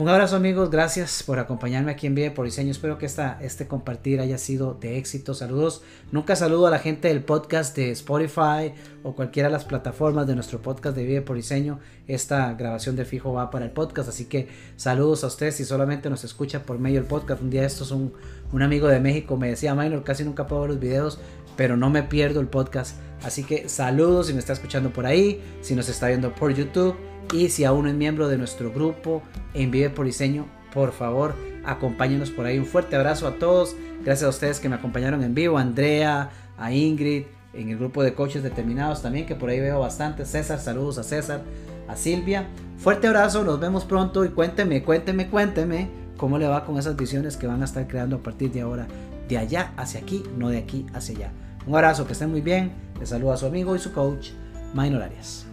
Un 0.00 0.08
abrazo 0.08 0.36
amigos, 0.36 0.70
gracias 0.70 1.22
por 1.22 1.38
acompañarme 1.38 1.92
aquí 1.92 2.06
en 2.06 2.14
Vive 2.14 2.30
por 2.30 2.46
Diseño. 2.46 2.70
Espero 2.70 2.96
que 2.96 3.04
esta, 3.04 3.38
este 3.42 3.66
compartir 3.66 4.18
haya 4.20 4.38
sido 4.38 4.72
de 4.72 4.96
éxito. 4.96 5.34
Saludos. 5.34 5.82
Nunca 6.10 6.36
saludo 6.36 6.66
a 6.68 6.70
la 6.70 6.78
gente 6.78 7.08
del 7.08 7.22
podcast 7.22 7.76
de 7.76 7.90
Spotify 7.90 8.72
o 9.02 9.14
cualquiera 9.14 9.50
de 9.50 9.52
las 9.52 9.66
plataformas 9.66 10.26
de 10.26 10.34
nuestro 10.34 10.62
podcast 10.62 10.96
de 10.96 11.04
Vive 11.04 11.20
por 11.20 11.36
Diseño. 11.36 11.80
Esta 12.06 12.54
grabación 12.54 12.96
de 12.96 13.04
fijo 13.04 13.34
va 13.34 13.50
para 13.50 13.66
el 13.66 13.72
podcast, 13.72 14.08
así 14.08 14.24
que 14.24 14.48
saludos 14.76 15.22
a 15.22 15.26
ustedes 15.26 15.56
si 15.56 15.66
solamente 15.66 16.08
nos 16.08 16.24
escucha 16.24 16.62
por 16.62 16.78
medio 16.78 17.00
del 17.00 17.06
podcast. 17.06 17.42
Un 17.42 17.50
día 17.50 17.66
esto 17.66 17.84
es 17.84 17.90
un, 17.90 18.14
un 18.52 18.62
amigo 18.62 18.88
de 18.88 19.00
México 19.00 19.36
me 19.36 19.50
decía, 19.50 19.74
Minor, 19.74 20.02
casi 20.02 20.24
nunca 20.24 20.46
puedo 20.46 20.62
ver 20.62 20.70
los 20.70 20.80
videos, 20.80 21.20
pero 21.58 21.76
no 21.76 21.90
me 21.90 22.04
pierdo 22.04 22.40
el 22.40 22.46
podcast. 22.46 22.96
Así 23.22 23.44
que 23.44 23.68
saludos 23.68 24.28
si 24.28 24.32
me 24.32 24.38
está 24.38 24.54
escuchando 24.54 24.94
por 24.94 25.04
ahí, 25.04 25.42
si 25.60 25.74
nos 25.74 25.90
está 25.90 26.08
viendo 26.08 26.34
por 26.34 26.54
YouTube 26.54 26.96
y 27.32 27.48
si 27.48 27.64
aún 27.64 27.86
es 27.86 27.94
miembro 27.94 28.28
de 28.28 28.38
nuestro 28.38 28.72
grupo 28.72 29.22
en 29.54 29.70
Vive 29.70 29.90
por 29.90 30.06
Diseño, 30.06 30.46
por 30.72 30.92
favor, 30.92 31.34
acompáñenos 31.64 32.30
por 32.30 32.46
ahí. 32.46 32.58
Un 32.58 32.66
fuerte 32.66 32.96
abrazo 32.96 33.26
a 33.26 33.34
todos. 33.36 33.76
Gracias 34.04 34.26
a 34.26 34.30
ustedes 34.30 34.60
que 34.60 34.68
me 34.68 34.76
acompañaron 34.76 35.22
en 35.22 35.34
vivo, 35.34 35.58
a 35.58 35.60
Andrea, 35.60 36.30
a 36.56 36.72
Ingrid, 36.72 37.24
en 37.52 37.68
el 37.68 37.78
grupo 37.78 38.02
de 38.02 38.14
coaches 38.14 38.42
determinados 38.42 39.02
también, 39.02 39.26
que 39.26 39.34
por 39.34 39.50
ahí 39.50 39.60
veo 39.60 39.80
bastante. 39.80 40.24
César, 40.24 40.58
saludos 40.58 40.98
a 40.98 41.02
César, 41.02 41.42
a 41.88 41.96
Silvia. 41.96 42.48
Fuerte 42.78 43.08
abrazo, 43.08 43.44
nos 43.44 43.60
vemos 43.60 43.84
pronto 43.84 44.24
y 44.24 44.30
cuénteme, 44.30 44.82
cuénteme, 44.82 45.28
cuénteme 45.28 45.90
cómo 46.16 46.38
le 46.38 46.46
va 46.46 46.64
con 46.64 46.78
esas 46.78 46.96
visiones 46.96 47.36
que 47.36 47.46
van 47.46 47.62
a 47.62 47.64
estar 47.64 47.86
creando 47.88 48.16
a 48.16 48.22
partir 48.22 48.52
de 48.52 48.62
ahora, 48.62 48.86
de 49.28 49.38
allá 49.38 49.72
hacia 49.76 50.00
aquí, 50.00 50.22
no 50.36 50.48
de 50.48 50.58
aquí 50.58 50.86
hacia 50.94 51.16
allá. 51.16 51.32
Un 51.66 51.74
abrazo, 51.74 52.06
que 52.06 52.14
estén 52.14 52.30
muy 52.30 52.40
bien. 52.40 52.72
Les 52.98 53.10
saluda 53.10 53.34
a 53.34 53.36
su 53.36 53.46
amigo 53.46 53.76
y 53.76 53.78
su 53.78 53.92
coach, 53.92 54.30
Minor 54.74 55.02
Arias. 55.02 55.49